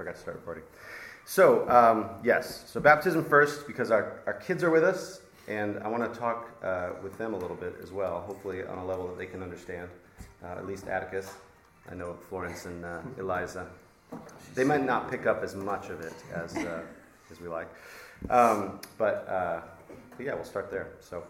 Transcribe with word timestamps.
forgot 0.00 0.14
to 0.14 0.20
start 0.22 0.36
recording. 0.36 0.64
So, 1.26 1.68
um, 1.68 2.08
yes, 2.24 2.64
so 2.66 2.80
baptism 2.80 3.22
first 3.22 3.66
because 3.66 3.90
our, 3.90 4.22
our 4.24 4.32
kids 4.32 4.64
are 4.64 4.70
with 4.70 4.82
us, 4.82 5.20
and 5.46 5.78
I 5.80 5.88
want 5.88 6.10
to 6.10 6.18
talk 6.18 6.48
uh, 6.64 6.92
with 7.02 7.18
them 7.18 7.34
a 7.34 7.36
little 7.36 7.54
bit 7.54 7.76
as 7.82 7.92
well, 7.92 8.22
hopefully 8.22 8.64
on 8.64 8.78
a 8.78 8.84
level 8.86 9.08
that 9.08 9.18
they 9.18 9.26
can 9.26 9.42
understand, 9.42 9.90
uh, 10.42 10.56
at 10.56 10.66
least 10.66 10.88
Atticus. 10.88 11.34
I 11.90 11.94
know 11.96 12.16
Florence 12.30 12.64
and 12.64 12.82
uh, 12.82 13.00
Eliza. 13.18 13.66
They 14.54 14.64
might 14.64 14.86
not 14.86 15.10
pick 15.10 15.26
up 15.26 15.42
as 15.42 15.54
much 15.54 15.90
of 15.90 16.00
it 16.00 16.14
as, 16.34 16.56
uh, 16.56 16.80
as 17.30 17.38
we 17.38 17.48
like. 17.48 17.68
Um, 18.30 18.80
but, 18.96 19.28
uh, 19.28 19.60
but, 20.16 20.24
yeah, 20.24 20.32
we'll 20.32 20.44
start 20.44 20.70
there. 20.70 20.92
So, 21.00 21.24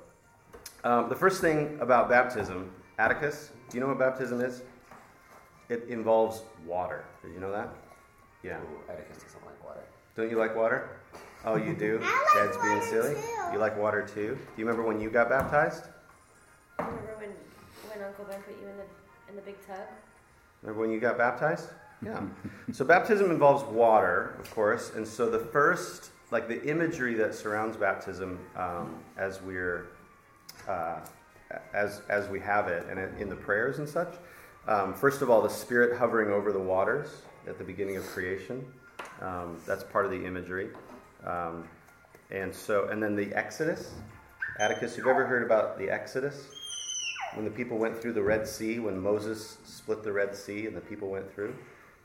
um, 0.84 1.08
the 1.08 1.16
first 1.16 1.40
thing 1.40 1.76
about 1.80 2.08
baptism, 2.08 2.70
Atticus, 3.00 3.50
do 3.68 3.76
you 3.76 3.80
know 3.80 3.88
what 3.88 3.98
baptism 3.98 4.40
is? 4.40 4.62
It 5.68 5.88
involves 5.88 6.42
water. 6.64 7.04
Did 7.24 7.32
you 7.34 7.40
know 7.40 7.50
that? 7.50 7.74
Yeah. 8.42 8.58
Ooh, 8.58 8.90
Atticus 8.90 9.22
doesn't 9.22 9.44
like 9.44 9.64
water. 9.64 9.82
Don't 10.16 10.30
you 10.30 10.38
like 10.38 10.56
water? 10.56 10.88
Oh, 11.44 11.56
you 11.56 11.74
do? 11.74 12.00
I 12.02 12.36
like 12.36 12.52
Dad's 12.52 12.62
being 12.62 12.82
silly? 12.82 13.14
too. 13.14 13.52
You 13.52 13.58
like 13.58 13.76
water 13.76 14.02
too? 14.02 14.36
Do 14.36 14.60
you 14.60 14.64
remember 14.64 14.82
when 14.82 15.00
you 15.00 15.10
got 15.10 15.28
baptized? 15.28 15.84
Remember 16.78 17.16
when, 17.18 17.30
when 17.90 18.06
Uncle 18.06 18.24
Ben 18.24 18.40
put 18.42 18.56
you 18.60 18.68
in 18.68 18.76
the 18.76 18.84
in 19.28 19.36
the 19.36 19.42
big 19.42 19.56
tub? 19.66 19.78
Remember 20.62 20.80
when 20.80 20.90
you 20.90 21.00
got 21.00 21.18
baptized? 21.18 21.68
Yeah. 22.04 22.20
so 22.72 22.84
baptism 22.84 23.30
involves 23.30 23.62
water, 23.64 24.36
of 24.38 24.50
course, 24.54 24.92
and 24.94 25.06
so 25.06 25.30
the 25.30 25.38
first, 25.38 26.10
like 26.30 26.48
the 26.48 26.62
imagery 26.64 27.14
that 27.14 27.34
surrounds 27.34 27.76
baptism, 27.76 28.38
um, 28.56 28.98
as 29.16 29.40
we're, 29.42 29.88
uh, 30.66 31.00
as 31.74 32.02
as 32.08 32.28
we 32.28 32.40
have 32.40 32.68
it, 32.68 32.86
and 32.88 32.98
in 33.20 33.28
the 33.28 33.36
prayers 33.36 33.78
and 33.78 33.88
such. 33.88 34.14
Um, 34.66 34.94
first 34.94 35.22
of 35.22 35.30
all, 35.30 35.40
the 35.42 35.48
Spirit 35.48 35.98
hovering 35.98 36.30
over 36.30 36.52
the 36.52 36.60
waters 36.60 37.22
at 37.50 37.58
the 37.58 37.64
beginning 37.64 37.96
of 37.96 38.06
creation. 38.06 38.64
Um, 39.20 39.60
that's 39.66 39.84
part 39.84 40.06
of 40.06 40.10
the 40.10 40.24
imagery. 40.24 40.68
Um, 41.26 41.68
and 42.30 42.54
so, 42.54 42.88
and 42.88 43.02
then 43.02 43.16
the 43.16 43.34
Exodus. 43.34 43.90
Atticus, 44.58 44.96
you've 44.96 45.06
ever 45.06 45.26
heard 45.26 45.42
about 45.42 45.78
the 45.78 45.90
Exodus? 45.90 46.48
When 47.34 47.44
the 47.44 47.50
people 47.50 47.76
went 47.76 48.00
through 48.00 48.14
the 48.14 48.22
Red 48.22 48.46
Sea, 48.46 48.78
when 48.78 48.98
Moses 48.98 49.58
split 49.64 50.02
the 50.02 50.12
Red 50.12 50.34
Sea 50.34 50.66
and 50.66 50.76
the 50.76 50.80
people 50.80 51.10
went 51.10 51.32
through. 51.34 51.54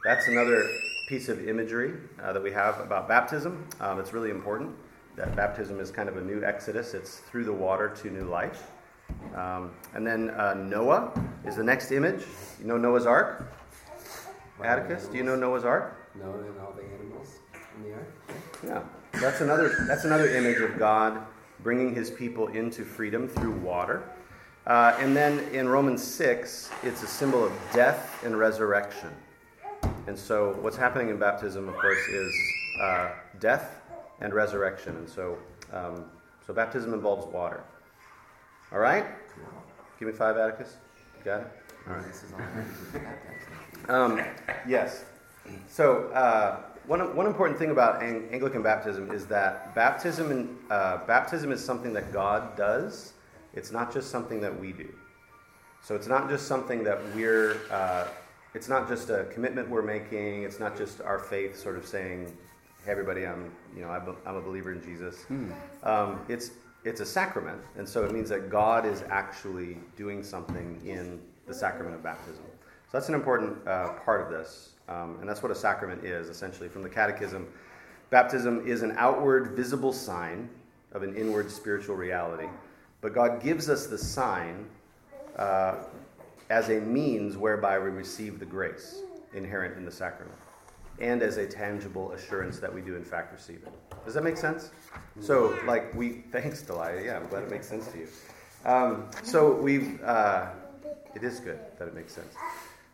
That's 0.04 0.28
another 0.28 0.68
piece 1.08 1.30
of 1.30 1.48
imagery 1.48 1.94
uh, 2.22 2.34
that 2.34 2.42
we 2.42 2.52
have 2.52 2.80
about 2.80 3.08
baptism. 3.08 3.68
Um, 3.80 4.00
it's 4.00 4.14
really 4.14 4.32
important 4.32 4.76
that 5.16 5.36
baptism 5.36 5.80
is 5.80 5.92
kind 5.92 6.10
of 6.10 6.18
a 6.18 6.22
new 6.22 6.44
Exodus, 6.44 6.94
it's 6.94 7.20
through 7.20 7.46
the 7.46 7.54
water 7.54 7.90
to 8.02 8.10
new 8.10 8.26
life. 8.26 8.72
Um, 9.36 9.72
and 9.94 10.06
then 10.06 10.32
uh, 10.32 10.56
Noah 10.56 11.12
is 11.46 11.56
the 11.56 11.64
next 11.64 11.92
image. 11.92 12.24
You 12.60 12.68
know 12.68 12.78
Noah's 12.78 13.06
Ark? 13.06 13.52
Atticus, 14.64 15.08
do 15.08 15.18
you 15.18 15.24
know 15.24 15.36
Noah's 15.36 15.66
Ark? 15.66 16.10
Noah 16.16 16.40
and 16.40 16.60
all 16.60 16.74
the 16.74 16.84
animals 16.84 17.40
in 17.76 17.84
the 17.84 17.94
ark. 17.94 18.14
Yeah, 18.66 19.20
that's 19.20 19.42
another 19.42 19.86
that's 19.88 20.06
another 20.06 20.30
image 20.30 20.62
of 20.62 20.78
God 20.80 21.22
bringing 21.62 21.94
His 21.94 22.10
people 22.10 22.48
into 22.48 22.84
freedom 22.84 23.28
through 23.28 23.52
water. 23.52 24.10
Uh, 24.66 24.96
and 25.00 25.16
then 25.16 25.40
in 25.54 25.68
Romans 25.68 26.04
six, 26.04 26.72
it's 26.84 27.04
a 27.04 27.08
symbol 27.08 27.44
of 27.44 27.52
death 27.74 28.24
and 28.24 28.38
resurrection. 28.38 29.10
And 30.08 30.18
so, 30.18 30.58
what's 30.62 30.78
happening 30.78 31.10
in 31.10 31.18
baptism, 31.18 31.68
of 31.68 31.76
course, 31.76 32.08
is 32.08 32.36
uh, 32.82 33.10
death 33.40 33.82
and 34.22 34.34
resurrection. 34.34 34.96
And 34.96 35.10
so, 35.10 35.38
um, 35.74 36.06
so 36.46 36.54
baptism 36.54 36.94
involves 36.94 37.26
water. 37.28 37.64
All 38.72 38.80
right, 38.80 39.06
give 40.00 40.08
me 40.08 40.14
five, 40.14 40.38
Atticus. 40.38 40.78
You 41.20 41.26
got 41.26 41.42
it. 41.42 41.48
All 41.88 41.94
right. 41.94 42.06
This 42.08 42.24
is 42.24 42.34
all. 42.34 42.40
Um, 43.88 44.20
yes. 44.68 45.06
So, 45.68 46.06
uh, 46.06 46.62
one, 46.88 47.16
one 47.16 47.28
important 47.28 47.60
thing 47.60 47.70
about 47.70 48.02
Ang- 48.02 48.28
Anglican 48.32 48.64
baptism 48.64 49.12
is 49.12 49.28
that 49.28 49.76
baptism, 49.76 50.32
in, 50.32 50.58
uh, 50.72 51.06
baptism 51.06 51.52
is 51.52 51.64
something 51.64 51.94
that 51.94 52.12
God 52.12 52.58
does. 52.58 53.14
It's 53.54 53.72
not 53.72 53.94
just 53.94 54.10
something 54.10 54.42
that 54.42 54.60
we 54.60 54.72
do. 54.72 54.92
So, 55.84 55.94
it's 55.94 56.08
not 56.08 56.30
just 56.30 56.48
something 56.48 56.84
that 56.84 57.00
we're, 57.14 57.58
uh, 57.70 58.08
it's 58.56 58.68
not 58.68 58.88
just 58.88 59.12
a 59.12 59.26
commitment 59.26 59.70
we're 59.70 59.84
making. 59.84 60.44
It's 60.44 60.60
not 60.60 60.76
just 60.76 61.00
our 61.02 61.20
faith 61.20 61.56
sort 61.56 61.76
of 61.78 61.86
saying, 61.86 62.36
hey, 62.86 62.92
everybody, 62.92 63.28
I'm, 63.28 63.52
you 63.76 63.82
know, 63.84 63.90
I'm 63.90 64.08
a, 64.08 64.16
I'm 64.26 64.36
a 64.38 64.42
believer 64.42 64.72
in 64.72 64.82
Jesus. 64.82 65.26
Um, 65.84 66.22
it's, 66.28 66.52
it's 66.86 67.02
a 67.02 67.06
sacrament. 67.06 67.62
And 67.78 67.88
so 67.88 68.04
it 68.04 68.12
means 68.12 68.30
that 68.30 68.50
God 68.50 68.84
is 68.88 69.04
actually 69.10 69.78
doing 69.96 70.24
something 70.24 70.82
in 70.84 71.20
the 71.48 71.54
sacrament 71.54 71.96
of 71.96 72.04
baptism. 72.04 72.44
So 72.92 72.92
that's 72.94 73.10
an 73.10 73.16
important 73.16 73.68
uh, 73.68 73.94
part 74.06 74.22
of 74.22 74.30
this. 74.30 74.72
Um, 74.88 75.18
and 75.20 75.28
that's 75.28 75.42
what 75.42 75.52
a 75.52 75.56
sacrament 75.56 76.04
is, 76.04 76.30
essentially. 76.30 76.70
From 76.70 76.84
the 76.84 76.90
Catechism, 76.90 77.48
baptism 78.10 78.66
is 78.68 78.84
an 78.84 78.94
outward, 78.98 79.56
visible 79.56 79.94
sign 79.94 80.50
of 80.92 81.04
an 81.04 81.16
inward 81.16 81.50
spiritual 81.50 81.96
reality. 81.96 82.48
But 83.02 83.14
God 83.14 83.42
gives 83.42 83.70
us 83.70 83.88
the 83.88 83.98
sign 83.98 84.68
uh, 85.38 85.76
as 86.50 86.70
a 86.70 86.80
means 86.80 87.38
whereby 87.38 87.80
we 87.80 87.90
receive 87.90 88.40
the 88.40 88.46
grace 88.46 89.02
inherent 89.34 89.78
in 89.78 89.86
the 89.86 89.92
sacrament 89.92 90.38
and 91.00 91.22
as 91.22 91.38
a 91.38 91.46
tangible 91.46 92.12
assurance 92.14 92.60
that 92.60 92.74
we 92.74 92.82
do, 92.82 92.96
in 92.96 93.04
fact, 93.04 93.34
receive 93.34 93.62
it. 93.64 93.74
Does 94.06 94.14
that 94.14 94.24
make 94.24 94.38
sense? 94.38 94.72
So, 95.20 95.58
like, 95.66 95.94
we, 95.94 96.10
thanks, 96.32 96.62
Delia. 96.62 97.04
Yeah, 97.04 97.18
I'm 97.18 97.28
glad 97.28 97.44
it 97.44 97.52
makes 97.52 97.68
sense 97.68 97.88
to 97.88 97.98
you. 97.98 98.08
Um, 98.64 99.10
so, 99.24 99.52
we've, 99.52 100.02
uh, 100.04 100.48
it 101.16 101.24
is 101.24 101.40
good 101.40 101.60
that 101.80 101.88
it 101.88 101.96
makes 101.96 102.14
sense. 102.14 102.34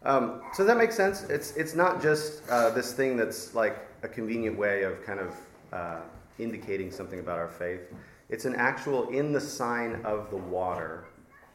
Um, 0.04 0.42
so 0.54 0.64
that 0.64 0.78
makes 0.78 0.96
sense. 0.96 1.24
It's 1.24 1.56
it's 1.56 1.76
not 1.76 2.02
just 2.02 2.48
uh, 2.50 2.72
this 2.72 2.94
thing 2.94 3.18
that's 3.18 3.54
like 3.54 3.78
a 4.04 4.08
convenient 4.08 4.58
way 4.58 4.84
of 4.84 5.04
kind 5.06 5.20
of 5.20 5.36
uh, 5.72 6.00
indicating 6.40 6.92
something 6.92 7.20
about 7.20 7.38
our 7.38 7.48
faith. 7.48 7.82
It's 8.30 8.46
an 8.46 8.56
actual 8.56 9.09
in 9.09 9.32
the 9.32 9.42
sign 9.42 10.02
of 10.04 10.30
the 10.30 10.38
water. 10.38 11.06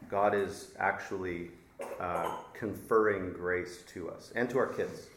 God 0.08 0.34
is 0.34 0.72
actually 0.78 1.50
uh, 2.00 2.36
conferring 2.54 3.32
grace 3.32 3.82
to 3.88 4.10
us 4.10 4.32
and 4.34 4.48
to 4.50 4.58
our 4.58 4.66
kids. 4.66 5.08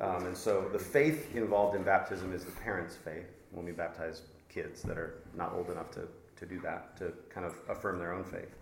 Um, 0.00 0.26
and 0.26 0.36
so 0.36 0.68
the 0.72 0.78
faith 0.78 1.34
involved 1.36 1.76
in 1.76 1.82
baptism 1.82 2.34
is 2.34 2.44
the 2.44 2.50
parents' 2.50 2.96
faith 2.96 3.26
when 3.52 3.64
we 3.64 3.72
baptize 3.72 4.22
kids 4.48 4.82
that 4.82 4.98
are 4.98 5.14
not 5.34 5.52
old 5.54 5.70
enough 5.70 5.90
to, 5.92 6.08
to 6.36 6.46
do 6.46 6.60
that, 6.60 6.96
to 6.98 7.12
kind 7.30 7.46
of 7.46 7.54
affirm 7.68 7.98
their 7.98 8.12
own 8.12 8.24
faith. 8.24 8.56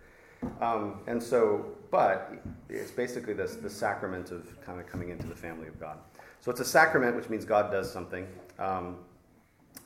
Um, 0.61 0.99
and 1.07 1.21
so, 1.21 1.65
but 1.91 2.33
it's 2.69 2.91
basically 2.91 3.33
this 3.33 3.55
the 3.55 3.69
sacrament 3.69 4.31
of 4.31 4.61
kind 4.61 4.79
of 4.79 4.87
coming 4.87 5.09
into 5.09 5.27
the 5.27 5.35
family 5.35 5.67
of 5.67 5.79
God. 5.79 5.97
So 6.41 6.51
it's 6.51 6.59
a 6.59 6.65
sacrament, 6.65 7.15
which 7.15 7.29
means 7.29 7.45
God 7.45 7.71
does 7.71 7.91
something, 7.91 8.27
um, 8.59 8.97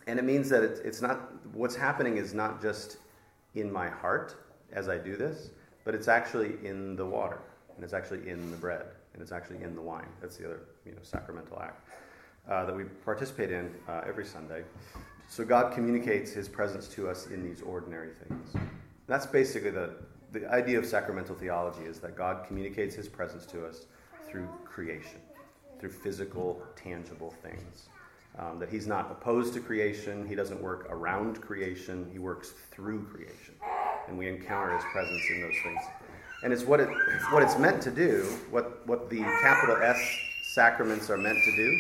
and 0.08 0.18
it 0.18 0.26
means 0.26 0.50
that 0.50 0.64
it's, 0.64 0.80
it's 0.80 1.02
not 1.02 1.32
what's 1.54 1.76
happening 1.76 2.18
is 2.18 2.34
not 2.34 2.62
just 2.62 2.98
in 3.56 3.72
my 3.72 3.90
heart 3.90 4.36
as 4.72 4.90
I 4.90 4.98
do 4.98 5.16
this, 5.16 5.52
but 5.84 5.94
it's 5.96 6.08
actually 6.08 6.56
in 6.64 6.96
the 6.96 7.06
water, 7.06 7.40
and 7.76 7.84
it's 7.84 7.94
actually 7.94 8.28
in 8.30 8.52
the 8.52 8.58
bread, 8.58 8.86
and 9.14 9.22
it's 9.22 9.32
actually 9.32 9.64
in 9.64 9.76
the 9.76 9.82
wine. 9.82 10.08
That's 10.22 10.38
the 10.38 10.46
other 10.46 10.62
you 10.86 10.94
know 10.94 11.00
sacramental 11.02 11.60
act 11.62 11.88
uh, 12.50 12.66
that 12.66 12.76
we 12.76 12.86
participate 13.06 13.52
in 13.52 13.74
uh, 13.88 14.02
every 14.08 14.26
Sunday. 14.26 14.64
So 15.30 15.44
God 15.44 15.74
communicates 15.74 16.32
His 16.32 16.48
presence 16.48 16.88
to 16.90 17.10
us 17.10 17.28
in 17.28 17.44
these 17.44 17.62
ordinary 17.62 18.12
things. 18.28 18.54
That's 19.08 19.26
basically 19.26 19.72
the 19.72 19.92
the 20.32 20.50
idea 20.52 20.78
of 20.78 20.86
sacramental 20.86 21.36
theology 21.36 21.84
is 21.84 22.00
that 22.00 22.16
God 22.16 22.46
communicates 22.46 22.96
his 22.96 23.08
presence 23.08 23.46
to 23.48 23.66
us 23.66 23.86
through 24.28 24.48
creation, 24.66 25.20
through 25.80 25.92
physical, 25.92 26.62
tangible 26.76 27.34
things. 27.42 27.90
Um, 28.38 28.60
that 28.60 28.70
he's 28.70 28.86
not 28.86 29.10
opposed 29.10 29.54
to 29.56 29.60
creation, 29.60 30.28
he 30.28 30.36
doesn't 30.36 30.62
work 30.62 30.86
around 30.92 31.42
creation, 31.42 32.08
he 32.12 32.20
works 32.20 32.54
through 32.72 33.06
creation. 33.06 33.56
And 34.08 34.18
we 34.18 34.28
encounter 34.28 34.76
his 34.76 34.84
presence 34.92 35.24
in 35.32 35.42
those 35.42 35.56
things. 35.64 35.82
And 36.44 36.54
it's 36.54 36.64
what, 36.64 36.80
it, 36.80 36.90
what 37.32 37.42
it's 37.42 37.58
meant 37.58 37.82
to 37.84 37.92
do, 37.92 38.24
what, 38.52 38.86
what 38.86 39.10
the 39.10 39.22
capital 39.42 39.78
S 39.78 39.98
sacraments 40.54 41.10
are 41.10 41.18
meant 41.18 41.38
to 41.44 41.56
do, 41.56 41.80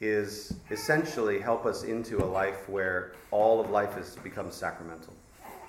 is 0.00 0.54
essentially 0.70 1.38
help 1.38 1.66
us 1.66 1.82
into 1.82 2.24
a 2.24 2.26
life 2.26 2.68
where 2.68 3.12
all 3.30 3.60
of 3.60 3.70
life 3.70 3.92
has 3.94 4.16
become 4.16 4.50
sacramental 4.50 5.12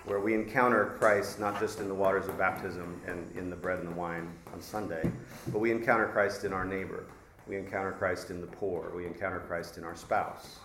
where 0.06 0.20
we 0.20 0.34
encounter 0.34 0.96
Christ 1.00 1.40
not 1.40 1.60
just 1.60 1.80
in 1.80 1.88
the 1.88 1.94
waters 1.94 2.28
of 2.28 2.38
baptism 2.38 3.00
and 3.08 3.26
in 3.38 3.50
the 3.50 3.56
bread 3.56 3.80
and 3.80 3.88
the 3.88 3.96
wine 3.96 4.30
on 4.54 4.62
Sunday, 4.62 5.10
but 5.48 5.60
we 5.60 5.72
encounter 5.72 6.08
Christ 6.08 6.44
in 6.44 6.54
our 6.54 6.66
neighbor. 6.66 7.06
We 7.48 7.58
encounter 7.58 7.92
Christ 7.92 8.30
in 8.30 8.42
the 8.42 8.48
poor. 8.48 8.92
We 8.96 9.06
encounter 9.06 9.40
Christ 9.40 9.78
in 9.78 9.84
our 9.84 9.96
spouse, 9.96 10.60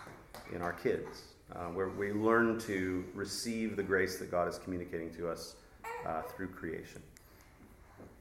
in 0.55 0.63
our 0.63 0.73
kids, 0.73 1.23
uh, 1.55 1.67
where 1.67 1.89
we 1.89 2.13
learn 2.13 2.59
to 2.61 3.05
receive 3.15 3.77
the 3.77 3.83
grace 3.83 4.19
that 4.19 4.31
God 4.31 4.49
is 4.49 4.59
communicating 4.59 5.13
to 5.15 5.29
us 5.29 5.57
uh, 6.07 6.23
through 6.23 6.49
creation. 6.49 7.03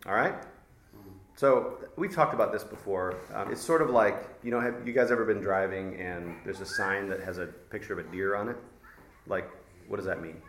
All 0.05 0.13
right? 0.13 0.35
So 1.35 1.77
we've 1.97 2.13
talked 2.13 2.33
about 2.33 2.51
this 2.51 2.63
before. 2.63 3.15
Um, 3.33 3.51
it's 3.51 3.61
sort 3.61 3.83
of 3.83 3.91
like 3.91 4.27
you 4.43 4.49
know, 4.49 4.59
have 4.59 4.87
you 4.87 4.93
guys 4.93 5.11
ever 5.11 5.23
been 5.23 5.39
driving 5.39 5.95
and 5.99 6.35
there's 6.43 6.61
a 6.61 6.65
sign 6.65 7.09
that 7.09 7.21
has 7.21 7.37
a 7.37 7.45
picture 7.45 7.93
of 7.93 7.99
a 7.99 8.11
deer 8.11 8.35
on 8.35 8.49
it? 8.49 8.57
Like, 9.27 9.47
what 9.87 9.97
does 9.97 10.05
that 10.05 10.21
mean? 10.21 10.41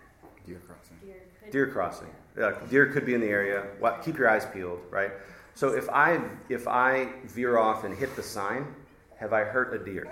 Deer 0.49 0.61
crossing. 0.67 0.97
Deer, 1.05 1.17
could- 1.41 1.51
Deer 1.51 1.67
crossing. 1.67 2.09
Yeah, 2.39 2.53
deer 2.71 2.87
could 2.87 3.05
be 3.05 3.15
in 3.15 3.21
the 3.21 3.29
area. 3.29 3.67
What, 3.79 4.03
keep 4.03 4.17
your 4.17 4.29
eyes 4.31 4.47
peeled, 4.47 4.81
right? 4.91 5.13
So 5.55 5.75
if 5.75 5.89
I 5.91 6.21
if 6.49 6.69
I 6.69 7.09
veer 7.25 7.59
off 7.59 7.85
and 7.85 7.97
hit 7.97 8.15
the 8.15 8.23
sign, 8.23 8.75
have 9.17 9.33
I 9.33 9.43
hurt 9.43 9.75
a 9.75 9.85
deer? 9.85 10.07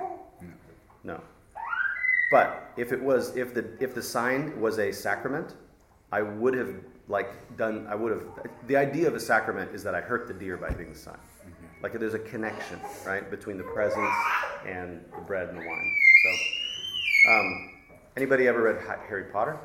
No. 1.04 1.20
But 2.32 2.72
if 2.76 2.92
it 2.92 3.00
was, 3.00 3.36
if 3.36 3.54
the 3.54 3.64
if 3.78 3.94
the 3.94 4.02
sign 4.02 4.60
was 4.60 4.80
a 4.80 4.90
sacrament, 4.92 5.54
I 6.10 6.22
would 6.22 6.54
have 6.54 6.74
like 7.08 7.30
done. 7.56 7.86
I 7.88 7.94
would 7.94 8.10
have. 8.10 8.22
The 8.66 8.76
idea 8.76 9.06
of 9.06 9.14
a 9.14 9.20
sacrament 9.20 9.72
is 9.72 9.84
that 9.84 9.94
I 9.94 10.00
hurt 10.00 10.26
the 10.26 10.34
deer 10.34 10.56
by 10.56 10.70
hitting 10.70 10.92
the 10.92 10.98
sign. 10.98 11.14
Mm-hmm. 11.14 11.82
Like 11.84 11.92
there's 11.92 12.14
a 12.14 12.18
connection, 12.18 12.80
right, 13.06 13.30
between 13.30 13.56
the 13.56 13.64
presence 13.64 14.10
and 14.66 15.00
the 15.14 15.22
bread 15.22 15.48
and 15.48 15.58
the 15.58 15.64
wine. 15.64 15.96
So, 16.24 17.30
um, 17.30 17.70
anybody 18.16 18.48
ever 18.48 18.62
read 18.62 18.82
Harry 19.08 19.24
Potter? 19.32 19.56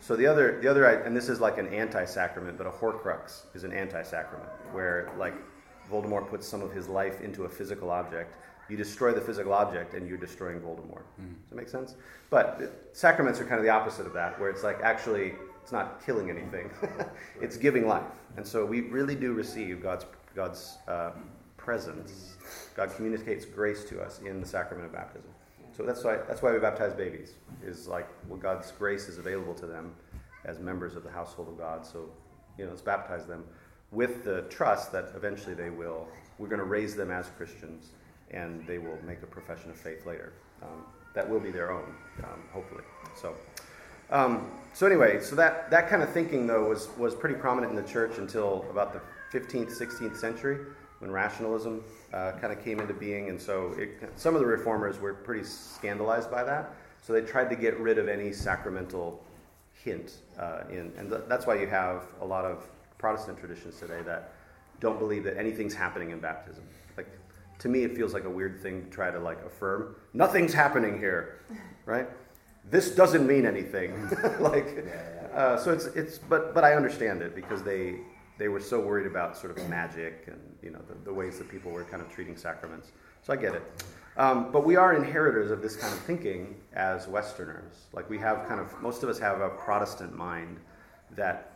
So 0.00 0.16
the 0.16 0.26
other, 0.26 0.60
the 0.60 0.68
other, 0.68 0.84
and 0.84 1.16
this 1.16 1.28
is 1.28 1.40
like 1.40 1.58
an 1.58 1.68
anti-sacrament, 1.68 2.58
but 2.58 2.66
a 2.66 2.70
Horcrux 2.70 3.42
is 3.54 3.64
an 3.64 3.72
anti-sacrament, 3.72 4.50
where 4.72 5.10
like 5.18 5.34
Voldemort 5.90 6.28
puts 6.28 6.46
some 6.46 6.62
of 6.62 6.72
his 6.72 6.88
life 6.88 7.20
into 7.20 7.44
a 7.44 7.48
physical 7.48 7.90
object. 7.90 8.36
You 8.68 8.76
destroy 8.76 9.12
the 9.12 9.20
physical 9.20 9.52
object, 9.52 9.94
and 9.94 10.08
you're 10.08 10.18
destroying 10.18 10.60
Voldemort. 10.60 11.04
Mm. 11.20 11.34
Does 11.42 11.50
that 11.50 11.56
make 11.56 11.68
sense? 11.68 11.94
But 12.30 12.88
sacraments 12.92 13.40
are 13.40 13.44
kind 13.44 13.58
of 13.58 13.62
the 13.62 13.70
opposite 13.70 14.06
of 14.06 14.12
that, 14.14 14.38
where 14.40 14.50
it's 14.50 14.64
like 14.64 14.80
actually 14.82 15.34
it's 15.62 15.72
not 15.72 16.04
killing 16.04 16.30
anything; 16.30 16.70
it's 17.40 17.56
giving 17.56 17.86
life. 17.86 18.04
And 18.36 18.46
so 18.46 18.66
we 18.66 18.82
really 18.82 19.14
do 19.14 19.32
receive 19.32 19.82
God's 19.82 20.06
God's 20.34 20.78
uh, 20.88 21.12
presence. 21.56 22.36
God 22.76 22.94
communicates 22.94 23.44
grace 23.44 23.84
to 23.84 24.00
us 24.00 24.20
in 24.20 24.40
the 24.40 24.46
sacrament 24.46 24.86
of 24.86 24.92
baptism. 24.92 25.30
So 25.76 25.82
that's 25.82 26.02
why 26.02 26.18
that's 26.26 26.42
why 26.42 26.52
we 26.52 26.58
baptize 26.58 26.94
babies. 26.94 27.34
Is 27.62 27.86
like 27.86 28.08
well, 28.28 28.38
God's 28.38 28.70
grace 28.72 29.08
is 29.08 29.18
available 29.18 29.54
to 29.54 29.66
them 29.66 29.94
as 30.44 30.58
members 30.58 30.96
of 30.96 31.02
the 31.02 31.10
household 31.10 31.48
of 31.48 31.58
God. 31.58 31.84
So 31.84 32.08
you 32.56 32.64
know, 32.64 32.70
let's 32.70 32.82
baptize 32.82 33.26
them 33.26 33.44
with 33.90 34.24
the 34.24 34.42
trust 34.42 34.92
that 34.92 35.12
eventually 35.14 35.54
they 35.54 35.70
will. 35.70 36.06
We're 36.38 36.48
going 36.48 36.60
to 36.60 36.64
raise 36.64 36.94
them 36.96 37.10
as 37.10 37.28
Christians, 37.36 37.90
and 38.30 38.66
they 38.66 38.78
will 38.78 38.98
make 39.06 39.22
a 39.22 39.26
profession 39.26 39.70
of 39.70 39.76
faith 39.76 40.06
later. 40.06 40.32
Um, 40.62 40.84
that 41.14 41.28
will 41.28 41.40
be 41.40 41.50
their 41.50 41.72
own, 41.72 41.94
um, 42.24 42.42
hopefully. 42.52 42.84
So. 43.14 43.34
Um, 44.08 44.50
so 44.72 44.86
anyway, 44.86 45.20
so 45.20 45.34
that, 45.34 45.68
that 45.70 45.88
kind 45.88 46.00
of 46.00 46.10
thinking 46.10 46.46
though 46.46 46.68
was, 46.68 46.88
was 46.96 47.12
pretty 47.12 47.34
prominent 47.34 47.76
in 47.76 47.76
the 47.76 47.90
church 47.90 48.18
until 48.18 48.64
about 48.70 48.92
the 48.92 49.00
15th, 49.36 49.76
16th 49.76 50.16
century 50.16 50.58
when 50.98 51.10
rationalism 51.10 51.82
uh, 52.12 52.32
kind 52.40 52.52
of 52.52 52.62
came 52.64 52.80
into 52.80 52.94
being. 52.94 53.28
And 53.28 53.40
so 53.40 53.74
it, 53.78 54.10
some 54.16 54.34
of 54.34 54.40
the 54.40 54.46
reformers 54.46 54.98
were 55.00 55.14
pretty 55.14 55.44
scandalized 55.44 56.30
by 56.30 56.42
that. 56.44 56.74
So 57.02 57.12
they 57.12 57.20
tried 57.20 57.50
to 57.50 57.56
get 57.56 57.78
rid 57.78 57.98
of 57.98 58.08
any 58.08 58.32
sacramental 58.32 59.22
hint 59.84 60.14
uh, 60.38 60.62
in. 60.70 60.92
And 60.98 61.10
th- 61.10 61.22
that's 61.28 61.46
why 61.46 61.60
you 61.60 61.66
have 61.66 62.04
a 62.20 62.24
lot 62.24 62.44
of 62.44 62.66
Protestant 62.98 63.38
traditions 63.38 63.78
today 63.78 64.02
that 64.02 64.32
don't 64.80 64.98
believe 64.98 65.24
that 65.24 65.36
anything's 65.36 65.74
happening 65.74 66.10
in 66.10 66.18
baptism. 66.18 66.64
Like, 66.96 67.08
to 67.60 67.68
me, 67.68 67.84
it 67.84 67.94
feels 67.94 68.14
like 68.14 68.24
a 68.24 68.30
weird 68.30 68.60
thing 68.60 68.84
to 68.84 68.90
try 68.90 69.10
to 69.10 69.18
like 69.18 69.38
affirm 69.44 69.96
nothing's 70.12 70.52
happening 70.52 70.98
here, 70.98 71.40
right? 71.84 72.08
This 72.70 72.90
doesn't 72.90 73.26
mean 73.26 73.46
anything. 73.46 74.08
like, 74.40 74.86
uh, 75.34 75.56
so 75.56 75.72
it's 75.72 75.86
it's. 75.86 76.18
But 76.18 76.54
but 76.54 76.64
I 76.64 76.74
understand 76.74 77.22
it 77.22 77.34
because 77.34 77.62
they 77.62 77.96
they 78.38 78.48
were 78.48 78.60
so 78.60 78.80
worried 78.80 79.06
about 79.06 79.36
sort 79.36 79.56
of 79.56 79.68
magic 79.68 80.24
and 80.26 80.40
you 80.62 80.70
know 80.70 80.80
the, 80.88 80.94
the 81.04 81.12
ways 81.12 81.38
that 81.38 81.48
people 81.48 81.70
were 81.70 81.84
kind 81.84 82.02
of 82.02 82.10
treating 82.10 82.36
sacraments. 82.36 82.92
So 83.22 83.32
I 83.32 83.36
get 83.36 83.54
it. 83.54 83.62
Um, 84.16 84.50
but 84.50 84.64
we 84.64 84.76
are 84.76 84.94
inheritors 84.94 85.50
of 85.50 85.60
this 85.60 85.76
kind 85.76 85.92
of 85.92 86.00
thinking 86.00 86.56
as 86.72 87.06
Westerners. 87.06 87.86
Like 87.92 88.08
we 88.08 88.18
have 88.18 88.46
kind 88.48 88.60
of 88.60 88.80
most 88.80 89.02
of 89.02 89.08
us 89.08 89.18
have 89.18 89.40
a 89.40 89.50
Protestant 89.50 90.16
mind 90.16 90.58
that 91.14 91.52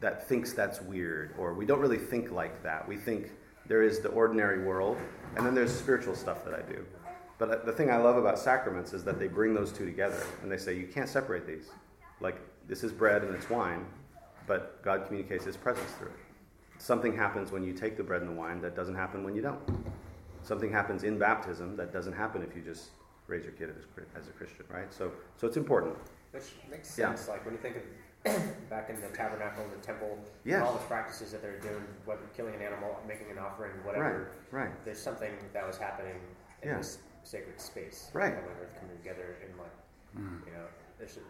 that 0.00 0.28
thinks 0.28 0.52
that's 0.52 0.82
weird, 0.82 1.34
or 1.38 1.54
we 1.54 1.64
don't 1.64 1.80
really 1.80 1.98
think 1.98 2.30
like 2.30 2.62
that. 2.62 2.86
We 2.86 2.96
think 2.96 3.32
there 3.66 3.82
is 3.82 4.00
the 4.00 4.08
ordinary 4.10 4.62
world, 4.62 4.98
and 5.36 5.46
then 5.46 5.54
there's 5.54 5.74
spiritual 5.74 6.14
stuff 6.14 6.44
that 6.44 6.54
I 6.54 6.60
do. 6.70 6.84
But 7.38 7.50
uh, 7.50 7.64
the 7.64 7.72
thing 7.72 7.90
I 7.90 7.96
love 7.96 8.16
about 8.16 8.38
sacraments 8.38 8.92
is 8.92 9.04
that 9.04 9.18
they 9.18 9.26
bring 9.26 9.54
those 9.54 9.72
two 9.72 9.86
together, 9.86 10.22
and 10.42 10.52
they 10.52 10.58
say 10.58 10.76
you 10.76 10.86
can't 10.86 11.08
separate 11.08 11.46
these. 11.46 11.70
Like 12.20 12.36
this 12.68 12.84
is 12.84 12.92
bread 12.92 13.22
and 13.22 13.34
it's 13.34 13.48
wine, 13.48 13.86
but 14.46 14.82
God 14.82 15.06
communicates 15.06 15.44
His 15.44 15.56
presence 15.56 15.90
through 15.92 16.08
it. 16.08 16.18
Something 16.78 17.16
happens 17.16 17.52
when 17.52 17.62
you 17.62 17.72
take 17.72 17.96
the 17.96 18.02
bread 18.02 18.22
and 18.22 18.30
the 18.30 18.34
wine 18.34 18.60
that 18.60 18.76
doesn't 18.76 18.94
happen 18.94 19.24
when 19.24 19.34
you 19.34 19.42
don't. 19.42 19.60
Something 20.42 20.70
happens 20.70 21.02
in 21.04 21.18
baptism 21.18 21.76
that 21.76 21.92
doesn't 21.92 22.12
happen 22.12 22.42
if 22.42 22.54
you 22.54 22.62
just 22.62 22.90
raise 23.26 23.44
your 23.44 23.52
kid 23.52 23.70
as, 23.70 23.84
as 24.20 24.28
a 24.28 24.32
Christian, 24.32 24.64
right? 24.68 24.92
So, 24.92 25.10
so 25.36 25.46
it's 25.46 25.56
important. 25.56 25.96
Which 26.30 26.44
makes 26.70 26.88
sense. 26.88 27.24
Yeah. 27.26 27.32
Like 27.32 27.44
when 27.44 27.54
you 27.54 27.60
think 27.60 27.76
of 27.76 27.82
back 28.70 28.90
in 28.90 29.00
the 29.00 29.08
tabernacle 29.08 29.64
and 29.64 29.72
the 29.72 29.84
temple, 29.84 30.18
yes. 30.44 30.62
all 30.62 30.74
the 30.74 30.78
practices 30.80 31.32
that 31.32 31.42
they're 31.42 31.60
doing, 31.60 31.82
whether 32.04 32.22
killing 32.36 32.54
an 32.54 32.62
animal, 32.62 33.00
making 33.06 33.30
an 33.30 33.38
offering, 33.38 33.72
whatever. 33.84 34.30
Right. 34.52 34.64
Right. 34.64 34.84
There's 34.84 35.00
something 35.00 35.32
that 35.52 35.66
was 35.66 35.78
happening 35.78 36.16
in 36.62 36.68
yeah. 36.68 36.78
this 36.78 36.98
sacred 37.24 37.60
space. 37.60 38.10
Right. 38.12 38.34
When 38.34 38.44
earth 38.62 38.74
coming 38.80 38.96
together 38.96 39.36
and 39.42 39.58
like, 39.58 39.74
mm. 40.18 40.46
you 40.46 40.52
know, 40.52 40.66
there 40.98 41.08
should 41.08 41.22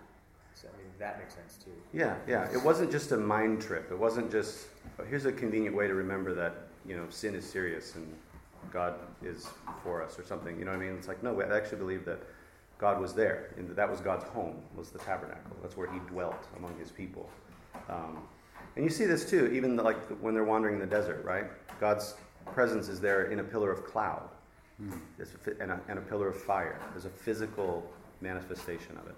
so, 0.56 0.68
I 0.72 0.78
mean, 0.78 0.86
that 0.98 1.18
makes 1.18 1.34
sense 1.34 1.58
too. 1.62 1.70
Yeah, 1.92 2.16
yeah. 2.26 2.50
It 2.50 2.62
wasn't 2.62 2.90
just 2.90 3.12
a 3.12 3.16
mind 3.16 3.60
trip. 3.60 3.90
It 3.90 3.98
wasn't 3.98 4.30
just, 4.32 4.68
oh, 4.98 5.04
here's 5.04 5.26
a 5.26 5.32
convenient 5.32 5.76
way 5.76 5.86
to 5.86 5.94
remember 5.94 6.32
that, 6.34 6.68
you 6.88 6.96
know, 6.96 7.04
sin 7.10 7.34
is 7.34 7.44
serious 7.44 7.94
and 7.94 8.10
God 8.72 8.94
is 9.22 9.48
for 9.82 10.02
us 10.02 10.18
or 10.18 10.24
something. 10.24 10.58
You 10.58 10.64
know 10.64 10.70
what 10.70 10.80
I 10.80 10.86
mean? 10.86 10.94
It's 10.96 11.08
like, 11.08 11.22
no, 11.22 11.38
I 11.38 11.54
actually 11.54 11.78
believe 11.78 12.06
that 12.06 12.20
God 12.78 12.98
was 12.98 13.12
there. 13.12 13.52
And 13.58 13.68
that 13.76 13.90
was 13.90 14.00
God's 14.00 14.24
home, 14.24 14.56
was 14.74 14.88
the 14.88 14.98
tabernacle. 14.98 15.56
That's 15.60 15.76
where 15.76 15.92
he 15.92 15.98
dwelt 16.08 16.46
among 16.56 16.74
his 16.78 16.90
people. 16.90 17.28
Um, 17.90 18.22
and 18.76 18.84
you 18.84 18.90
see 18.90 19.04
this 19.04 19.28
too, 19.28 19.48
even 19.52 19.76
the, 19.76 19.82
like 19.82 19.98
when 20.22 20.32
they're 20.32 20.44
wandering 20.44 20.76
in 20.76 20.80
the 20.80 20.86
desert, 20.86 21.22
right? 21.22 21.44
God's 21.80 22.14
presence 22.46 22.88
is 22.88 22.98
there 22.98 23.24
in 23.30 23.40
a 23.40 23.44
pillar 23.44 23.70
of 23.70 23.84
cloud 23.84 24.30
mm. 24.82 24.98
and, 25.60 25.70
a, 25.70 25.80
and 25.88 25.98
a 25.98 26.02
pillar 26.02 26.28
of 26.28 26.40
fire. 26.40 26.80
There's 26.92 27.04
a 27.04 27.10
physical 27.10 27.84
manifestation 28.22 28.96
of 28.96 29.06
it. 29.08 29.14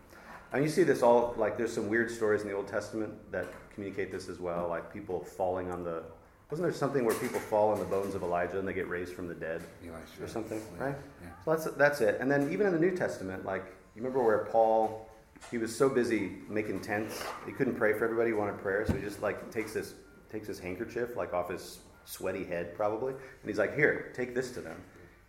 And 0.52 0.64
you 0.64 0.70
see 0.70 0.82
this 0.82 1.02
all 1.02 1.34
like 1.36 1.58
there's 1.58 1.72
some 1.72 1.88
weird 1.88 2.10
stories 2.10 2.42
in 2.42 2.48
the 2.48 2.54
Old 2.54 2.68
Testament 2.68 3.12
that 3.30 3.46
communicate 3.74 4.10
this 4.10 4.28
as 4.28 4.38
well, 4.38 4.68
like 4.68 4.92
people 4.92 5.20
falling 5.20 5.70
on 5.70 5.84
the. 5.84 6.02
Wasn't 6.50 6.66
there 6.66 6.72
something 6.72 7.04
where 7.04 7.14
people 7.16 7.38
fall 7.38 7.70
on 7.70 7.78
the 7.78 7.84
bones 7.84 8.14
of 8.14 8.22
Elijah 8.22 8.58
and 8.58 8.66
they 8.66 8.72
get 8.72 8.88
raised 8.88 9.12
from 9.12 9.28
the 9.28 9.34
dead, 9.34 9.60
Elijah. 9.84 10.00
or 10.22 10.26
something, 10.26 10.62
right? 10.78 10.96
Yeah. 11.22 11.28
So 11.44 11.50
that's 11.50 11.76
that's 11.76 12.00
it. 12.00 12.18
And 12.20 12.30
then 12.30 12.50
even 12.50 12.66
in 12.66 12.72
the 12.72 12.78
New 12.78 12.96
Testament, 12.96 13.44
like 13.44 13.64
you 13.94 14.02
remember 14.02 14.22
where 14.24 14.46
Paul, 14.46 15.10
he 15.50 15.58
was 15.58 15.74
so 15.74 15.88
busy 15.90 16.38
making 16.48 16.80
tents, 16.80 17.22
he 17.44 17.52
couldn't 17.52 17.74
pray 17.74 17.92
for 17.92 18.04
everybody. 18.04 18.30
He 18.30 18.34
wanted 18.34 18.58
prayer, 18.58 18.86
so 18.86 18.94
he 18.94 19.02
just 19.02 19.20
like 19.20 19.50
takes 19.50 19.74
this 19.74 19.94
takes 20.32 20.46
his 20.46 20.58
handkerchief 20.58 21.16
like 21.16 21.34
off 21.34 21.50
his 21.50 21.80
sweaty 22.06 22.44
head 22.44 22.74
probably, 22.74 23.12
and 23.12 23.44
he's 23.44 23.58
like, 23.58 23.76
"Here, 23.76 24.10
take 24.14 24.34
this 24.34 24.50
to 24.52 24.60
them." 24.62 24.80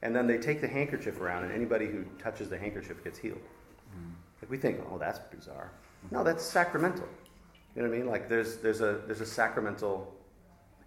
And 0.02 0.16
then 0.16 0.28
they 0.28 0.38
take 0.38 0.62
the 0.62 0.68
handkerchief 0.68 1.20
around, 1.20 1.44
and 1.44 1.52
anybody 1.52 1.88
who 1.88 2.06
touches 2.18 2.50
the 2.50 2.58
handkerchief 2.58 3.04
gets 3.04 3.20
healed. 3.20 3.42
We 4.50 4.58
think, 4.58 4.80
oh, 4.92 4.98
that's 4.98 5.20
bizarre. 5.20 5.72
No, 6.12 6.24
that's 6.24 6.44
sacramental. 6.44 7.08
You 7.76 7.84
know 7.84 7.90
what 7.90 7.96
I 7.96 8.00
mean? 8.00 8.10
Like 8.10 8.28
there's 8.28 8.58
there's 8.58 8.82
a 8.82 9.02
there's 9.06 9.22
a 9.22 9.26
sacramental 9.26 10.14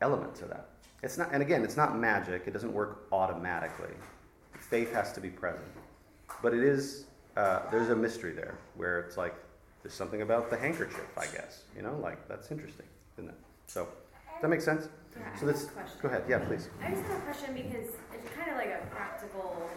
element 0.00 0.34
to 0.36 0.46
that. 0.46 0.68
It's 1.02 1.16
not, 1.16 1.30
and 1.32 1.42
again, 1.42 1.64
it's 1.64 1.76
not 1.76 1.96
magic. 1.96 2.42
It 2.46 2.52
doesn't 2.52 2.72
work 2.72 3.06
automatically. 3.12 3.94
Faith 4.58 4.92
has 4.92 5.12
to 5.12 5.20
be 5.20 5.30
present, 5.30 5.66
but 6.42 6.54
it 6.54 6.62
is. 6.62 7.06
Uh, 7.36 7.60
there's 7.70 7.88
a 7.88 7.96
mystery 7.96 8.32
there 8.32 8.58
where 8.76 9.00
it's 9.00 9.16
like 9.16 9.34
there's 9.82 9.94
something 9.94 10.22
about 10.22 10.50
the 10.50 10.56
handkerchief. 10.56 11.06
I 11.16 11.26
guess 11.26 11.62
you 11.76 11.82
know, 11.82 11.96
like 12.02 12.28
that's 12.28 12.50
interesting, 12.50 12.86
isn't 13.16 13.30
it? 13.30 13.36
So, 13.68 13.84
does 13.84 14.42
that 14.42 14.48
make 14.48 14.60
sense? 14.60 14.88
Yeah, 15.16 15.36
so 15.38 15.46
let's 15.46 15.66
go 16.00 16.08
ahead. 16.08 16.24
Yeah, 16.28 16.38
please. 16.38 16.68
I 16.82 16.90
just 16.90 17.02
have 17.04 17.18
a 17.18 17.20
question 17.20 17.54
because 17.54 17.88
it's 18.12 18.30
kind 18.36 18.50
of 18.50 18.56
like 18.56 18.68
a 18.68 18.86
practical 18.90 19.70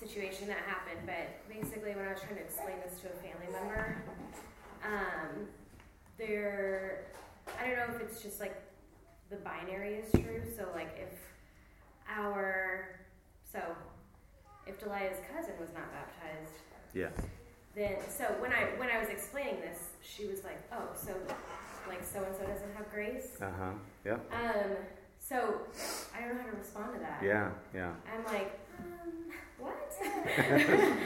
situation 0.00 0.48
that 0.48 0.58
happened, 0.66 1.06
but 1.06 1.46
basically 1.48 1.94
when 1.94 2.06
I 2.06 2.12
was 2.12 2.20
trying 2.20 2.36
to 2.36 2.42
explain 2.42 2.76
this 2.84 2.98
to 3.00 3.08
a 3.08 3.16
family 3.20 3.52
member, 3.52 4.02
um, 4.84 5.46
there, 6.18 7.06
I 7.60 7.66
don't 7.66 7.76
know 7.76 7.94
if 7.96 8.00
it's 8.00 8.22
just 8.22 8.40
like 8.40 8.56
the 9.30 9.36
binary 9.36 9.94
is 9.94 10.10
true. 10.12 10.42
So 10.56 10.66
like 10.74 10.96
if 11.00 11.14
our, 12.08 13.00
so 13.52 13.60
if 14.66 14.78
Delia's 14.80 15.18
cousin 15.34 15.54
was 15.60 15.70
not 15.74 15.92
baptized, 15.92 16.56
yeah. 16.94 17.10
Then 17.76 17.96
so 18.08 18.24
when 18.40 18.52
I 18.52 18.64
when 18.78 18.88
I 18.90 18.98
was 18.98 19.08
explaining 19.08 19.60
this, 19.60 19.78
she 20.02 20.26
was 20.26 20.42
like, 20.42 20.58
oh, 20.72 20.88
so 20.94 21.12
like 21.88 22.02
so 22.04 22.24
and 22.24 22.34
so 22.34 22.44
doesn't 22.44 22.74
have 22.76 22.90
grace. 22.90 23.36
Uh 23.40 23.46
huh. 23.56 23.72
Yeah. 24.04 24.14
Um. 24.32 24.76
So 25.20 25.60
I 26.16 26.20
don't 26.20 26.34
know 26.34 26.42
how 26.42 26.50
to 26.50 26.56
respond 26.56 26.94
to 26.94 27.00
that. 27.00 27.20
Yeah. 27.22 27.50
Yeah. 27.72 27.92
I'm 28.12 28.24
like, 28.24 28.58
um, 28.80 29.32
what? 29.58 29.92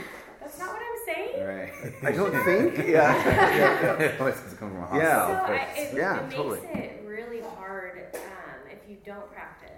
That's 0.40 0.58
not 0.58 0.68
what 0.68 0.82
I'm 0.82 1.14
saying. 1.14 1.46
Right. 1.46 1.72
I 2.02 2.12
don't 2.12 2.32
think. 2.44 2.88
Yeah. 2.88 3.14
yeah. 3.16 4.16
Voices 4.18 4.54
come 4.54 4.70
from 4.70 4.96
a 4.96 4.98
Yeah. 4.98 5.26
So 5.26 5.52
I, 5.52 5.56
it, 5.76 5.94
yeah, 5.94 6.26
it 6.26 6.30
totally. 6.30 6.60
makes 6.60 6.74
it 6.74 7.02
really 7.06 7.40
hard 7.40 8.06
um, 8.14 8.70
if 8.70 8.88
you 8.88 8.98
don't 9.04 9.30
practice. 9.32 9.70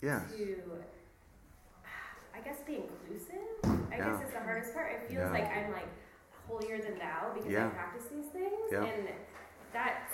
Yeah. 0.00 0.22
To, 0.36 0.56
I 2.34 2.40
guess, 2.40 2.58
be 2.66 2.76
inclusive. 2.76 3.38
I 3.64 3.96
yeah. 3.96 4.18
guess 4.18 4.26
is 4.26 4.32
the 4.32 4.40
hardest 4.40 4.74
part. 4.74 4.92
It 4.92 5.08
feels 5.08 5.20
yeah. 5.20 5.30
like 5.30 5.46
I'm 5.46 5.72
like 5.72 5.88
holier 6.48 6.78
than 6.82 6.98
thou 6.98 7.32
because 7.34 7.50
yeah. 7.50 7.66
I 7.66 7.70
practice 7.70 8.04
these 8.10 8.26
things, 8.26 8.72
yeah. 8.72 8.84
and 8.84 9.08
that's 9.72 10.12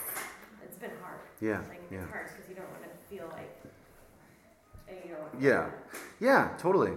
it's 0.63 0.77
been 0.77 0.91
hard. 1.03 1.21
Yeah. 1.41 1.63
Like 1.69 1.83
it's 1.91 2.11
hard 2.11 2.29
because 2.31 2.49
you 2.49 2.55
don't 2.55 2.69
want 2.71 2.85
to 2.85 2.91
feel 3.09 3.27
like 3.33 3.49
you 3.58 3.58
know. 3.58 3.58
Yeah, 5.41 5.71
yeah, 6.21 6.51
totally. 6.59 6.93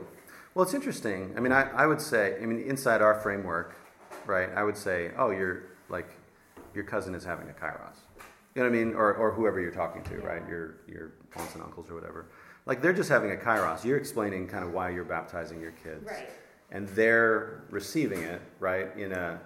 Well, 0.54 0.64
it's 0.64 0.74
interesting. 0.74 1.34
I 1.38 1.40
mean, 1.40 1.52
I, 1.52 1.70
I 1.72 1.86
would 1.86 2.02
say, 2.02 2.38
I 2.42 2.46
mean, 2.46 2.60
inside 2.62 3.02
our 3.02 3.16
framework, 3.16 3.76
right? 4.26 4.50
I 4.56 4.64
would 4.64 4.78
say, 4.78 5.12
oh, 5.18 5.32
you're 5.32 5.64
like, 5.90 6.10
your 6.74 6.84
cousin 6.84 7.16
is 7.16 7.24
having 7.24 7.50
a 7.50 7.54
kairos. 7.54 7.98
You 8.56 8.64
know 8.64 8.70
what 8.70 8.76
I 8.76 8.84
mean? 8.84 8.94
Or, 8.94 9.14
or 9.14 9.32
whoever 9.32 9.62
you're 9.62 9.72
talking 9.72 10.04
to, 10.04 10.16
yeah. 10.16 10.26
right? 10.26 10.50
Your, 10.50 10.76
your 10.88 11.14
aunts 11.38 11.56
and 11.56 11.64
uncles 11.64 11.90
or 11.90 11.96
whatever. 11.96 12.28
Like 12.66 12.82
they're 12.82 12.94
just 12.94 13.10
having 13.10 13.32
a 13.32 13.36
kairos. 13.36 13.86
You're 13.86 13.98
explaining 13.98 14.48
kind 14.48 14.64
of 14.64 14.74
why 14.74 14.90
you're 14.90 15.06
baptizing 15.06 15.62
your 15.62 15.72
kids. 15.72 16.06
Right. 16.06 16.30
And 16.72 16.88
they're 16.90 17.64
receiving 17.70 18.24
it, 18.24 18.42
right? 18.60 18.96
In 18.98 19.12
a, 19.14 19.40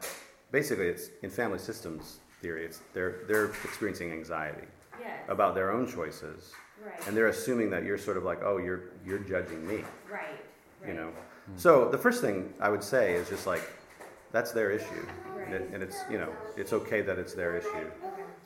basically, 0.51 0.87
it's 0.87 1.09
in 1.21 1.29
family 1.29 1.59
systems 1.59 2.19
theory, 2.41 2.65
it's, 2.65 2.81
they're, 2.93 3.21
they're 3.27 3.45
experiencing 3.45 4.11
anxiety 4.11 4.67
yes. 4.99 5.17
about 5.27 5.55
their 5.55 5.71
own 5.71 5.87
choices. 5.87 6.53
Right. 6.85 7.07
And 7.07 7.17
they're 7.17 7.27
assuming 7.27 7.69
that 7.71 7.83
you're 7.83 7.97
sort 7.97 8.17
of 8.17 8.23
like, 8.23 8.41
oh, 8.43 8.57
you're, 8.57 8.83
you're 9.05 9.19
judging 9.19 9.65
me. 9.67 9.77
Right. 10.09 10.21
right. 10.81 10.87
You 10.87 10.93
know? 10.93 11.07
Mm-hmm. 11.07 11.57
So 11.57 11.89
the 11.89 11.97
first 11.97 12.21
thing 12.21 12.53
I 12.59 12.69
would 12.69 12.83
say 12.83 13.15
is 13.15 13.27
just 13.29 13.47
like, 13.47 13.61
that's 14.31 14.51
their 14.51 14.71
issue. 14.71 14.85
Right. 15.35 15.47
And, 15.47 15.53
it, 15.53 15.69
and, 15.73 15.83
it's, 15.83 15.97
you 16.11 16.17
know, 16.17 16.31
it's 16.55 16.73
okay 16.73 17.01
that 17.01 17.17
it's 17.17 17.33
their 17.33 17.57
issue. 17.57 17.89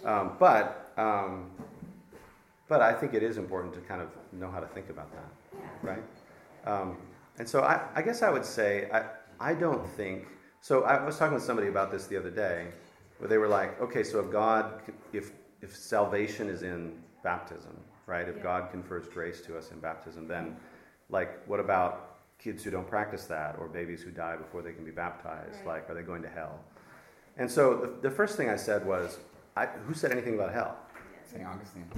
Um, 0.06 0.34
but, 0.40 0.94
um, 0.98 1.52
but 2.70 2.82
I 2.82 2.94
think 2.94 3.14
it 3.14 3.24
is 3.24 3.38
important 3.38 3.74
to 3.74 3.82
kind 3.82 4.02
of 4.02 4.10
know 4.32 4.50
how 4.50 4.60
to 4.60 4.68
think 4.68 4.90
about 4.90 5.12
that, 5.12 5.60
right? 5.82 6.04
Um, 6.66 6.98
and 7.40 7.50
so 7.50 7.62
I, 7.62 7.82
I, 7.96 8.02
guess 8.02 8.22
I 8.22 8.30
would 8.30 8.46
say 8.46 8.90
I, 8.94 9.06
I 9.40 9.54
don't 9.54 9.86
think 9.86 10.28
so. 10.62 10.84
I 10.84 11.04
was 11.04 11.18
talking 11.18 11.34
with 11.34 11.44
somebody 11.44 11.68
about 11.68 11.92
this 11.92 12.06
the 12.06 12.18
other 12.18 12.30
day, 12.30 12.68
where 13.18 13.28
they 13.28 13.38
were 13.38 13.48
like, 13.48 13.82
okay, 13.82 14.04
so 14.04 14.20
if 14.20 14.32
God, 14.32 14.82
if 15.14 15.32
if 15.62 15.76
salvation 15.76 16.48
is 16.48 16.64
in 16.64 16.94
baptism, 17.24 17.76
right? 18.10 18.28
If 18.28 18.38
yeah. 18.38 18.44
God 18.44 18.72
confers 18.72 19.08
grace 19.08 19.40
to 19.42 19.58
us 19.58 19.72
in 19.72 19.80
baptism, 19.80 20.28
then 20.28 20.58
like 21.10 21.46
what 21.48 21.60
about 21.60 22.18
kids 22.40 22.64
who 22.64 22.72
don't 22.72 22.88
practice 22.88 23.26
that 23.26 23.56
or 23.60 23.68
babies 23.68 24.02
who 24.02 24.12
die 24.12 24.36
before 24.36 24.62
they 24.62 24.74
can 24.74 24.84
be 24.84 24.92
baptized? 24.92 25.58
Right. 25.58 25.68
Like, 25.68 25.90
are 25.90 25.94
they 25.94 26.02
going 26.02 26.22
to 26.24 26.30
hell? 26.30 26.60
And 27.38 27.50
so 27.50 27.76
the, 27.76 28.10
the 28.10 28.12
first 28.12 28.36
thing 28.36 28.50
I 28.50 28.56
said 28.56 28.86
was, 28.86 29.20
I, 29.56 29.66
who 29.66 29.94
said 29.94 30.12
anything 30.12 30.36
about 30.36 30.54
hell? 30.54 30.78
St. 31.32 31.46
Augustine. 31.46 31.90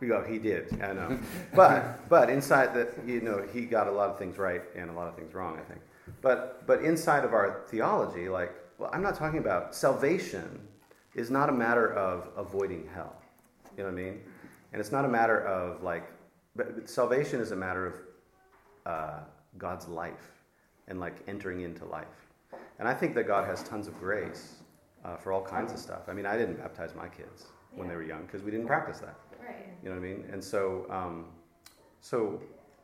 We 0.00 0.08
go, 0.08 0.24
he 0.24 0.38
did, 0.38 0.82
I 0.82 0.92
know. 0.92 1.18
but 1.54 2.08
but 2.08 2.28
inside 2.28 2.74
that, 2.74 2.94
you 3.06 3.20
know, 3.20 3.46
he 3.52 3.62
got 3.62 3.86
a 3.86 3.92
lot 3.92 4.10
of 4.10 4.18
things 4.18 4.36
right 4.36 4.62
and 4.74 4.90
a 4.90 4.92
lot 4.92 5.06
of 5.06 5.14
things 5.14 5.32
wrong, 5.32 5.56
I 5.58 5.62
think. 5.62 5.80
But 6.20 6.66
but 6.66 6.82
inside 6.82 7.24
of 7.24 7.32
our 7.32 7.62
theology, 7.68 8.28
like, 8.28 8.52
well, 8.78 8.90
I'm 8.92 9.02
not 9.02 9.14
talking 9.14 9.38
about 9.38 9.74
salvation 9.74 10.60
is 11.14 11.30
not 11.30 11.48
a 11.48 11.52
matter 11.52 11.92
of 11.92 12.28
avoiding 12.36 12.88
hell. 12.92 13.14
You 13.76 13.84
know 13.84 13.90
what 13.90 13.98
I 13.98 14.02
mean? 14.02 14.20
And 14.72 14.80
it's 14.80 14.92
not 14.92 15.04
a 15.04 15.08
matter 15.08 15.44
of 15.46 15.82
like, 15.82 16.10
but, 16.56 16.88
salvation 16.88 17.40
is 17.40 17.52
a 17.52 17.56
matter 17.56 17.86
of 17.86 17.94
uh, 18.86 19.20
God's 19.58 19.88
life 19.88 20.32
and 20.88 20.98
like 20.98 21.22
entering 21.28 21.60
into 21.60 21.84
life. 21.84 22.06
And 22.78 22.88
I 22.88 22.94
think 22.94 23.14
that 23.14 23.26
God 23.26 23.46
has 23.46 23.62
tons 23.62 23.86
of 23.86 23.98
grace 23.98 24.56
uh, 25.04 25.16
for 25.16 25.32
all 25.32 25.42
kinds 25.42 25.72
of 25.72 25.78
stuff. 25.78 26.02
I 26.08 26.12
mean, 26.12 26.26
I 26.26 26.36
didn't 26.36 26.56
baptize 26.56 26.94
my 26.94 27.08
kids 27.08 27.46
when 27.74 27.86
yeah. 27.86 27.92
they 27.92 27.96
were 27.96 28.02
young 28.02 28.22
because 28.22 28.42
we 28.42 28.50
didn't 28.50 28.66
practice 28.66 28.98
that. 29.00 29.16
Right. 29.40 29.66
You 29.82 29.90
know 29.90 29.96
what 29.96 30.04
I 30.04 30.08
mean? 30.08 30.24
And 30.32 30.42
so, 30.42 30.86
um, 30.90 31.26
so, 32.00 32.40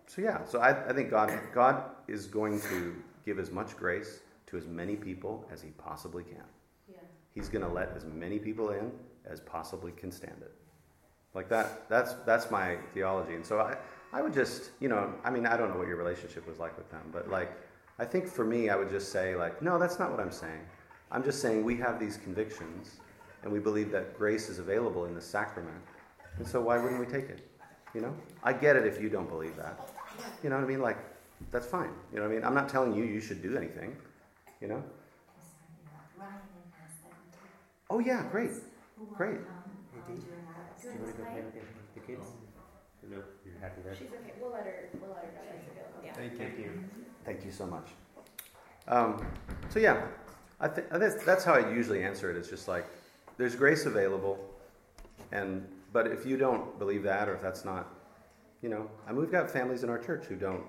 so 0.07 0.21
yeah. 0.23 0.45
So 0.45 0.61
I, 0.61 0.89
I 0.89 0.93
think 0.93 1.11
God, 1.11 1.33
God 1.55 1.85
is 2.07 2.27
going 2.27 2.61
to 2.63 2.95
give 3.25 3.39
as 3.39 3.51
much 3.51 3.77
grace 3.77 4.21
to 4.47 4.57
as 4.57 4.67
many 4.67 4.97
people 4.97 5.47
as 5.53 5.63
He 5.63 5.71
possibly 5.71 6.25
can. 6.25 6.45
Yeah. 6.91 6.99
He's 7.35 7.49
going 7.49 7.65
to 7.65 7.73
let 7.73 7.93
as 7.97 8.05
many 8.05 8.39
people 8.39 8.71
in 8.71 8.91
as 9.27 9.41
possibly 9.41 9.93
can 9.93 10.11
stand 10.11 10.41
it. 10.41 10.53
Like 11.35 11.49
that. 11.49 11.89
That's 11.89 12.15
that's 12.27 12.51
my 12.51 12.77
theology. 12.95 13.35
And 13.35 13.45
so 13.45 13.61
I, 13.61 13.77
I 14.13 14.23
would 14.23 14.35
just, 14.35 14.71
you 14.81 14.89
know, 14.89 15.13
I 15.25 15.31
mean, 15.31 15.47
I 15.47 15.57
don't 15.57 15.71
know 15.71 15.79
what 15.79 15.89
your 15.89 15.97
relationship 15.97 16.47
was 16.47 16.59
like 16.59 16.77
with 16.77 16.91
them, 16.91 17.03
but 17.13 17.29
like, 17.29 17.53
I 17.99 18.05
think 18.05 18.27
for 18.27 18.45
me, 18.45 18.71
I 18.71 18.77
would 18.77 18.91
just 18.91 19.13
say 19.13 19.37
like, 19.37 19.61
no, 19.61 19.79
that's 19.79 19.99
not 19.99 20.11
what 20.11 20.21
I'm 20.21 20.33
saying. 20.33 20.61
I'm 21.11 21.23
just 21.23 21.41
saying 21.41 21.65
we 21.65 21.77
have 21.77 21.99
these 22.01 22.17
convictions, 22.17 23.01
and 23.43 23.53
we 23.53 23.59
believe 23.59 23.91
that 23.93 24.17
grace 24.17 24.49
is 24.49 24.59
available 24.59 25.05
in 25.05 25.15
the 25.15 25.21
sacrament 25.21 25.83
and 26.39 26.47
so 26.47 26.61
why 26.61 26.79
wouldn't 26.79 27.01
we 27.01 27.07
take 27.07 27.29
it? 27.29 27.51
You 27.95 28.01
know? 28.01 28.15
I 28.43 28.53
get 28.53 28.77
it 28.77 28.87
if 28.87 29.01
you 29.01 29.09
don't 29.09 29.29
believe 29.29 29.57
that. 29.57 29.91
You 30.43 30.51
know 30.51 30.57
what 30.57 30.65
I 30.65 30.69
mean? 30.69 30.81
Like, 30.81 30.99
that's 31.51 31.67
fine. 31.67 31.91
You 32.13 32.19
know 32.19 32.23
what 32.23 32.33
I 32.33 32.35
mean? 32.35 32.45
I'm 32.45 32.55
not 32.55 32.69
telling 32.69 32.95
you 32.95 33.05
you 33.05 33.21
should 33.21 33.43
do 33.43 33.57
anything. 33.57 33.97
You 34.61 34.69
know? 34.69 34.85
Oh 37.91 38.01
yeah, 38.01 38.25
great. 38.31 38.51
Great. 39.17 39.39
Do 40.09 40.89
you 40.89 41.01
want 41.01 41.17
to 41.17 41.23
go 41.23 41.25
play 41.25 41.43
with 41.43 41.55
the 41.95 42.01
kids? 42.01 42.27
No, 43.11 43.17
you're 43.45 43.59
happy 43.61 43.81
there? 43.85 43.95
She's 43.95 44.09
okay. 44.09 44.35
We'll 44.41 44.53
let 44.53 44.65
her, 44.65 44.89
we'll 45.01 45.11
let 45.11 45.25
her 45.25 45.31
go. 45.31 45.41
She's 45.59 45.71
available. 45.71 46.05
Yeah. 46.05 46.13
Thank 46.13 46.33
you. 46.33 46.39
Thank 46.39 46.59
you. 46.59 46.71
Thank 47.25 47.45
you 47.45 47.51
so 47.51 47.67
much. 47.67 47.89
Um, 48.87 49.27
so 49.71 49.79
yeah, 49.79 50.07
I 50.61 50.69
think 50.69 50.89
that's, 50.91 51.25
that's 51.25 51.45
how 51.45 51.55
I 51.55 51.71
usually 51.73 52.03
answer 52.03 52.31
it. 52.31 52.37
It's 52.37 52.51
just 52.51 52.69
like, 52.69 52.87
there's 53.37 53.55
grace 53.55 53.87
available, 53.87 54.39
and 55.33 55.67
but 55.93 56.07
if 56.07 56.27
you 56.27 56.37
don't 56.37 56.79
believe 56.79 57.03
that, 57.05 57.29
or 57.29 57.35
if 57.35 57.41
that's 57.41 57.65
not, 57.65 57.87
you 58.63 58.69
know, 58.69 58.91
I 59.07 59.13
mean, 59.13 59.21
we've 59.21 59.33
got 59.33 59.51
families 59.51 59.85
in 59.85 59.91
our 59.91 59.99
church 59.99 60.27
who 60.27 60.37
don't, 60.37 60.65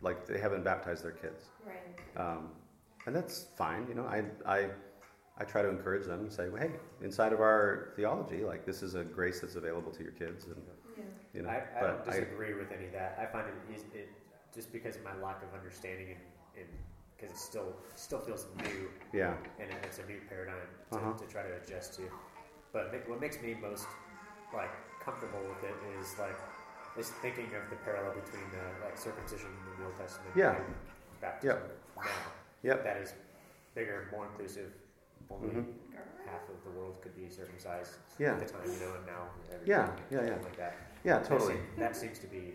like, 0.00 0.26
they 0.26 0.38
haven't 0.38 0.64
baptized 0.64 1.04
their 1.04 1.12
kids. 1.12 1.44
Right. 1.64 2.20
Um, 2.20 2.48
and 3.06 3.14
that's 3.14 3.46
fine. 3.56 3.86
You 3.88 3.94
know, 3.94 4.04
I, 4.04 4.24
I, 4.46 4.70
I 5.36 5.44
try 5.44 5.62
to 5.62 5.68
encourage 5.68 6.06
them 6.06 6.20
and 6.20 6.32
say, 6.32 6.48
well, 6.48 6.62
hey, 6.62 6.70
inside 7.02 7.32
of 7.32 7.40
our 7.40 7.92
theology, 7.96 8.44
like, 8.44 8.64
this 8.64 8.82
is 8.82 8.94
a 8.94 9.02
grace 9.02 9.40
that's 9.40 9.56
available 9.56 9.90
to 9.90 10.02
your 10.02 10.12
kids. 10.12 10.46
And, 10.46 10.56
yeah. 10.96 11.04
you 11.34 11.42
know, 11.42 11.48
I, 11.48 11.62
I 11.76 11.80
don't 11.88 12.04
disagree 12.04 12.52
I, 12.52 12.56
with 12.56 12.70
any 12.70 12.86
of 12.86 12.92
that. 12.92 13.18
I 13.20 13.26
find 13.26 13.46
it, 13.48 13.84
it 13.94 14.08
just 14.54 14.72
because 14.72 14.94
of 14.96 15.02
my 15.02 15.16
lack 15.20 15.42
of 15.42 15.52
understanding 15.52 16.16
and, 16.56 16.68
because 17.16 17.34
it 17.34 17.38
still 17.38 17.74
still 17.94 18.20
feels 18.20 18.46
new. 18.58 18.88
Yeah. 19.12 19.34
And 19.58 19.70
it's 19.82 19.98
a 19.98 20.06
new 20.06 20.20
paradigm 20.28 20.56
to, 20.92 20.98
uh-huh. 20.98 21.12
to 21.18 21.26
try 21.26 21.42
to 21.42 21.54
adjust 21.62 21.94
to. 21.94 22.02
But 22.72 22.92
what 23.08 23.20
makes 23.20 23.40
me 23.40 23.54
most 23.60 23.86
like 24.52 24.70
comfortable 25.00 25.40
with 25.40 25.62
it 25.62 25.74
is 26.00 26.18
like 26.18 26.36
is 26.98 27.10
thinking 27.22 27.46
of 27.46 27.70
the 27.70 27.76
parallel 27.84 28.14
between 28.14 28.42
the 28.50 28.84
like 28.84 28.98
circumcision 28.98 29.46
in 29.46 29.80
the 29.80 29.86
Old 29.86 29.96
Testament 29.96 30.30
yeah. 30.36 30.56
and 30.56 30.74
baptism 31.20 31.58
yep. 31.58 32.04
now. 32.04 32.10
Yep. 32.62 32.84
That 32.84 32.96
is 32.98 33.14
bigger, 33.74 34.08
more 34.12 34.26
inclusive. 34.26 34.72
Only 35.30 35.48
mm-hmm. 35.48 35.70
half 36.26 36.42
of 36.48 36.62
the 36.64 36.78
world 36.78 37.00
could 37.02 37.16
be 37.16 37.28
circumcised 37.28 37.92
yeah. 38.18 38.32
at 38.32 38.46
the 38.46 38.52
time, 38.52 38.62
you 38.66 38.80
know, 38.80 38.94
and 38.94 39.06
now 39.06 39.22
yeah, 39.64 39.90
yeah, 40.10 40.24
yeah, 40.26 40.30
like 40.42 40.56
that. 40.56 40.76
Yeah, 41.04 41.18
totally. 41.20 41.54
That, 41.54 41.94
seems, 41.94 42.12
that 42.12 42.16
seems 42.16 42.18
to 42.20 42.26
be 42.26 42.54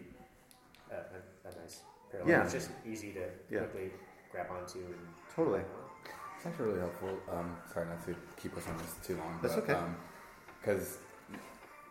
a, 0.92 0.96
a, 0.96 1.50
a, 1.50 1.62
nice 1.62 1.82
parallel. 2.12 2.32
Yeah. 2.32 2.44
It's 2.44 2.54
just 2.54 2.70
easy 2.86 3.12
to 3.14 3.26
yeah. 3.50 3.60
quickly 3.60 3.92
grab 4.32 4.48
onto. 4.52 4.80
And, 4.80 4.96
totally. 5.36 5.62
It's 6.38 6.46
actually 6.46 6.66
really 6.68 6.80
helpful. 6.80 7.18
Um, 7.32 7.58
sorry 7.72 7.88
not 7.88 8.06
to 8.06 8.16
keep 8.42 8.56
us 8.56 8.68
on 8.68 8.78
this 8.78 8.96
too 9.06 9.18
long. 9.18 9.40
That's 9.42 9.56
but, 9.56 9.64
okay. 9.64 9.80
Because 10.62 10.98
um, 11.30 11.40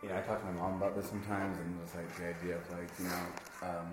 you 0.01 0.09
know, 0.09 0.17
I 0.17 0.21
talk 0.21 0.39
to 0.39 0.45
my 0.47 0.59
mom 0.59 0.81
about 0.81 0.95
this 0.95 1.07
sometimes, 1.07 1.57
and 1.57 1.77
it's 1.83 1.95
like 1.95 2.15
the 2.17 2.29
idea 2.29 2.57
of 2.57 2.69
like, 2.71 2.89
you 2.99 3.05
know, 3.05 3.69
um, 3.69 3.87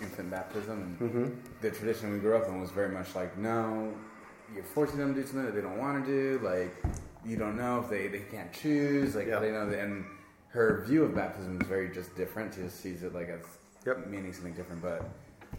infant 0.00 0.30
baptism. 0.30 0.82
And 0.82 0.98
mm-hmm. 0.98 1.40
the 1.60 1.70
tradition 1.70 2.12
we 2.12 2.18
grew 2.18 2.36
up 2.36 2.48
in 2.48 2.60
was 2.60 2.70
very 2.70 2.90
much 2.90 3.14
like, 3.14 3.36
no, 3.38 3.94
you're 4.54 4.64
forcing 4.64 4.98
them 4.98 5.14
to 5.14 5.20
do 5.20 5.26
something 5.26 5.46
that 5.46 5.54
they 5.54 5.60
don't 5.60 5.78
want 5.78 6.04
to 6.04 6.10
do. 6.10 6.44
Like, 6.44 6.74
you 7.24 7.36
don't 7.36 7.56
know 7.56 7.80
if 7.80 7.90
they, 7.90 8.08
they 8.08 8.20
can't 8.20 8.52
choose. 8.52 9.14
Like, 9.14 9.26
they 9.26 9.50
know. 9.50 9.68
That, 9.68 9.80
and 9.80 10.04
her 10.48 10.84
view 10.86 11.04
of 11.04 11.14
baptism 11.14 11.60
is 11.60 11.66
very 11.66 11.90
just 11.90 12.14
different. 12.16 12.54
She 12.54 12.62
just 12.62 12.80
sees 12.80 13.02
it 13.02 13.14
like 13.14 13.28
as 13.28 13.42
yep. 13.84 14.06
meaning 14.06 14.32
something 14.32 14.54
different. 14.54 14.82
But 14.82 15.08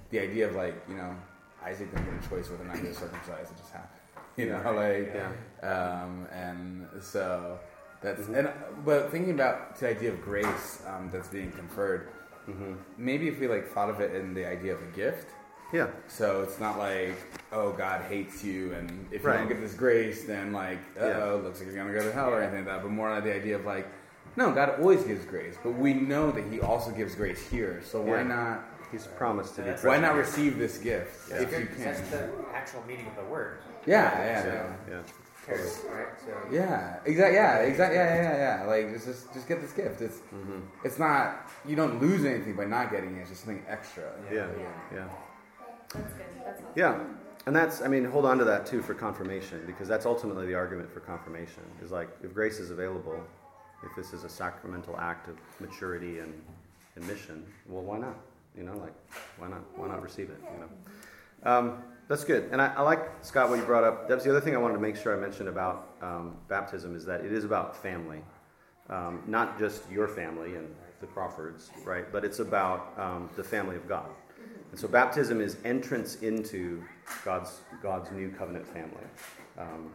the 0.09 0.19
idea 0.19 0.47
of 0.47 0.55
like, 0.55 0.75
you 0.89 0.95
know, 0.95 1.15
Isaac 1.63 1.91
didn't 1.91 2.05
get 2.05 2.25
a 2.25 2.29
choice 2.29 2.49
whether 2.49 2.63
or 2.63 2.67
not 2.67 2.79
he 2.79 2.87
was 2.87 2.97
circumcised. 2.97 3.51
It 3.51 3.57
just 3.57 3.71
happened. 3.71 3.91
You 4.37 4.49
know, 4.49 4.71
like, 4.71 5.15
yeah. 5.15 5.67
um, 5.67 6.27
and 6.31 6.87
so 7.01 7.57
that's 8.03 8.21
mm-hmm. 8.21 8.35
and 8.35 8.49
but 8.85 9.09
thinking 9.11 9.33
about 9.33 9.75
the 9.79 9.89
idea 9.89 10.11
of 10.11 10.21
grace 10.21 10.83
um, 10.85 11.09
that's 11.11 11.27
being 11.27 11.51
conferred, 11.51 12.09
mm-hmm. 12.47 12.73
maybe 12.99 13.27
if 13.29 13.39
we 13.39 13.47
like 13.47 13.67
thought 13.67 13.89
of 13.89 13.99
it 13.99 14.13
in 14.13 14.35
the 14.35 14.45
idea 14.47 14.75
of 14.75 14.81
a 14.83 14.95
gift. 14.95 15.29
Yeah. 15.73 15.87
So 16.07 16.41
it's 16.41 16.59
not 16.59 16.77
like, 16.77 17.15
oh, 17.51 17.71
God 17.71 18.03
hates 18.03 18.43
you, 18.43 18.73
and 18.73 19.07
if 19.11 19.25
right. 19.25 19.33
you 19.33 19.39
don't 19.39 19.47
get 19.49 19.61
this 19.61 19.73
grace, 19.73 20.23
then 20.25 20.53
like, 20.53 20.79
oh, 20.99 21.07
yeah. 21.07 21.31
looks 21.43 21.59
like 21.59 21.67
you're 21.67 21.77
gonna 21.77 21.93
go 21.93 22.03
to 22.03 22.11
hell 22.11 22.29
or 22.29 22.41
anything 22.41 22.65
like 22.65 22.75
that. 22.75 22.83
But 22.83 22.91
more 22.91 23.09
on 23.09 23.23
the 23.23 23.35
idea 23.35 23.55
of 23.55 23.65
like, 23.65 23.87
no, 24.35 24.51
God 24.51 24.79
always 24.79 25.03
gives 25.03 25.25
grace, 25.25 25.55
but 25.63 25.71
we 25.71 25.93
know 25.93 26.31
that 26.31 26.45
He 26.51 26.59
also 26.61 26.91
gives 26.91 27.15
grace 27.15 27.45
here. 27.49 27.81
So 27.83 28.01
why 28.01 28.17
yeah. 28.17 28.23
not? 28.23 28.63
He's 28.91 29.05
promised 29.05 29.55
to 29.55 29.63
be. 29.63 29.71
Why 29.71 29.97
not 29.97 30.15
receive 30.15 30.57
this 30.57 30.77
gift 30.77 31.29
yeah. 31.29 31.41
if 31.41 31.51
you 31.51 31.65
can? 31.65 31.83
That's 31.83 32.09
the 32.09 32.29
actual 32.53 32.83
meaning 32.87 33.07
of 33.07 33.17
the 33.17 33.25
word. 33.25 33.59
Yeah, 33.85 34.17
yeah, 34.17 34.45
yeah. 34.45 34.73
yeah 34.89 35.01
right? 35.47 36.07
So 36.25 36.31
yeah, 36.51 36.97
exactly. 37.05 37.35
Yeah, 37.35 37.57
exactly. 37.59 37.97
Yeah, 37.97 38.15
yeah, 38.15 38.37
yeah. 38.37 38.65
Like 38.65 38.93
just, 38.93 39.05
just, 39.05 39.33
just 39.33 39.47
get 39.47 39.61
this 39.61 39.71
gift. 39.71 40.01
It's, 40.01 40.17
mm-hmm. 40.17 40.59
it's 40.83 40.99
not. 40.99 41.49
You 41.65 41.75
don't 41.75 42.01
lose 42.01 42.25
anything 42.25 42.55
by 42.55 42.65
not 42.65 42.91
getting 42.91 43.17
it. 43.17 43.21
It's 43.21 43.29
just 43.29 43.45
something 43.45 43.63
extra. 43.67 44.11
Yeah, 44.31 44.47
yeah, 44.59 44.67
yeah. 44.93 45.07
That's 45.93 46.13
good. 46.13 46.25
That's 46.45 46.61
yeah, 46.75 47.03
and 47.45 47.55
that's. 47.55 47.81
I 47.81 47.87
mean, 47.87 48.05
hold 48.05 48.25
on 48.25 48.37
to 48.39 48.45
that 48.45 48.65
too 48.65 48.81
for 48.81 48.93
confirmation 48.93 49.63
because 49.65 49.87
that's 49.87 50.05
ultimately 50.05 50.45
the 50.45 50.55
argument 50.55 50.91
for 50.91 50.99
confirmation. 50.99 51.63
Is 51.81 51.91
like 51.91 52.09
if 52.23 52.33
grace 52.33 52.59
is 52.59 52.71
available, 52.71 53.19
if 53.83 53.95
this 53.95 54.13
is 54.13 54.23
a 54.23 54.29
sacramental 54.29 54.97
act 54.99 55.27
of 55.29 55.37
maturity 55.59 56.19
and, 56.19 56.33
and 56.95 57.07
mission, 57.07 57.45
well, 57.67 57.83
why 57.83 57.97
not? 57.99 58.17
You 58.57 58.63
know, 58.63 58.77
like 58.77 58.93
why 59.37 59.47
not? 59.47 59.61
Why 59.77 59.87
not 59.87 60.01
receive 60.01 60.29
it? 60.29 60.41
You 60.53 60.59
know, 60.59 61.51
um, 61.51 61.83
that's 62.07 62.23
good. 62.23 62.49
And 62.51 62.61
I, 62.61 62.73
I, 62.75 62.81
like 62.81 63.01
Scott 63.21 63.49
what 63.49 63.59
you 63.59 63.65
brought 63.65 63.83
up. 63.83 64.07
That's 64.07 64.23
the 64.23 64.29
other 64.29 64.41
thing 64.41 64.55
I 64.55 64.57
wanted 64.57 64.75
to 64.75 64.79
make 64.79 64.95
sure 64.95 65.15
I 65.15 65.19
mentioned 65.19 65.49
about 65.49 65.95
um, 66.01 66.35
baptism 66.47 66.95
is 66.95 67.05
that 67.05 67.21
it 67.21 67.31
is 67.31 67.43
about 67.43 67.75
family, 67.75 68.21
um, 68.89 69.23
not 69.27 69.59
just 69.59 69.89
your 69.91 70.07
family 70.07 70.55
and 70.55 70.73
the 71.01 71.07
Crawfords, 71.07 71.69
right? 71.83 72.11
But 72.11 72.25
it's 72.25 72.39
about 72.39 72.93
um, 72.97 73.29
the 73.35 73.43
family 73.43 73.75
of 73.75 73.87
God. 73.87 74.09
And 74.71 74.79
so 74.79 74.87
baptism 74.87 75.41
is 75.41 75.57
entrance 75.65 76.15
into 76.17 76.83
God's 77.23 77.61
God's 77.81 78.11
new 78.11 78.29
covenant 78.29 78.67
family. 78.67 79.05
Um, 79.57 79.91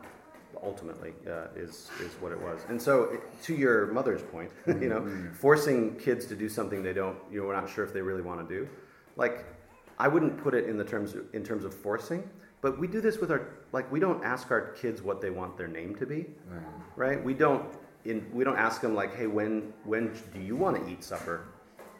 ultimately 0.62 1.12
uh, 1.28 1.46
is 1.56 1.90
is 2.00 2.12
what 2.20 2.32
it 2.32 2.40
was. 2.40 2.60
And 2.68 2.80
so, 2.80 3.18
to 3.44 3.54
your 3.54 3.86
mother's 3.88 4.22
point, 4.22 4.50
you 4.66 4.88
know, 4.88 5.00
mm-hmm. 5.00 5.32
forcing 5.32 5.96
kids 5.96 6.26
to 6.26 6.36
do 6.36 6.48
something 6.48 6.82
they 6.82 6.92
don't, 6.92 7.16
you 7.30 7.40
know, 7.40 7.46
we're 7.46 7.60
not 7.60 7.68
sure 7.68 7.84
if 7.84 7.92
they 7.92 8.02
really 8.02 8.22
want 8.22 8.46
to 8.46 8.54
do. 8.54 8.68
Like, 9.16 9.44
I 9.98 10.08
wouldn't 10.08 10.42
put 10.42 10.54
it 10.54 10.68
in 10.68 10.76
the 10.76 10.84
terms 10.84 11.14
of, 11.14 11.26
in 11.34 11.44
terms 11.44 11.64
of 11.64 11.74
forcing, 11.74 12.28
but 12.60 12.78
we 12.78 12.86
do 12.86 13.00
this 13.00 13.18
with 13.18 13.30
our 13.30 13.48
like 13.72 13.90
we 13.90 14.00
don't 14.00 14.24
ask 14.24 14.50
our 14.50 14.72
kids 14.72 15.02
what 15.02 15.20
they 15.20 15.30
want 15.30 15.56
their 15.56 15.68
name 15.68 15.94
to 15.96 16.06
be, 16.06 16.26
right? 16.96 17.08
right? 17.08 17.24
We 17.24 17.34
don't 17.34 17.66
in, 18.04 18.26
we 18.32 18.44
don't 18.44 18.58
ask 18.58 18.80
them 18.80 18.94
like, 18.94 19.14
hey, 19.16 19.26
when 19.26 19.72
when 19.84 20.12
do 20.32 20.40
you 20.40 20.56
want 20.56 20.82
to 20.82 20.90
eat 20.90 21.04
supper, 21.04 21.48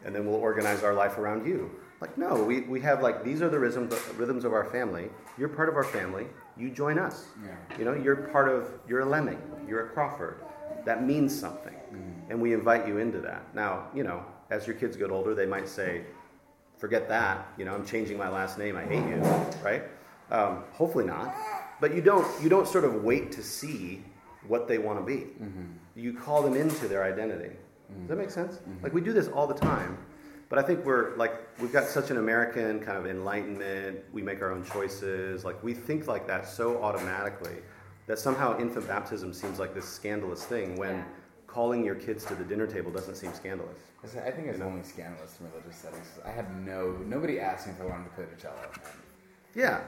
and 0.05 0.13
then 0.15 0.25
we'll 0.25 0.41
organize 0.41 0.83
our 0.83 0.93
life 0.93 1.17
around 1.17 1.45
you. 1.45 1.71
Like, 2.03 2.17
no, 2.17 2.43
we, 2.43 2.61
we 2.61 2.79
have 2.81 3.01
like 3.01 3.23
these 3.23 3.41
are 3.41 3.49
the 3.49 3.59
rhythms 3.59 3.95
rhythms 4.17 4.43
of 4.43 4.53
our 4.53 4.65
family. 4.65 5.05
You're 5.37 5.49
part 5.49 5.69
of 5.69 5.75
our 5.75 5.85
family 5.85 6.27
you 6.57 6.69
join 6.69 6.99
us. 6.99 7.25
Yeah. 7.43 7.77
You 7.77 7.85
know, 7.85 7.93
you're 7.93 8.15
part 8.15 8.49
of, 8.49 8.67
you're 8.87 9.01
a 9.01 9.05
lemming, 9.05 9.41
you're 9.67 9.87
a 9.87 9.89
Crawford. 9.89 10.37
That 10.85 11.05
means 11.05 11.37
something. 11.37 11.73
Mm. 11.73 12.29
And 12.29 12.41
we 12.41 12.53
invite 12.53 12.87
you 12.87 12.97
into 12.97 13.19
that. 13.21 13.53
Now, 13.55 13.87
you 13.93 14.03
know, 14.03 14.23
as 14.49 14.67
your 14.67 14.75
kids 14.75 14.95
get 14.97 15.09
older, 15.09 15.33
they 15.33 15.45
might 15.45 15.67
say, 15.67 16.03
forget 16.77 17.07
that. 17.09 17.47
You 17.57 17.65
know, 17.65 17.73
I'm 17.73 17.85
changing 17.85 18.17
my 18.17 18.29
last 18.29 18.57
name. 18.57 18.75
I 18.75 18.83
hate 18.83 19.07
you, 19.07 19.17
right? 19.63 19.83
Um, 20.29 20.63
hopefully 20.71 21.05
not. 21.05 21.33
But 21.79 21.95
you 21.95 22.01
don't, 22.01 22.27
you 22.41 22.49
don't 22.49 22.67
sort 22.67 22.85
of 22.85 23.03
wait 23.03 23.31
to 23.33 23.43
see 23.43 24.03
what 24.47 24.67
they 24.67 24.77
want 24.77 24.99
to 24.99 25.05
be. 25.05 25.23
Mm-hmm. 25.23 25.63
You 25.95 26.13
call 26.13 26.43
them 26.43 26.55
into 26.55 26.87
their 26.87 27.03
identity. 27.03 27.55
Mm-hmm. 27.91 28.01
Does 28.01 28.09
that 28.09 28.17
make 28.17 28.31
sense? 28.31 28.55
Mm-hmm. 28.55 28.83
Like 28.83 28.93
we 28.93 29.01
do 29.01 29.13
this 29.13 29.27
all 29.29 29.47
the 29.47 29.53
time. 29.53 29.97
But 30.53 30.63
I 30.63 30.67
think 30.67 30.85
we're 30.85 31.15
like 31.15 31.33
we've 31.59 31.73
got 31.73 31.85
such 31.85 32.11
an 32.11 32.17
American 32.17 32.79
kind 32.79 32.95
of 32.95 33.07
enlightenment. 33.07 34.01
We 34.13 34.21
make 34.21 34.39
our 34.43 34.51
own 34.51 34.63
choices. 34.63 35.43
Like 35.43 35.63
we 35.63 35.73
think 35.73 36.05
like 36.05 36.27
that 36.27 36.47
so 36.47 36.79
automatically 36.83 37.55
that 38.05 38.19
somehow 38.19 38.59
infant 38.59 38.87
baptism 38.87 39.33
seems 39.33 39.57
like 39.57 39.73
this 39.73 39.89
scandalous 39.89 40.45
thing 40.45 40.75
when 40.75 40.97
yeah. 40.97 41.03
calling 41.47 41.83
your 41.83 41.95
kids 41.95 42.23
to 42.25 42.35
the 42.35 42.43
dinner 42.43 42.67
table 42.67 42.91
doesn't 42.91 43.15
seem 43.15 43.33
scandalous. 43.33 43.79
I 44.03 44.29
think 44.29 44.45
it's 44.45 44.59
you 44.59 44.63
know? 44.63 44.69
only 44.69 44.83
scandalous 44.83 45.39
in 45.39 45.49
religious 45.49 45.75
settings. 45.75 46.05
I 46.23 46.29
had 46.29 46.55
no 46.63 46.97
nobody 47.03 47.39
asked 47.39 47.65
me 47.65 47.73
if 47.73 47.81
I 47.81 47.85
wanted 47.85 48.03
to 48.03 48.09
play 48.11 48.25
the 48.25 48.39
cello. 48.39 48.53
Yeah. 49.55 49.81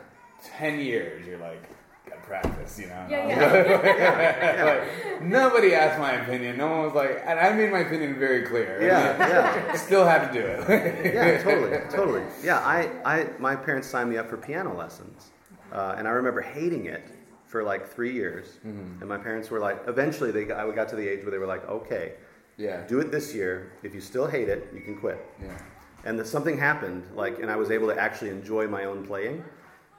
Ten 0.43 0.79
years, 0.79 1.27
you're 1.27 1.38
like, 1.38 1.62
gotta 2.06 2.22
practice, 2.22 2.80
you 2.80 2.88
know. 2.88 3.06
Yeah, 3.10 3.28
yeah. 3.28 4.64
like, 4.64 5.24
nobody 5.24 5.74
asked 5.74 6.00
my 6.00 6.14
opinion. 6.14 6.58
No 6.58 6.70
one 6.70 6.84
was 6.84 6.94
like, 6.94 7.22
and 7.26 7.40
I 7.40 7.54
made 7.54 7.72
my 7.72 7.80
opinion 7.80 8.18
very 8.20 8.44
clear. 8.44 8.82
Yeah, 8.82 9.18
yeah. 9.18 9.74
Still 9.76 10.06
had 10.06 10.32
to 10.32 10.34
do 10.34 10.46
it. 10.46 11.14
yeah, 11.14 11.42
totally, 11.42 11.78
totally. 11.90 12.24
Yeah, 12.44 12.60
I, 12.60 12.90
I, 13.06 13.30
my 13.40 13.56
parents 13.56 13.88
signed 13.88 14.10
me 14.10 14.18
up 14.18 14.30
for 14.30 14.38
piano 14.38 14.76
lessons, 14.76 15.32
uh, 15.72 15.96
and 15.98 16.08
I 16.08 16.12
remember 16.12 16.42
hating 16.42 16.86
it 16.86 17.10
for 17.46 17.64
like 17.64 17.88
three 17.88 18.14
years. 18.14 18.60
Mm-hmm. 18.66 19.02
And 19.02 19.08
my 19.10 19.18
parents 19.18 19.50
were 19.50 19.60
like, 19.60 19.82
eventually, 19.88 20.32
they 20.32 20.46
got, 20.46 20.60
I 20.60 20.76
got 20.76 20.90
to 20.90 20.96
the 20.96 21.08
age 21.08 21.24
where 21.24 21.32
they 21.32 21.38
were 21.38 21.48
like, 21.48 21.68
okay, 21.70 22.14
yeah, 22.58 22.86
do 22.88 23.00
it 23.00 23.12
this 23.12 23.34
year. 23.34 23.74
If 23.84 23.94
you 23.94 24.02
still 24.02 24.28
hate 24.28 24.50
it, 24.50 24.70
you 24.74 24.82
can 24.82 24.98
quit. 24.98 25.24
Yeah. 25.42 25.58
And 26.06 26.20
the, 26.20 26.26
something 26.26 26.58
happened, 26.58 27.04
like, 27.16 27.40
and 27.40 27.50
I 27.50 27.56
was 27.56 27.72
able 27.72 27.88
to 27.88 28.00
actually 28.00 28.30
enjoy 28.30 28.68
my 28.68 28.86
own 28.86 29.06
playing 29.06 29.44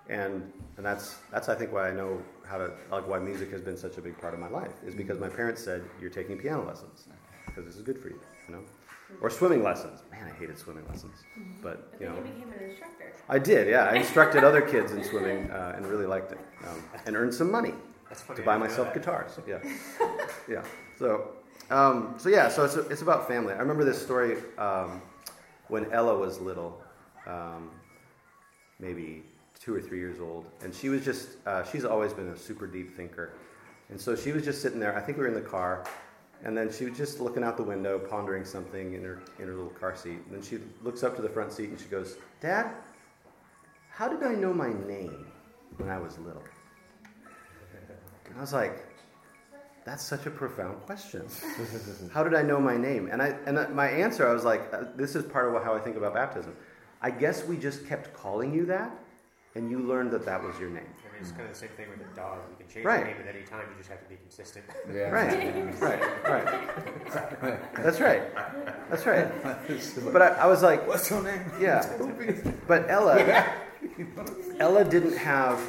and 0.08 0.52
and 0.76 0.84
that's 0.84 1.16
that's 1.30 1.48
I 1.48 1.54
think 1.54 1.72
why 1.72 1.88
I 1.88 1.92
know 1.92 2.22
how 2.46 2.58
to 2.58 2.70
like 2.90 3.06
why 3.08 3.18
music 3.18 3.50
has 3.50 3.62
been 3.62 3.76
such 3.76 3.98
a 3.98 4.00
big 4.00 4.18
part 4.20 4.34
of 4.34 4.40
my 4.40 4.48
life 4.48 4.72
is 4.84 4.94
because 4.94 5.18
my 5.18 5.28
parents 5.28 5.62
said 5.62 5.82
you're 6.00 6.10
taking 6.10 6.38
piano 6.38 6.64
lessons 6.66 7.08
because 7.46 7.64
this 7.64 7.76
is 7.76 7.82
good 7.82 7.98
for 7.98 8.08
you, 8.08 8.20
you 8.48 8.54
know, 8.54 8.60
or 9.20 9.30
swimming 9.30 9.62
lessons. 9.62 10.02
Man, 10.10 10.30
I 10.30 10.38
hated 10.38 10.58
swimming 10.58 10.86
lessons, 10.88 11.16
but 11.62 11.92
you 11.98 12.06
know, 12.06 12.16
you 12.16 12.22
became 12.22 12.52
an 12.52 12.70
instructor. 12.70 13.12
I 13.28 13.38
did, 13.38 13.68
yeah. 13.68 13.84
I 13.84 13.94
instructed 13.94 14.44
other 14.44 14.60
kids 14.60 14.92
in 14.92 15.02
swimming 15.02 15.50
uh, 15.50 15.74
and 15.76 15.86
really 15.86 16.06
liked 16.06 16.32
it, 16.32 16.38
um, 16.68 16.82
and 17.06 17.16
earned 17.16 17.34
some 17.34 17.50
money 17.50 17.72
to 18.34 18.42
buy 18.42 18.56
myself 18.58 18.92
guitars. 18.92 19.38
Yeah, 19.46 19.58
yeah. 20.48 20.62
So, 20.98 21.30
um, 21.70 22.14
so 22.18 22.28
yeah. 22.28 22.48
So 22.48 22.64
it's 22.64 22.76
it's 22.76 23.02
about 23.02 23.26
family. 23.26 23.54
I 23.54 23.58
remember 23.58 23.84
this 23.84 24.00
story 24.00 24.36
um, 24.58 25.00
when 25.68 25.90
Ella 25.92 26.16
was 26.16 26.38
little, 26.40 26.82
um, 27.26 27.70
maybe 28.78 29.24
two 29.66 29.74
or 29.74 29.80
three 29.80 29.98
years 29.98 30.20
old, 30.20 30.46
and 30.62 30.72
she 30.72 30.88
was 30.88 31.04
just, 31.04 31.30
uh, 31.44 31.64
she's 31.64 31.84
always 31.84 32.12
been 32.12 32.28
a 32.28 32.36
super 32.36 32.68
deep 32.68 32.96
thinker. 32.96 33.32
And 33.90 34.00
so 34.00 34.14
she 34.14 34.30
was 34.30 34.44
just 34.44 34.62
sitting 34.62 34.78
there, 34.78 34.96
I 34.96 35.00
think 35.00 35.18
we 35.18 35.22
were 35.24 35.28
in 35.28 35.34
the 35.34 35.40
car, 35.40 35.84
and 36.44 36.56
then 36.56 36.70
she 36.72 36.84
was 36.84 36.96
just 36.96 37.18
looking 37.18 37.42
out 37.42 37.56
the 37.56 37.64
window, 37.64 37.98
pondering 37.98 38.44
something 38.44 38.94
in 38.94 39.02
her, 39.02 39.20
in 39.40 39.48
her 39.48 39.54
little 39.54 39.70
car 39.70 39.96
seat. 39.96 40.20
And 40.24 40.30
then 40.30 40.42
she 40.42 40.58
looks 40.84 41.02
up 41.02 41.16
to 41.16 41.22
the 41.22 41.28
front 41.28 41.50
seat 41.50 41.70
and 41.70 41.80
she 41.80 41.86
goes, 41.86 42.16
Dad, 42.40 42.70
how 43.90 44.08
did 44.08 44.22
I 44.22 44.34
know 44.34 44.52
my 44.54 44.68
name 44.68 45.26
when 45.78 45.88
I 45.88 45.98
was 45.98 46.16
little? 46.18 46.44
And 48.26 48.36
I 48.36 48.40
was 48.40 48.52
like, 48.52 48.86
that's 49.84 50.04
such 50.04 50.26
a 50.26 50.30
profound 50.30 50.80
question. 50.82 51.26
how 52.12 52.22
did 52.22 52.34
I 52.34 52.42
know 52.42 52.60
my 52.60 52.76
name? 52.76 53.08
And, 53.10 53.20
I, 53.20 53.28
and 53.46 53.74
my 53.74 53.88
answer, 53.88 54.28
I 54.28 54.32
was 54.32 54.44
like, 54.44 54.72
uh, 54.72 54.84
this 54.94 55.16
is 55.16 55.24
part 55.24 55.52
of 55.52 55.64
how 55.64 55.74
I 55.74 55.80
think 55.80 55.96
about 55.96 56.14
baptism. 56.14 56.54
I 57.02 57.10
guess 57.10 57.44
we 57.44 57.56
just 57.56 57.86
kept 57.88 58.12
calling 58.14 58.54
you 58.54 58.66
that 58.66 58.96
and 59.56 59.70
you 59.70 59.80
learned 59.80 60.10
that 60.10 60.26
that 60.26 60.42
was 60.42 60.58
your 60.60 60.68
name. 60.68 60.84
I 60.84 61.12
mean, 61.12 61.22
it's 61.22 61.30
kind 61.30 61.44
of 61.44 61.48
the 61.48 61.54
same 61.54 61.70
thing 61.70 61.86
with 61.88 62.00
a 62.00 62.14
dog. 62.14 62.40
You 62.50 62.56
can 62.58 62.74
change 62.74 62.84
right. 62.84 62.98
your 62.98 63.08
name 63.08 63.16
at 63.26 63.34
any 63.34 63.44
time. 63.44 63.64
You 63.70 63.76
just 63.78 63.88
have 63.88 64.02
to 64.02 64.08
be 64.08 64.16
consistent. 64.16 64.66
Yeah. 64.92 65.08
Right. 65.08 65.80
right. 65.80 67.42
Right. 67.42 67.74
That's 67.74 68.00
right. 68.00 68.22
That's 68.90 69.06
right. 69.06 69.32
But 70.12 70.22
I, 70.22 70.28
I 70.28 70.46
was 70.46 70.62
like, 70.62 70.86
"What's 70.86 71.08
her 71.08 71.22
name?" 71.22 71.42
Yeah. 71.58 71.84
But 72.68 72.90
Ella, 72.90 73.46
Ella 74.58 74.84
didn't 74.84 75.16
have 75.16 75.60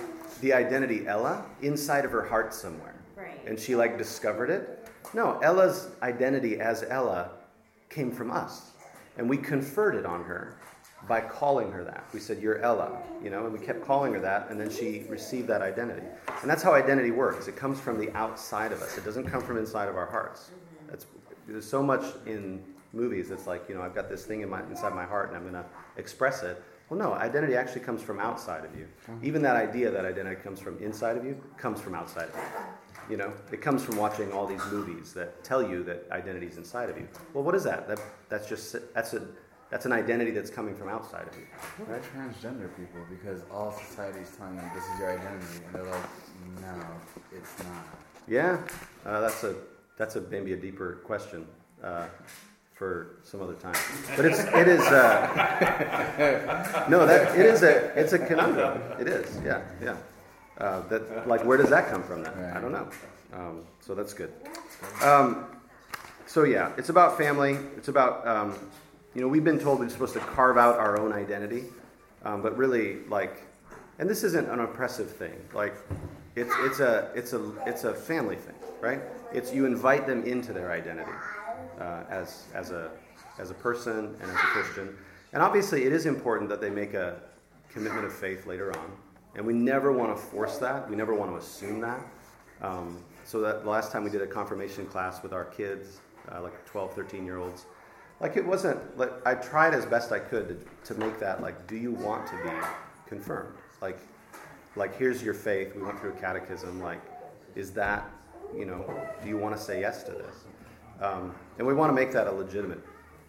the 0.42 0.54
identity 0.54 1.08
Ella 1.08 1.46
inside 1.62 2.04
of 2.04 2.12
her 2.12 2.26
heart 2.26 2.54
somewhere. 2.54 2.96
Right. 3.16 3.40
And 3.48 3.58
she 3.58 3.76
like 3.76 3.98
discovered 3.98 4.50
it. 4.50 4.90
No, 5.14 5.40
Ella's 5.40 5.90
identity 6.02 6.60
as 6.60 6.84
Ella 6.84 7.32
came 7.90 8.12
from 8.12 8.32
us, 8.32 8.72
and 9.18 9.30
we 9.30 9.38
conferred 9.38 9.96
it 9.96 10.06
on 10.06 10.24
her 10.26 10.58
by 11.08 11.22
calling 11.22 11.72
her 11.72 11.84
that. 11.84 12.06
We 12.14 12.20
said, 12.20 12.42
You're 12.42 12.60
Ella, 12.60 12.98
you 13.24 13.30
know, 13.30 13.46
and 13.46 13.54
we 13.54 13.66
kept 13.66 13.86
calling 13.86 14.14
her 14.14 14.20
that, 14.20 14.50
and 14.50 14.60
then 14.60 14.70
she 14.70 15.06
received 15.10 15.48
that 15.48 15.62
identity. 15.62 16.06
And 16.42 16.50
that's 16.50 16.64
how 16.64 16.74
identity 16.74 17.12
works. 17.12 17.48
It 17.48 17.56
comes 17.56 17.80
from 17.80 18.00
the 18.00 18.12
outside 18.12 18.72
of 18.72 18.82
us, 18.82 18.98
it 18.98 19.06
doesn't 19.06 19.26
come 19.26 19.42
from 19.42 19.58
inside 19.58 19.88
of 19.90 19.96
our 19.96 20.06
hearts. 20.06 20.52
That's, 20.90 21.06
there's 21.48 21.68
so 21.68 21.82
much 21.84 22.04
in 22.26 22.64
movies 22.94 23.32
It's 23.32 23.48
like, 23.48 23.68
you 23.70 23.76
know, 23.76 23.82
I've 23.82 23.96
got 23.96 24.10
this 24.10 24.26
thing 24.26 24.42
in 24.42 24.50
my, 24.50 24.62
inside 24.64 24.94
my 24.94 25.06
heart 25.06 25.30
and 25.30 25.38
I'm 25.38 25.44
going 25.44 25.54
to 25.54 25.66
express 25.98 26.44
it. 26.44 26.62
Well, 26.90 26.98
no, 26.98 27.14
identity 27.14 27.56
actually 27.56 27.82
comes 27.82 28.02
from 28.02 28.20
outside 28.20 28.64
of 28.64 28.76
you. 28.78 28.88
Mm-hmm. 29.10 29.26
Even 29.26 29.42
that 29.42 29.58
idea 29.58 29.92
that 29.92 30.06
identity 30.06 30.42
comes 30.42 30.60
from 30.60 30.82
inside 30.82 31.18
of 31.18 31.26
you 31.26 31.38
comes 31.58 31.82
from 31.82 31.96
outside 31.96 32.30
of 32.30 32.36
you. 32.36 33.12
You 33.12 33.18
know, 33.18 33.34
it 33.52 33.62
comes 33.62 33.84
from 33.84 33.98
watching 33.98 34.32
all 34.32 34.48
these 34.48 34.66
movies 34.72 35.14
that 35.14 35.44
tell 35.44 35.62
you 35.62 35.84
that 35.84 36.08
identity 36.12 36.48
is 36.48 36.58
inside 36.58 36.90
of 36.90 36.98
you. 36.98 37.08
Well, 37.34 37.44
what 37.44 37.56
is 37.56 37.64
that? 37.64 37.88
that 37.88 38.00
that's 38.30 38.48
just 38.48 38.76
that's 38.94 39.14
a 39.14 39.28
that's 39.70 39.86
an 39.86 39.92
identity 39.92 40.32
that's 40.32 40.50
coming 40.50 40.76
from 40.76 40.90
outside 40.90 41.28
of 41.28 41.36
you. 41.36 41.46
Right? 41.86 42.02
Transgender 42.16 42.70
people, 42.76 43.02
because 43.10 43.42
all 43.52 43.72
society 43.72 44.20
is 44.20 44.30
telling 44.38 44.56
them 44.56 44.70
this 44.74 44.84
is 44.84 45.00
your 45.00 45.12
identity, 45.12 45.64
and 45.66 45.76
they're 45.76 45.84
like, 45.84 46.04
no, 46.62 46.86
it's 47.36 47.58
not. 47.60 47.86
Yeah, 48.28 48.60
uh, 49.06 49.22
that's 49.22 49.44
a 49.44 49.56
that's 49.98 50.16
a 50.16 50.22
maybe 50.22 50.54
a 50.54 50.58
deeper 50.58 51.02
question 51.06 51.46
uh, 51.84 52.08
for 52.74 53.20
some 53.24 53.42
other 53.42 53.56
time. 53.56 53.76
But 54.16 54.26
it's 54.26 54.40
it 54.40 54.68
is 54.68 54.82
uh, 54.82 56.86
no 56.90 57.06
that 57.06 57.38
it 57.38 57.46
is 57.46 57.64
a 57.64 58.00
it's 58.00 58.14
a 58.14 58.20
conundrum. 58.20 58.82
It 59.00 59.08
is, 59.08 59.40
yeah, 59.44 59.62
yeah. 59.82 59.98
Uh, 60.58 60.88
that 60.88 61.28
like 61.28 61.46
where 61.46 61.58
does 61.58 61.70
that 61.70 61.90
come 61.90 62.04
from? 62.04 62.24
Then 62.24 62.38
right. 62.38 62.56
I 62.56 62.62
don't 62.62 62.72
know. 62.72 62.90
Um, 63.34 63.64
so 63.82 63.94
that's 63.94 64.14
good. 64.14 64.32
Um, 65.02 65.46
so 66.26 66.44
yeah, 66.44 66.72
it's 66.78 66.90
about 66.90 67.18
family. 67.18 67.58
It's 67.78 67.88
about 67.88 68.26
um, 68.28 68.56
you 69.18 69.24
know, 69.24 69.30
we've 69.30 69.44
been 69.44 69.58
told 69.58 69.80
we're 69.80 69.90
supposed 69.90 70.14
to 70.14 70.20
carve 70.20 70.60
out 70.60 70.78
our 70.78 71.00
own 71.00 71.12
identity, 71.12 71.64
um, 72.24 72.44
but 72.44 72.56
really, 72.56 72.98
like, 73.08 73.42
and 73.98 74.08
this 74.08 74.24
isn't 74.24 74.48
an 74.48 74.60
oppressive 74.60 75.10
thing. 75.10 75.34
Like, 75.56 75.74
it's 76.36 76.54
it's 76.60 76.80
a 76.82 77.12
it's 77.16 77.34
a 77.34 77.52
it's 77.66 77.84
a 77.84 77.96
family 77.96 78.36
thing, 78.36 78.54
right? 78.80 79.02
It's 79.34 79.52
you 79.52 79.66
invite 79.66 80.06
them 80.06 80.24
into 80.24 80.54
their 80.54 80.72
identity 80.72 81.10
uh, 81.80 82.04
as 82.12 82.44
as 82.54 82.70
a 82.70 82.92
as 83.40 83.50
a 83.50 83.56
person 83.56 84.16
and 84.22 84.22
as 84.22 84.36
a 84.36 84.50
Christian, 84.54 84.96
and 85.34 85.42
obviously, 85.42 85.86
it 85.86 85.94
is 85.94 86.06
important 86.06 86.48
that 86.52 86.62
they 86.62 86.70
make 86.70 86.94
a 86.94 87.20
commitment 87.70 88.06
of 88.06 88.14
faith 88.14 88.46
later 88.46 88.72
on, 88.78 88.92
and 89.34 89.44
we 89.44 89.54
never 89.54 89.92
want 89.92 90.16
to 90.16 90.22
force 90.22 90.60
that. 90.60 90.88
We 90.88 90.96
never 90.96 91.16
want 91.16 91.32
to 91.32 91.38
assume 91.38 91.82
that. 91.82 92.02
Um, 92.62 93.04
so 93.26 93.42
that 93.42 93.64
the 93.64 93.70
last 93.70 93.92
time 93.92 94.04
we 94.04 94.12
did 94.12 94.22
a 94.22 94.28
confirmation 94.28 94.86
class 94.86 95.24
with 95.24 95.34
our 95.34 95.46
kids, 95.46 96.02
uh, 96.32 96.44
like 96.44 96.66
12, 96.68 96.94
13 96.94 97.26
year 97.26 97.40
olds 97.40 97.66
like 98.20 98.36
it 98.36 98.46
wasn't 98.46 98.98
like 98.98 99.12
I 99.26 99.36
tried 99.36 99.74
as 99.74 99.86
best 99.86 100.12
I 100.12 100.20
could 100.20 100.66
to, 100.86 100.94
to 100.94 101.00
make 101.00 101.20
that 101.20 101.42
like, 101.42 101.68
do 101.68 101.76
you 101.76 101.92
want 101.92 102.28
to 102.28 102.34
be 102.44 102.52
confirmed? 103.08 103.54
Like, 103.82 104.00
like 104.76 104.98
here's 104.98 105.22
your 105.22 105.34
faith. 105.34 105.76
We 105.76 105.84
went 105.84 106.00
through 106.00 106.12
a 106.12 106.20
catechism. 106.20 106.82
Like, 106.82 107.02
is 107.56 107.72
that 107.72 108.10
you 108.56 108.66
know, 108.66 108.86
do 109.22 109.30
you 109.30 109.38
want 109.38 109.56
to 109.56 109.62
say 109.62 109.80
yes 109.80 110.04
to 110.04 110.12
this? 110.12 110.46
Um, 111.02 111.36
and 111.58 111.68
we 111.68 111.74
want 111.74 111.90
to 111.90 111.94
make 111.94 112.12
that 112.14 112.28
a 112.28 112.32
legitimate, 112.32 112.82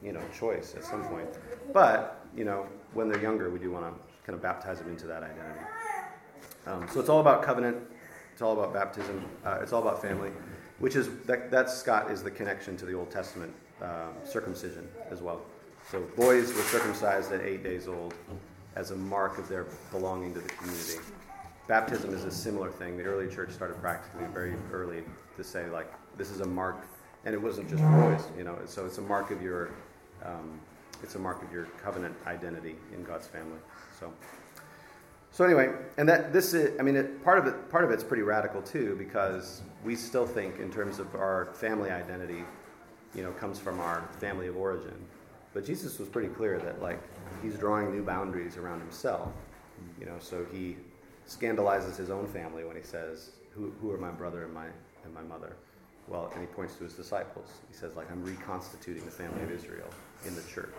you 0.02 0.12
know, 0.12 0.22
choice 0.38 0.74
at 0.74 0.84
some 0.84 1.04
point. 1.04 1.28
But 1.72 2.26
you 2.34 2.44
know, 2.44 2.66
when 2.94 3.08
they're 3.08 3.22
younger, 3.22 3.50
we 3.50 3.58
do 3.58 3.70
want 3.70 3.84
to 3.84 3.92
kind 4.24 4.36
of 4.36 4.42
baptize 4.42 4.78
them 4.78 4.88
into 4.88 5.06
that 5.06 5.22
identity. 5.22 5.64
Um, 6.66 6.86
so 6.92 7.00
it's 7.00 7.08
all 7.08 7.20
about 7.20 7.42
covenant. 7.42 7.76
It's 8.32 8.42
all 8.42 8.52
about 8.52 8.72
baptism. 8.72 9.24
Uh, 9.44 9.58
it's 9.62 9.72
all 9.72 9.82
about 9.82 10.00
family, 10.00 10.30
which 10.78 10.96
is 10.96 11.08
that, 11.26 11.50
that 11.50 11.68
Scott 11.68 12.10
is 12.10 12.22
the 12.22 12.30
connection 12.30 12.76
to 12.76 12.86
the 12.86 12.92
Old 12.92 13.10
Testament 13.10 13.52
um, 13.82 14.14
circumcision 14.24 14.88
as 15.10 15.20
well. 15.20 15.40
So 15.90 16.02
boys 16.16 16.52
were 16.52 16.62
circumcised 16.62 17.32
at 17.32 17.40
eight 17.40 17.62
days 17.62 17.88
old 17.88 18.14
as 18.76 18.90
a 18.90 18.96
mark 18.96 19.38
of 19.38 19.48
their 19.48 19.66
belonging 19.90 20.34
to 20.34 20.40
the 20.40 20.48
community. 20.48 20.98
Baptism 21.66 22.14
is 22.14 22.24
a 22.24 22.30
similar 22.30 22.70
thing. 22.70 22.96
The 22.96 23.04
early 23.04 23.32
church 23.32 23.50
started 23.50 23.80
practically 23.80 24.26
very 24.32 24.54
early 24.72 25.02
to 25.36 25.44
say 25.44 25.68
like 25.70 25.92
this 26.16 26.30
is 26.30 26.40
a 26.40 26.46
mark, 26.46 26.86
and 27.24 27.34
it 27.34 27.40
wasn't 27.40 27.68
just 27.68 27.82
boys, 27.82 28.22
you 28.36 28.44
know. 28.44 28.58
So 28.66 28.86
it's 28.86 28.98
a 28.98 29.02
mark 29.02 29.30
of 29.30 29.42
your, 29.42 29.70
um, 30.24 30.60
it's 31.02 31.14
a 31.14 31.18
mark 31.18 31.42
of 31.42 31.52
your 31.52 31.66
covenant 31.82 32.14
identity 32.26 32.76
in 32.94 33.04
God's 33.04 33.26
family. 33.26 33.58
So. 33.98 34.12
So 35.30 35.44
anyway, 35.44 35.72
and 35.98 36.08
that 36.08 36.32
this 36.32 36.54
is, 36.54 36.80
I 36.80 36.82
mean, 36.82 36.96
it, 36.96 37.22
part 37.22 37.38
of 37.38 37.46
it, 37.46 37.70
part 37.70 37.84
of 37.84 37.90
it's 37.90 38.02
pretty 38.02 38.22
radical 38.22 38.62
too, 38.62 38.96
because 38.98 39.62
we 39.84 39.94
still 39.94 40.26
think 40.26 40.58
in 40.58 40.72
terms 40.72 40.98
of 40.98 41.14
our 41.14 41.50
family 41.54 41.90
identity, 41.90 42.44
you 43.14 43.22
know, 43.22 43.32
comes 43.32 43.58
from 43.58 43.80
our 43.80 44.08
family 44.20 44.46
of 44.46 44.56
origin. 44.56 44.94
But 45.54 45.64
Jesus 45.64 45.98
was 45.98 46.08
pretty 46.08 46.28
clear 46.28 46.58
that 46.58 46.82
like 46.82 47.00
he's 47.42 47.56
drawing 47.56 47.90
new 47.90 48.02
boundaries 48.02 48.56
around 48.56 48.80
himself, 48.80 49.32
you 49.98 50.06
know. 50.06 50.16
So 50.20 50.46
he 50.52 50.76
scandalizes 51.26 51.96
his 51.96 52.10
own 52.10 52.26
family 52.26 52.64
when 52.64 52.76
he 52.76 52.82
says, 52.82 53.30
"Who, 53.52 53.72
who 53.80 53.90
are 53.90 53.98
my 53.98 54.10
brother 54.10 54.44
and 54.44 54.52
my 54.52 54.66
and 55.04 55.14
my 55.14 55.22
mother?" 55.22 55.56
Well, 56.08 56.30
and 56.32 56.40
he 56.40 56.46
points 56.46 56.74
to 56.76 56.84
his 56.84 56.94
disciples. 56.94 57.50
He 57.70 57.76
says, 57.76 57.94
like, 57.94 58.10
I'm 58.10 58.24
reconstituting 58.24 59.04
the 59.04 59.10
family 59.10 59.42
of 59.42 59.50
Israel 59.50 59.88
in 60.26 60.34
the 60.34 60.42
church. 60.42 60.72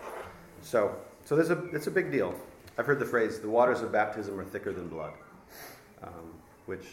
So, 0.60 0.96
so 1.24 1.36
there's 1.36 1.50
a, 1.50 1.64
it's 1.66 1.86
a 1.86 1.90
big 1.90 2.10
deal. 2.10 2.34
I've 2.76 2.86
heard 2.86 2.98
the 2.98 3.06
phrase, 3.06 3.38
the 3.38 3.48
waters 3.48 3.80
of 3.80 3.92
baptism 3.92 4.38
are 4.40 4.44
thicker 4.44 4.72
than 4.72 4.88
blood, 4.88 5.12
um, 6.02 6.34
which 6.66 6.84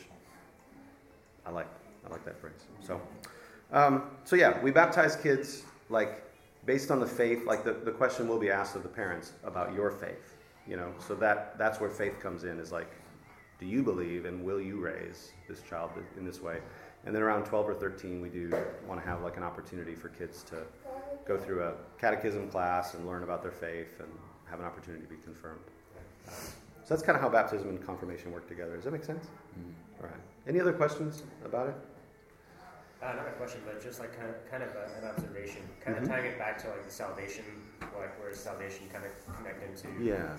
I 1.46 1.52
like. 1.52 1.68
I 2.06 2.10
like 2.10 2.24
that 2.26 2.40
phrase. 2.40 2.54
So, 2.82 3.02
um, 3.72 4.04
so 4.24 4.36
yeah, 4.36 4.62
we 4.62 4.72
baptize 4.72 5.16
kids 5.16 5.64
like 5.90 6.24
based 6.66 6.92
on 6.92 7.00
the 7.00 7.08
faith. 7.08 7.46
Like 7.46 7.64
the, 7.64 7.74
the 7.74 7.92
question 7.92 8.28
will 8.28 8.40
be 8.40 8.50
asked 8.50 8.76
of 8.76 8.84
the 8.84 8.90
parents 8.90 9.34
about 9.44 9.74
your 9.74 9.92
faith. 9.92 10.36
You 10.68 10.78
know, 10.78 10.94
so 11.00 11.16
that 11.16 11.58
that's 11.58 11.80
where 11.80 11.90
faith 11.90 12.20
comes 12.20 12.44
in. 12.44 12.60
Is 12.60 12.72
like, 12.72 12.92
do 13.60 13.66
you 13.66 13.84
believe 13.84 14.26
and 14.26 14.44
will 14.44 14.62
you 14.62 14.80
raise 14.80 15.32
this 15.48 15.62
child 15.62 15.92
in 16.18 16.26
this 16.26 16.42
way? 16.42 16.60
And 17.06 17.16
then 17.16 17.24
around 17.24 17.46
12 17.46 17.70
or 17.70 17.74
13, 17.74 18.22
we 18.22 18.28
do 18.28 18.52
want 18.86 19.02
to 19.02 19.08
have 19.08 19.22
like 19.22 19.38
an 19.38 19.44
opportunity 19.44 19.96
for 19.96 20.10
kids 20.10 20.44
to 20.44 20.64
go 21.26 21.38
through 21.38 21.64
a 21.64 21.74
catechism 21.98 22.50
class 22.50 22.96
and 22.96 23.08
learn 23.08 23.24
about 23.24 23.42
their 23.42 23.52
faith 23.52 24.00
and 24.00 24.10
have 24.50 24.60
an 24.60 24.66
opportunity 24.66 25.04
to 25.04 25.10
be 25.10 25.22
confirmed. 25.24 25.62
Um, 26.28 26.34
so 26.84 26.94
that's 26.94 27.04
kind 27.04 27.16
of 27.16 27.22
how 27.22 27.30
baptism 27.30 27.70
and 27.70 27.86
confirmation 27.86 28.32
work 28.32 28.48
together. 28.48 28.76
Does 28.76 28.86
that 28.86 28.92
make 28.92 29.04
sense? 29.04 29.26
Mm-hmm. 29.26 30.04
All 30.04 30.10
right. 30.10 30.20
Any 30.48 30.60
other 30.60 30.74
questions 30.74 31.24
about 31.46 31.70
it? 31.70 31.76
Uh, 33.02 33.14
not 33.14 33.28
a 33.28 33.32
question, 33.32 33.62
but 33.64 33.82
just 33.82 34.00
like 34.00 34.18
kind 34.18 34.30
of, 34.30 34.36
kind 34.50 34.64
of 34.64 34.70
a, 34.70 34.98
an 34.98 35.08
observation, 35.08 35.62
kind 35.86 35.96
mm-hmm. 35.96 36.06
of 36.06 36.10
tying 36.10 36.26
it 36.26 36.40
back 36.40 36.58
to 36.58 36.68
like 36.70 36.84
the 36.84 36.92
salvation, 36.92 37.46
like 37.82 38.20
where 38.20 38.34
salvation 38.34 38.88
kind 38.92 39.06
of 39.06 39.12
connect 39.38 39.62
into 39.64 40.04
yeah. 40.04 40.34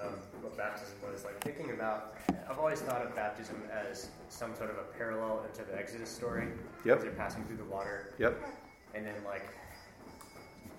Um, 0.00 0.14
what 0.40 0.56
baptism 0.56 0.94
was. 1.10 1.24
Like 1.24 1.40
thinking 1.42 1.70
about, 1.70 2.16
I've 2.48 2.58
always 2.58 2.80
thought 2.80 3.02
of 3.02 3.14
baptism 3.14 3.56
as 3.72 4.08
some 4.28 4.54
sort 4.54 4.70
of 4.70 4.78
a 4.78 4.84
parallel 4.96 5.44
into 5.46 5.68
the 5.68 5.76
Exodus 5.76 6.08
story. 6.08 6.48
Yep. 6.84 7.00
They're 7.02 7.10
passing 7.10 7.44
through 7.44 7.58
the 7.58 7.64
water. 7.64 8.14
Yep. 8.18 8.38
And 8.94 9.04
then 9.06 9.14
like 9.24 9.48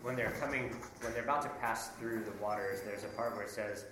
when 0.02 0.16
they're 0.16 0.34
coming, 0.40 0.74
when 1.02 1.14
they're 1.14 1.24
about 1.24 1.42
to 1.44 1.50
pass 1.62 1.90
through 2.00 2.24
the 2.24 2.44
waters, 2.44 2.82
there's 2.82 3.04
a 3.04 3.10
part 3.10 3.36
where 3.36 3.44
it 3.44 3.52
says, 3.52 3.86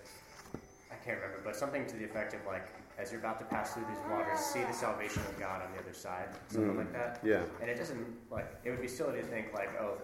I 0.92 0.96
can't 1.06 1.18
remember, 1.18 1.42
but 1.44 1.56
something 1.56 1.86
to 1.86 1.96
the 1.96 2.06
effect 2.06 2.34
of 2.34 2.46
like, 2.48 2.68
as 3.00 3.12
you're 3.12 3.22
about 3.22 3.40
to 3.40 3.46
pass 3.46 3.74
through 3.74 3.86
these 3.90 4.12
waters, 4.12 4.40
see 4.40 4.62
the 4.62 4.74
salvation 4.74 5.22
of 5.22 5.40
God 5.40 5.62
on 5.62 5.72
the 5.74 5.80
other 5.80 5.94
side, 5.94 6.28
something 6.50 6.74
mm. 6.74 6.78
like 6.78 6.94
that. 6.94 7.20
Yeah. 7.24 7.44
And 7.62 7.70
it 7.70 7.78
doesn't 7.78 8.06
like 8.30 8.54
it 8.66 8.70
would 8.72 8.82
be 8.82 8.88
silly 8.88 9.18
to 9.18 9.24
think 9.24 9.54
like, 9.54 9.70
oh, 9.80 9.98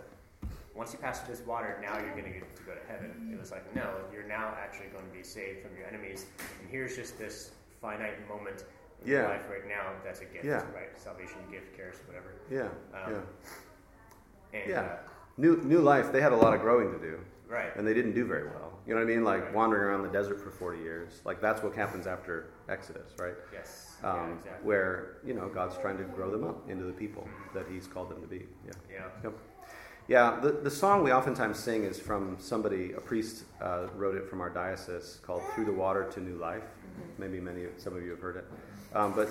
once 0.74 0.94
you 0.94 1.00
pass 1.00 1.20
through 1.20 1.36
this 1.36 1.46
water, 1.46 1.78
now 1.82 1.98
you're 2.00 2.12
going 2.12 2.26
to 2.26 2.30
get 2.32 2.56
to 2.56 2.64
go 2.64 2.74
to 2.74 2.92
heaven. 2.92 3.30
It 3.32 3.40
was 3.40 3.52
like, 3.52 3.64
no, 3.76 3.90
you're 4.14 4.28
now 4.28 4.54
actually 4.62 4.88
going 4.88 5.06
to 5.06 5.12
be 5.12 5.24
saved 5.24 5.62
from 5.62 5.78
your 5.78 5.88
enemies, 5.88 6.26
and 6.62 6.70
here's 6.70 6.96
just 6.96 7.18
this 7.20 7.52
finite 7.82 8.28
moment 8.30 8.64
in 9.04 9.12
yeah. 9.12 9.20
your 9.20 9.30
life 9.30 9.46
right 9.50 9.68
now 9.68 9.92
that's 10.04 10.22
a 10.22 10.26
gift, 10.26 10.46
yeah. 10.46 10.64
right? 10.74 10.98
Salvation, 10.98 11.38
gift, 11.52 11.76
charis, 11.76 11.98
whatever. 12.08 12.34
Yeah. 12.50 12.70
Um, 12.98 13.14
yeah. 14.54 14.60
And, 14.60 14.70
yeah. 14.70 14.80
Uh, 14.80 14.98
new 15.38 15.62
new 15.64 15.80
life. 15.80 16.12
They 16.12 16.22
had 16.22 16.32
a 16.32 16.38
lot 16.38 16.54
of 16.54 16.62
growing 16.62 16.92
to 16.94 17.00
do. 17.00 17.20
Right. 17.50 17.76
And 17.76 17.88
they 17.88 17.94
didn't 17.94 18.14
do 18.14 18.26
very 18.26 18.46
well. 18.46 18.80
You 18.86 18.94
know 18.94 19.02
what 19.02 19.10
I 19.10 19.14
mean? 19.14 19.24
Like 19.24 19.44
right. 19.44 19.54
wandering 19.54 19.84
around 19.84 20.04
the 20.04 20.10
desert 20.10 20.42
for 20.42 20.52
40 20.52 20.80
years. 20.80 21.22
Like 21.26 21.42
that's 21.42 21.62
what 21.64 21.76
happens 21.76 22.08
after 22.08 22.48
Exodus, 22.70 23.12
right? 23.20 23.36
Yes. 23.54 23.98
Um, 24.04 24.16
yeah, 24.16 24.34
exactly. 24.36 24.68
Where, 24.68 25.18
you 25.26 25.34
know, 25.34 25.48
God's 25.48 25.78
trying 25.78 25.98
to 25.98 26.04
grow 26.04 26.32
them 26.32 26.44
up 26.44 26.70
into 26.70 26.84
the 26.84 26.94
people 26.94 27.28
that 27.54 27.66
He's 27.72 27.88
called 27.88 28.10
them 28.10 28.22
to 28.22 28.28
be. 28.28 28.46
Yeah. 28.66 28.74
Yeah. 28.92 29.06
Yep. 29.24 29.34
Yeah, 30.08 30.40
the, 30.40 30.52
the 30.52 30.70
song 30.70 31.04
we 31.04 31.12
oftentimes 31.12 31.58
sing 31.58 31.84
is 31.84 32.00
from 32.00 32.38
somebody, 32.40 32.94
a 32.94 33.02
priest 33.02 33.46
uh, 33.60 33.88
wrote 33.96 34.16
it 34.16 34.30
from 34.30 34.40
our 34.40 34.52
diocese 34.52 35.20
called 35.24 35.42
Through 35.56 35.66
the 35.66 35.74
Water 35.74 36.04
to 36.12 36.20
New 36.20 36.36
Life. 36.36 36.62
Mm-hmm. 36.62 37.22
Maybe 37.22 37.40
many, 37.40 37.64
some 37.78 37.96
of 37.96 38.04
you 38.04 38.12
have 38.12 38.20
heard 38.20 38.38
it. 38.38 38.46
Um, 38.94 39.14
but 39.16 39.30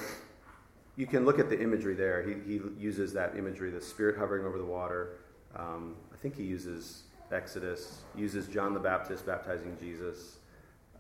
you 0.97 1.07
can 1.07 1.25
look 1.25 1.39
at 1.39 1.49
the 1.49 1.61
imagery 1.61 1.95
there. 1.95 2.25
He, 2.25 2.35
he 2.45 2.61
uses 2.77 3.13
that 3.13 3.37
imagery, 3.37 3.71
the 3.71 3.81
spirit 3.81 4.19
hovering 4.19 4.47
over 4.47 4.59
the 4.59 4.65
water, 4.65 5.19
um, 5.57 5.95
I 6.13 6.17
think 6.17 6.37
he 6.37 6.43
uses 6.43 7.03
Exodus, 7.35 8.03
uses 8.17 8.47
John 8.47 8.75
the 8.75 8.81
Baptist 8.81 9.27
baptizing 9.27 9.77
Jesus, 9.81 10.39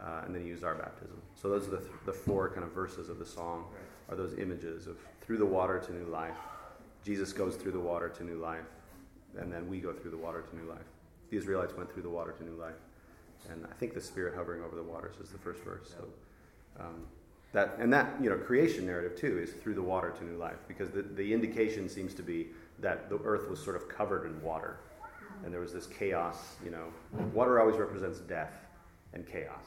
uh, 0.01 0.23
and 0.25 0.35
then 0.35 0.43
he 0.43 0.49
used 0.49 0.65
our 0.65 0.75
baptism. 0.75 1.21
So 1.35 1.49
those 1.49 1.69
are 1.69 1.73
the, 1.73 1.79
th- 1.79 1.91
the 2.05 2.13
four 2.13 2.51
kind 2.51 2.65
of 2.65 2.73
verses 2.73 3.09
of 3.09 3.19
the 3.19 3.27
song, 3.27 3.67
are 4.09 4.17
those 4.17 4.35
images 4.39 4.87
of 4.87 4.99
through 5.21 5.39
the 5.39 5.47
water 5.47 5.79
to 5.79 5.93
new 5.95 6.07
life. 6.07 6.37
Jesus 7.05 7.33
goes 7.33 7.57
through 7.57 7.73
the 7.73 7.81
water 7.81 8.09
to 8.09 8.25
new 8.25 8.37
life, 8.37 8.67
and 9.39 9.53
then 9.53 9.69
we 9.69 9.81
go 9.81 9.93
through 9.93 10.11
the 10.11 10.17
water 10.17 10.43
to 10.43 10.57
new 10.57 10.69
life. 10.69 10.87
The 11.31 11.39
Israelites 11.39 11.75
went 11.77 11.93
through 11.93 12.03
the 12.03 12.11
water 12.11 12.33
to 12.33 12.45
new 12.45 12.57
life. 12.61 12.75
And 13.51 13.67
I 13.71 13.75
think 13.75 13.95
the 13.95 14.01
Spirit 14.01 14.35
hovering 14.35 14.63
over 14.63 14.75
the 14.75 14.83
waters 14.83 15.17
is 15.23 15.31
the 15.31 15.39
first 15.39 15.63
verse. 15.63 15.95
So 15.97 16.05
um, 16.83 17.07
that 17.53 17.77
and 17.79 17.93
that 17.93 18.15
you 18.21 18.29
know 18.29 18.37
creation 18.37 18.87
narrative 18.87 19.19
too 19.19 19.39
is 19.39 19.53
through 19.53 19.75
the 19.75 19.83
water 19.83 20.11
to 20.11 20.25
new 20.25 20.37
life 20.37 20.59
because 20.67 20.91
the, 20.91 21.03
the 21.03 21.33
indication 21.33 21.89
seems 21.89 22.13
to 22.15 22.23
be 22.23 22.49
that 22.81 23.09
the 23.09 23.19
earth 23.25 23.49
was 23.49 23.63
sort 23.63 23.77
of 23.77 23.89
covered 23.89 24.27
in 24.27 24.43
water 24.43 24.79
and 25.43 25.53
there 25.53 25.61
was 25.61 25.73
this 25.73 25.87
chaos. 25.87 26.57
You 26.65 26.71
know, 26.71 26.87
water 27.33 27.61
always 27.61 27.77
represents 27.77 28.21
death 28.21 28.53
and 29.13 29.27
chaos, 29.27 29.65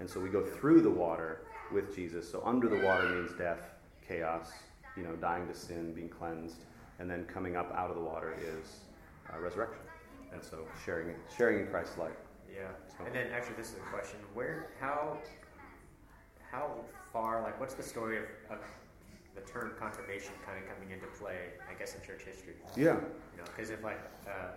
and 0.00 0.08
so 0.08 0.20
we 0.20 0.28
go 0.28 0.44
through 0.44 0.82
the 0.82 0.90
water 0.90 1.42
with 1.72 1.94
Jesus. 1.94 2.30
So 2.30 2.42
under 2.44 2.68
the 2.68 2.84
water 2.84 3.08
means 3.08 3.32
death, 3.32 3.60
chaos. 4.06 4.50
You 4.96 5.04
know, 5.04 5.16
dying 5.16 5.46
to 5.48 5.54
sin, 5.54 5.94
being 5.94 6.10
cleansed, 6.10 6.64
and 6.98 7.10
then 7.10 7.24
coming 7.24 7.56
up 7.56 7.72
out 7.74 7.88
of 7.88 7.96
the 7.96 8.02
water 8.02 8.36
is 8.38 8.80
uh, 9.32 9.40
resurrection, 9.40 9.80
and 10.32 10.42
so 10.42 10.66
sharing 10.84 11.14
sharing 11.34 11.60
in 11.60 11.66
Christ's 11.68 11.96
life. 11.96 12.16
Yeah, 12.54 12.68
so. 12.86 13.06
and 13.06 13.14
then 13.14 13.28
actually, 13.32 13.56
this 13.56 13.70
is 13.70 13.76
a 13.76 13.90
question: 13.90 14.18
Where, 14.34 14.68
how, 14.80 15.16
how 16.50 16.74
far? 17.10 17.42
Like, 17.42 17.58
what's 17.58 17.74
the 17.74 17.82
story 17.82 18.18
of, 18.18 18.24
of 18.50 18.58
the 19.34 19.40
term 19.50 19.72
confirmation 19.78 20.32
kind 20.44 20.58
of 20.58 20.68
coming 20.68 20.90
into 20.90 21.06
play? 21.18 21.54
I 21.70 21.78
guess 21.78 21.94
in 21.94 22.02
church 22.02 22.24
history. 22.26 22.52
Yeah. 22.76 22.96
You 23.32 23.38
know, 23.38 23.44
because 23.46 23.70
if 23.70 23.82
like. 23.82 24.00
Uh, 24.26 24.48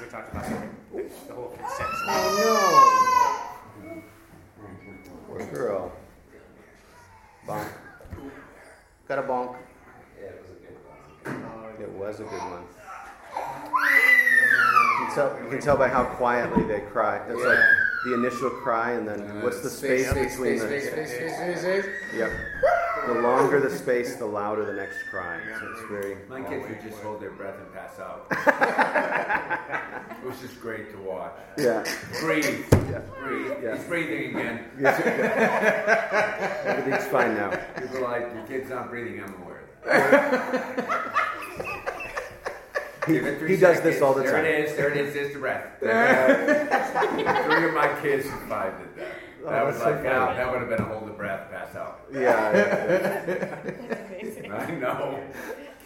we 0.00 0.06
talked 0.08 0.32
about 0.32 0.44
the, 0.44 1.10
the 1.26 1.34
whole 1.34 1.48
consent. 1.48 1.88
Oh 2.06 2.92
no! 3.84 4.02
Poor 5.26 5.46
girl. 5.46 5.92
Bonk. 7.46 7.68
Got 9.06 9.18
a 9.18 9.22
bonk. 9.22 9.56
Yeah, 10.20 10.28
it 10.28 10.42
was 10.42 10.50
a 10.50 10.60
good 10.60 10.78
one. 10.84 11.74
It 11.80 11.90
was 11.90 12.20
a 12.20 12.24
good 12.24 12.32
one. 12.32 12.64
You 15.00 15.06
can 15.06 15.14
tell, 15.14 15.30
you 15.42 15.48
can 15.50 15.60
tell 15.60 15.76
by 15.76 15.88
how 15.88 16.04
quietly 16.04 16.64
they 16.64 16.80
cry. 16.80 17.18
It's 17.28 17.40
yeah. 17.40 17.48
like 17.48 17.58
the 18.04 18.14
initial 18.14 18.50
cry, 18.50 18.92
and 18.92 19.08
then 19.08 19.20
uh, 19.22 19.40
what's 19.40 19.62
the 19.62 19.70
space, 19.70 20.10
space 20.10 20.36
between 20.36 20.58
space, 20.58 20.84
the. 20.84 20.90
Space, 20.90 21.10
space, 21.10 21.36
space, 21.36 21.60
space, 21.60 21.84
space. 21.84 21.86
Yep. 22.16 22.30
The 23.08 23.14
longer 23.22 23.58
the 23.58 23.70
space, 23.74 24.16
the 24.16 24.26
louder 24.26 24.66
the 24.66 24.74
next 24.74 24.98
cry. 25.10 25.40
So 25.58 25.66
it's 25.72 25.80
very. 25.90 26.18
My 26.28 26.42
kids 26.42 26.68
would 26.68 26.82
just 26.82 27.02
hold 27.02 27.22
their 27.22 27.30
breath 27.30 27.54
and 27.58 27.72
pass 27.72 27.98
out. 27.98 28.26
it 30.22 30.26
was 30.26 30.38
just 30.42 30.60
great 30.60 30.90
to 30.92 30.98
watch. 30.98 31.32
Yeah. 31.56 31.84
Breathe. 32.20 32.66
Yeah. 32.70 33.00
Breathe. 33.24 33.52
Yeah. 33.62 33.76
He's 33.76 33.84
breathing 33.86 34.36
again. 34.36 34.64
Yeah. 34.78 36.62
Everything's 36.66 37.06
fine 37.06 37.34
now. 37.34 37.58
People 37.80 38.02
like, 38.02 38.30
your 38.34 38.44
kid's 38.46 38.68
not 38.68 38.90
breathing, 38.90 39.22
I'm 39.22 39.34
aware 39.40 39.62
He, 43.06 43.14
Give 43.14 43.26
it 43.26 43.38
three 43.38 43.54
he 43.54 43.56
does 43.56 43.76
seconds. 43.76 43.94
this 43.94 44.02
all 44.02 44.12
the 44.12 44.20
there 44.20 44.32
time. 44.32 44.42
There 44.42 44.52
it 44.52 44.68
is. 44.68 44.76
There 44.76 44.90
it 44.90 44.96
is. 44.98 45.14
There's 45.14 45.32
the 45.32 45.38
breath. 45.38 45.66
Three 45.80 47.64
of 47.68 47.72
my 47.74 47.98
kids 48.02 48.26
and 48.26 48.48
five 48.50 48.74
did 48.78 48.96
that. 48.96 49.12
Oh, 49.48 49.50
That 49.50 49.66
was 49.66 49.76
so 49.78 49.90
like, 49.90 50.04
wow, 50.04 50.26
funny. 50.26 50.36
that 50.38 50.50
would 50.50 50.60
have 50.60 50.68
been 50.68 50.80
a 50.80 50.84
hold 50.84 51.08
the 51.08 51.12
breath, 51.12 51.50
pass 51.50 51.74
out. 51.74 52.00
Yeah, 52.12 52.20
yeah. 52.20 53.24
That's. 53.24 54.68
I 54.68 54.70
know. 54.74 55.22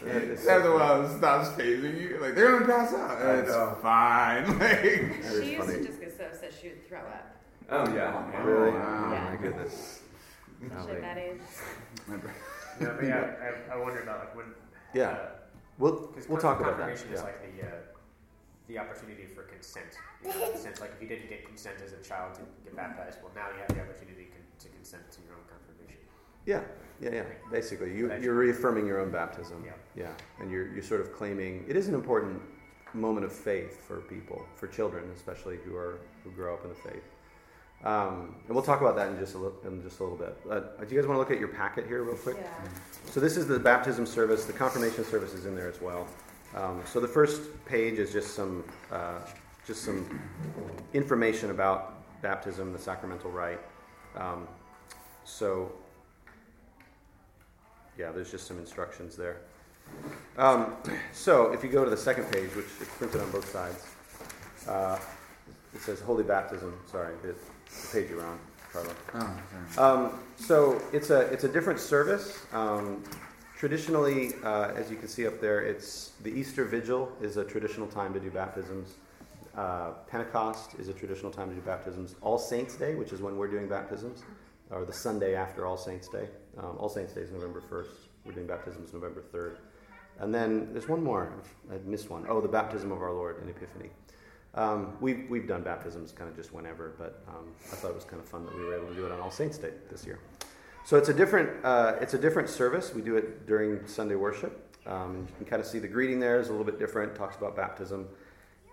That 0.05 0.23
is 0.23 0.43
so 0.43 0.51
After 0.51 0.75
a 0.75 0.79
funny. 0.79 1.19
stops 1.19 1.49
fazing 1.53 1.97
you. 1.97 2.19
Like 2.21 2.35
they're 2.35 2.59
gonna 2.59 2.67
pass 2.67 2.93
out. 2.93 3.23
I 3.23 3.35
It's 3.39 3.49
know. 3.51 3.79
fine. 3.81 4.59
Like, 4.59 4.83
She 4.83 5.53
used 5.53 5.65
funny. 5.67 5.79
to 5.79 5.87
just 5.87 6.01
get 6.01 6.17
so 6.19 6.25
upset 6.25 6.53
she 6.61 6.69
would 6.71 6.89
throw 6.89 6.99
up. 6.99 7.37
Oh 7.71 7.87
yeah. 7.95 8.31
yeah. 8.33 8.43
Really? 8.43 8.71
Wow. 8.73 9.05
Oh 9.09 9.13
Yeah. 9.13 9.31
my 9.31 9.37
goodness. 9.37 10.01
Especially 10.65 10.93
at 10.97 11.01
that 11.03 11.19
age. 11.19 11.41
No, 12.09 12.19
but 12.97 13.05
yeah, 13.05 13.31
I, 13.71 13.75
I 13.75 13.77
wonder 13.77 14.01
about 14.01 14.19
like 14.21 14.37
when. 14.37 14.47
Yeah. 14.95 15.09
Uh, 15.11 15.29
We'll 15.79 16.13
we'll 16.29 16.39
talk 16.41 16.61
about 16.61 16.77
that. 16.79 16.89
confirmation 16.89 17.13
is 17.15 17.21
Yeah. 17.21 17.25
like 17.25 17.41
the 17.61 17.67
uh, 17.67 17.71
the 18.73 18.81
opportunity 18.81 19.27
for 19.27 19.43
consent. 19.43 19.99
You 20.23 20.31
know, 20.31 20.47
in 20.47 20.53
the 20.53 20.59
sense, 20.59 20.81
like 20.81 20.93
if 20.97 21.03
you 21.03 21.09
didn't 21.09 21.29
get 21.29 21.47
consent 21.47 21.77
as 21.85 21.93
a 21.93 22.03
child 22.03 22.35
to 22.37 22.41
get 22.65 22.75
baptized, 22.75 23.19
well, 23.23 23.33
now 23.35 23.49
you 23.53 23.59
have 23.59 23.69
the 23.69 23.81
opportunity 23.81 24.29
con- 24.33 24.43
to 24.61 24.69
consent 24.69 25.03
to 25.13 25.19
your 25.27 25.35
own 25.35 25.45
confirmation. 25.49 26.01
Yeah, 26.47 26.63
yeah, 27.01 27.23
yeah. 27.23 27.51
Basically, 27.51 27.95
you, 27.95 28.13
you're 28.21 28.35
reaffirming 28.35 28.87
your 28.87 29.01
own 29.01 29.11
baptism. 29.11 29.63
Yeah. 29.65 29.73
Yeah, 29.95 30.13
and 30.41 30.51
you're, 30.51 30.73
you're 30.73 30.83
sort 30.83 31.01
of 31.01 31.13
claiming 31.13 31.65
it 31.69 31.77
is 31.77 31.89
an 31.89 31.95
important 31.95 32.41
moment 32.95 33.27
of 33.27 33.33
faith 33.33 33.87
for 33.87 34.01
people, 34.01 34.45
for 34.57 34.67
children 34.67 35.05
especially 35.15 35.59
who 35.65 35.77
are 35.77 35.99
who 36.25 36.31
grow 36.31 36.55
up 36.55 36.65
in 36.65 36.71
the 36.71 36.77
faith. 36.77 37.05
Um, 37.85 38.37
and 38.47 38.55
we'll 38.55 38.63
talk 38.63 38.81
about 38.81 38.95
that 38.95 39.09
in 39.09 39.19
just 39.19 39.35
a 39.35 39.39
little, 39.39 39.59
in 39.67 39.83
just 39.83 39.99
a 39.99 40.05
little 40.05 40.17
bit. 40.17 40.39
Uh, 40.49 40.61
do 40.85 40.95
you 40.95 41.01
guys 41.01 41.09
want 41.09 41.17
to 41.17 41.19
look 41.19 41.33
at 41.33 41.41
your 41.41 41.49
packet 41.49 41.85
here 41.87 42.05
real 42.05 42.15
quick? 42.15 42.37
Yeah. 42.41 42.49
So 43.07 43.19
this 43.19 43.37
is 43.37 43.49
the 43.49 43.59
baptism 43.59 44.07
service. 44.07 44.45
The 44.45 44.53
confirmation 44.53 45.05
service 45.05 45.35
is 45.35 45.47
in 45.47 45.57
there 45.57 45.69
as 45.69 45.81
well. 45.81 46.07
Um, 46.55 46.83
so 46.85 47.01
the 47.01 47.09
first 47.09 47.43
page 47.65 47.99
is 47.99 48.13
just 48.13 48.35
some 48.35 48.65
uh, 48.91 49.21
just 49.67 49.85
some 49.85 50.21
information 50.93 51.51
about 51.51 51.95
baptism, 52.23 52.73
the 52.73 52.79
sacramental 52.79 53.31
rite. 53.31 53.61
Um, 54.17 54.47
so 55.25 55.73
yeah, 57.99 58.11
there's 58.13 58.31
just 58.31 58.47
some 58.47 58.59
instructions 58.59 59.17
there. 59.17 59.39
Um, 60.39 60.77
so 61.13 61.53
if 61.53 61.63
you 61.63 61.71
go 61.71 61.85
to 61.85 61.91
the 61.91 61.97
second 61.97 62.31
page, 62.33 62.55
which 62.55 62.67
is 62.81 62.89
printed 62.99 63.21
on 63.21 63.31
both 63.31 63.51
sides, 63.51 63.87
uh, 64.69 64.99
it 65.75 65.81
says 65.81 66.01
Holy 66.01 66.23
Baptism. 66.25 66.79
Sorry, 66.91 67.15
the, 67.23 67.29
the 67.29 67.89
page 67.93 68.11
you're 68.11 68.25
on, 68.25 68.39
Carlo. 68.73 68.95
oh. 69.15 69.83
Um, 69.83 70.21
so 70.37 70.81
it's 70.93 71.11
a 71.11 71.21
it's 71.33 71.45
a 71.45 71.49
different 71.49 71.81
service. 71.81 72.45
Traditionally, 73.63 74.33
uh, 74.43 74.73
as 74.75 74.91
you 74.91 74.97
can 74.97 75.07
see 75.07 75.25
up 75.25 75.41
there, 75.41 75.61
it's 75.61 76.11
the 76.25 76.31
Easter 76.31 76.65
Vigil 76.65 77.13
is 77.21 77.37
a 77.37 77.45
traditional 77.45 77.87
time 77.87 78.13
to 78.13 78.19
do 78.19 78.29
baptisms. 78.29 78.95
Uh, 79.57 79.91
Pentecost 80.11 80.75
is 80.81 80.89
a 80.89 80.93
traditional 80.93 81.31
time 81.31 81.49
to 81.49 81.55
do 81.55 81.61
baptisms. 81.61 82.17
All 82.23 82.39
Saints 82.39 82.75
Day, 82.75 82.97
which 82.97 83.13
is 83.13 83.23
when 83.23 83.37
we're 83.37 83.47
doing 83.47 83.69
baptisms, 83.69 84.25
or 84.71 84.85
the 84.85 84.93
Sunday 84.93 85.37
after 85.37 85.65
All 85.65 85.77
Saints 85.77 86.09
Day. 86.09 86.27
Um, 86.59 86.77
All 86.77 86.89
Saints 86.89 87.13
Day 87.13 87.21
is 87.21 87.31
November 87.31 87.61
first. 87.61 87.91
We're 88.25 88.33
doing 88.33 88.49
baptisms 88.49 88.93
November 88.93 89.23
third. 89.31 89.59
And 90.19 90.35
then 90.35 90.73
there's 90.73 90.89
one 90.89 91.05
more. 91.05 91.33
I 91.71 91.77
missed 91.87 92.11
one. 92.11 92.27
Oh, 92.29 92.41
the 92.41 92.49
baptism 92.49 92.91
of 92.91 93.01
our 93.01 93.13
Lord 93.13 93.41
in 93.45 93.49
Epiphany. 93.49 93.91
Um, 94.57 94.97
we've, 95.01 95.31
we've 95.31 95.47
done 95.47 95.63
baptisms 95.63 96.11
kind 96.11 96.29
of 96.29 96.35
just 96.35 96.53
whenever, 96.53 96.95
but 96.99 97.23
um, 97.29 97.53
I 97.71 97.77
thought 97.77 97.93
it 97.93 97.95
was 97.95 98.03
kind 98.03 98.21
of 98.21 98.29
fun 98.29 98.45
that 98.45 98.57
we 98.57 98.65
were 98.65 98.75
able 98.75 98.89
to 98.89 98.95
do 98.95 99.07
it 99.07 99.13
on 99.13 99.21
All 99.21 99.31
Saints 99.31 99.57
Day 99.57 99.71
this 99.89 100.05
year. 100.05 100.19
So 100.85 100.97
it's 100.97 101.09
a 101.09 101.15
different, 101.15 101.65
uh, 101.65 101.95
it's 102.01 102.15
a 102.15 102.19
different 102.19 102.49
service. 102.49 102.93
We 102.93 103.03
do 103.03 103.17
it 103.17 103.47
during 103.47 103.87
Sunday 103.87 104.17
worship. 104.17 104.77
Um, 104.87 105.15
and 105.15 105.29
you 105.29 105.35
can 105.37 105.47
kind 105.47 105.61
of 105.61 105.67
see 105.67 105.79
the 105.79 105.89
greeting 105.89 106.19
there 106.19 106.41
is 106.41 106.49
a 106.49 106.51
little 106.51 106.67
bit 106.67 106.79
different, 106.79 107.15
talks 107.15 107.37
about 107.37 107.55
baptism. 107.55 108.09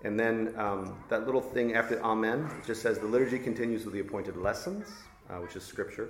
And 0.03 0.19
then 0.19 0.53
um, 0.57 1.03
that 1.09 1.25
little 1.25 1.41
thing 1.41 1.75
after 1.75 2.01
Amen, 2.01 2.49
it 2.57 2.65
just 2.65 2.81
says 2.81 2.97
the 2.97 3.05
liturgy 3.05 3.37
continues 3.37 3.85
with 3.85 3.93
the 3.93 3.99
appointed 3.99 4.37
lessons, 4.37 4.87
uh, 5.29 5.35
which 5.35 5.55
is 5.55 5.63
scripture. 5.63 6.09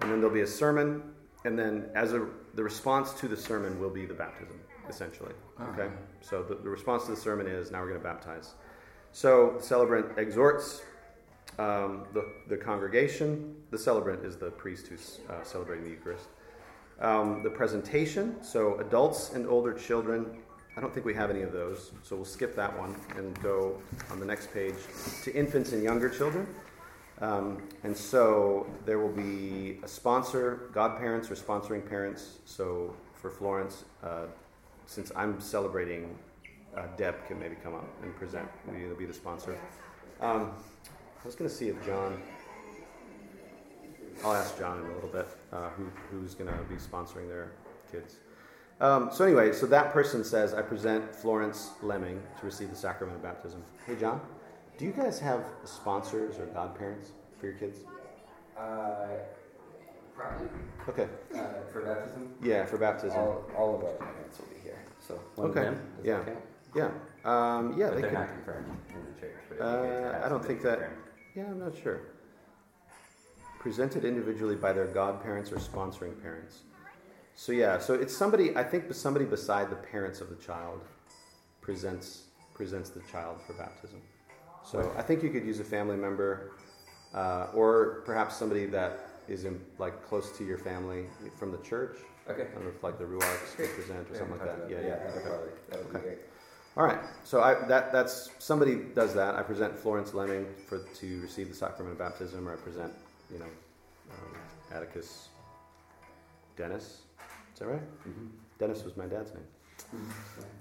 And 0.00 0.10
then 0.10 0.20
there'll 0.20 0.34
be 0.34 0.42
a 0.42 0.46
sermon, 0.46 1.02
and 1.44 1.58
then 1.58 1.90
as 1.94 2.14
a, 2.14 2.26
the 2.54 2.62
response 2.62 3.12
to 3.14 3.28
the 3.28 3.36
sermon 3.36 3.78
will 3.78 3.90
be 3.90 4.06
the 4.06 4.14
baptism, 4.14 4.58
essentially. 4.88 5.34
Okay? 5.60 5.88
So 6.20 6.42
the, 6.42 6.54
the 6.54 6.70
response 6.70 7.04
to 7.04 7.10
the 7.10 7.16
sermon 7.16 7.46
is 7.46 7.70
now 7.70 7.80
we're 7.80 7.88
going 7.88 8.00
to 8.00 8.04
baptize. 8.04 8.54
So 9.12 9.54
the 9.58 9.62
celebrant 9.62 10.18
exhorts 10.18 10.82
um, 11.58 12.04
the, 12.12 12.26
the 12.48 12.56
congregation. 12.56 13.54
The 13.70 13.78
celebrant 13.78 14.24
is 14.24 14.36
the 14.36 14.50
priest 14.50 14.88
who's 14.88 15.20
uh, 15.28 15.42
celebrating 15.42 15.84
the 15.84 15.90
Eucharist. 15.90 16.26
Um, 17.00 17.42
the 17.42 17.50
presentation, 17.50 18.42
so 18.42 18.78
adults 18.78 19.32
and 19.32 19.48
older 19.48 19.72
children. 19.72 20.38
I 20.76 20.80
don't 20.80 20.92
think 20.92 21.06
we 21.06 21.14
have 21.14 21.30
any 21.30 21.42
of 21.42 21.52
those, 21.52 21.92
so 22.02 22.16
we'll 22.16 22.24
skip 22.24 22.54
that 22.56 22.76
one 22.78 22.96
and 23.16 23.40
go 23.42 23.80
on 24.10 24.20
the 24.20 24.26
next 24.26 24.52
page 24.52 24.74
to 25.22 25.34
infants 25.34 25.72
and 25.72 25.82
younger 25.82 26.08
children. 26.08 26.46
Um, 27.20 27.62
and 27.84 27.96
so 27.96 28.66
there 28.84 28.98
will 28.98 29.12
be 29.12 29.78
a 29.82 29.88
sponsor, 29.88 30.68
godparents 30.72 31.30
or 31.30 31.34
sponsoring 31.34 31.88
parents. 31.88 32.38
So 32.44 32.94
for 33.14 33.30
Florence, 33.30 33.84
uh, 34.02 34.26
since 34.86 35.12
I'm 35.14 35.40
celebrating, 35.40 36.16
uh, 36.76 36.86
Deb 36.96 37.26
can 37.26 37.38
maybe 37.38 37.56
come 37.62 37.74
up 37.74 37.88
and 38.02 38.14
present. 38.16 38.48
Maybe 38.66 38.84
it'll 38.84 38.96
be 38.96 39.06
the 39.06 39.14
sponsor. 39.14 39.56
Um, 40.20 40.52
I 41.24 41.26
was 41.26 41.34
going 41.36 41.48
to 41.48 41.56
see 41.56 41.68
if 41.68 41.84
John. 41.84 42.20
I'll 44.24 44.34
ask 44.34 44.58
John 44.58 44.78
in 44.80 44.86
a 44.90 44.94
little 44.94 45.08
bit 45.08 45.26
uh, 45.52 45.70
who, 45.70 45.86
who's 46.10 46.34
going 46.34 46.50
to 46.50 46.56
be 46.64 46.76
sponsoring 46.76 47.28
their 47.28 47.52
kids. 47.90 48.16
Um, 48.80 49.08
so 49.12 49.24
anyway, 49.24 49.52
so 49.52 49.66
that 49.66 49.92
person 49.92 50.22
says, 50.24 50.52
"I 50.54 50.62
present 50.62 51.14
Florence 51.14 51.70
Lemming 51.82 52.22
to 52.40 52.46
receive 52.46 52.70
the 52.70 52.76
sacrament 52.76 53.16
of 53.16 53.22
baptism." 53.22 53.62
Hey, 53.86 53.96
John, 53.96 54.20
do 54.78 54.84
you 54.84 54.92
guys 54.92 55.18
have 55.20 55.44
sponsors 55.64 56.38
or 56.38 56.46
godparents 56.46 57.10
for 57.40 57.46
your 57.46 57.54
kids? 57.56 57.80
Uh, 58.58 59.06
probably. 60.14 60.48
Okay, 60.88 61.08
Uh, 61.34 61.38
for 61.72 61.82
baptism, 61.82 62.34
yeah, 62.42 62.64
for 62.66 62.76
baptism. 62.78 63.18
all, 63.18 63.44
all 63.56 63.74
of 63.76 63.84
our 63.84 63.92
parents 63.94 64.38
will 64.38 64.46
be 64.46 64.60
here. 64.62 64.78
So 65.00 65.18
one 65.36 65.50
Okay, 65.50 65.66
of 65.66 65.74
them. 65.74 65.86
Does 65.96 66.04
yeah. 66.06 66.16
that 66.18 66.26
count? 66.26 66.38
Yeah, 66.74 66.90
um, 67.24 67.74
yeah, 67.78 67.86
But 67.88 67.94
they 67.96 68.00
they're 68.02 68.10
can. 68.10 68.20
not 68.20 68.28
confirmed 68.28 68.66
in 68.90 69.14
the 69.14 69.20
church. 69.20 69.36
But 69.48 69.60
Uh, 69.60 69.66
if 69.68 69.84
you 70.04 70.10
guys 70.12 70.22
I 70.24 70.28
don't 70.28 70.44
think 70.44 70.62
that- 70.62 70.78
confirmed. 70.78 71.00
Yeah, 71.34 71.44
I'm 71.44 71.58
not 71.58 71.72
sure. 71.76 72.00
Presented 73.58 74.04
individually 74.04 74.56
by 74.56 74.72
their 74.72 74.86
godparents 74.86 75.50
or 75.50 75.56
sponsoring 75.56 76.20
parents. 76.22 76.60
So 77.34 77.52
yeah, 77.52 77.78
so 77.78 77.94
it's 77.94 78.16
somebody. 78.16 78.56
I 78.56 78.62
think 78.62 78.92
somebody 78.94 79.24
beside 79.24 79.70
the 79.70 79.76
parents 79.76 80.20
of 80.20 80.28
the 80.28 80.36
child 80.36 80.80
presents 81.60 82.24
presents 82.54 82.90
the 82.90 83.00
child 83.10 83.40
for 83.46 83.54
baptism. 83.54 84.00
So 84.64 84.92
I 84.96 85.02
think 85.02 85.22
you 85.22 85.30
could 85.30 85.44
use 85.44 85.58
a 85.60 85.64
family 85.64 85.96
member, 85.96 86.52
uh, 87.12 87.48
or 87.52 88.02
perhaps 88.06 88.36
somebody 88.36 88.66
that 88.66 89.08
is 89.26 89.44
in, 89.44 89.60
like 89.78 90.06
close 90.06 90.30
to 90.38 90.44
your 90.44 90.58
family 90.58 91.06
from 91.36 91.50
the 91.50 91.58
church. 91.58 91.98
Okay. 92.30 92.42
I 92.42 92.54
don't 92.54 92.64
know 92.64 92.70
if 92.70 92.82
like 92.82 92.98
the 92.98 93.04
Ruarks 93.04 93.56
could 93.56 93.70
present 93.74 94.08
or 94.08 94.12
We 94.12 94.18
something 94.18 94.38
like 94.38 94.46
that. 94.46 94.56
about 94.58 94.70
Yeah, 94.70 94.80
yeah. 94.80 95.10
that'll 95.70 95.96
okay. 95.96 96.16
Probably, 96.74 96.96
that 96.96 96.96
would 96.96 97.00
Okay. 97.00 97.06
be 97.06 97.06
great. 97.06 97.06
All 97.06 97.08
right. 97.08 97.24
So 97.24 97.40
I, 97.42 97.66
that 97.68 97.92
that's 97.92 98.30
somebody 98.38 98.76
does 98.94 99.14
that. 99.14 99.34
I 99.36 99.42
present 99.42 99.78
Florence 99.78 100.14
Lemming 100.14 100.46
for 100.66 100.78
to 100.78 101.20
receive 101.22 101.48
the 101.48 101.54
sacrament 101.54 101.92
of 101.92 101.98
baptism, 101.98 102.48
or 102.48 102.52
I 102.52 102.56
present, 102.56 102.92
you 103.32 103.38
know, 103.38 103.44
um, 104.10 104.36
Atticus 104.74 105.28
Dennis. 106.56 107.02
Is 107.54 107.60
that 107.60 107.68
right? 107.68 107.82
Mhm. 108.08 108.30
Dennis 108.58 108.84
was 108.84 108.96
my 108.96 109.06
dad's 109.06 109.32
name. 109.34 109.46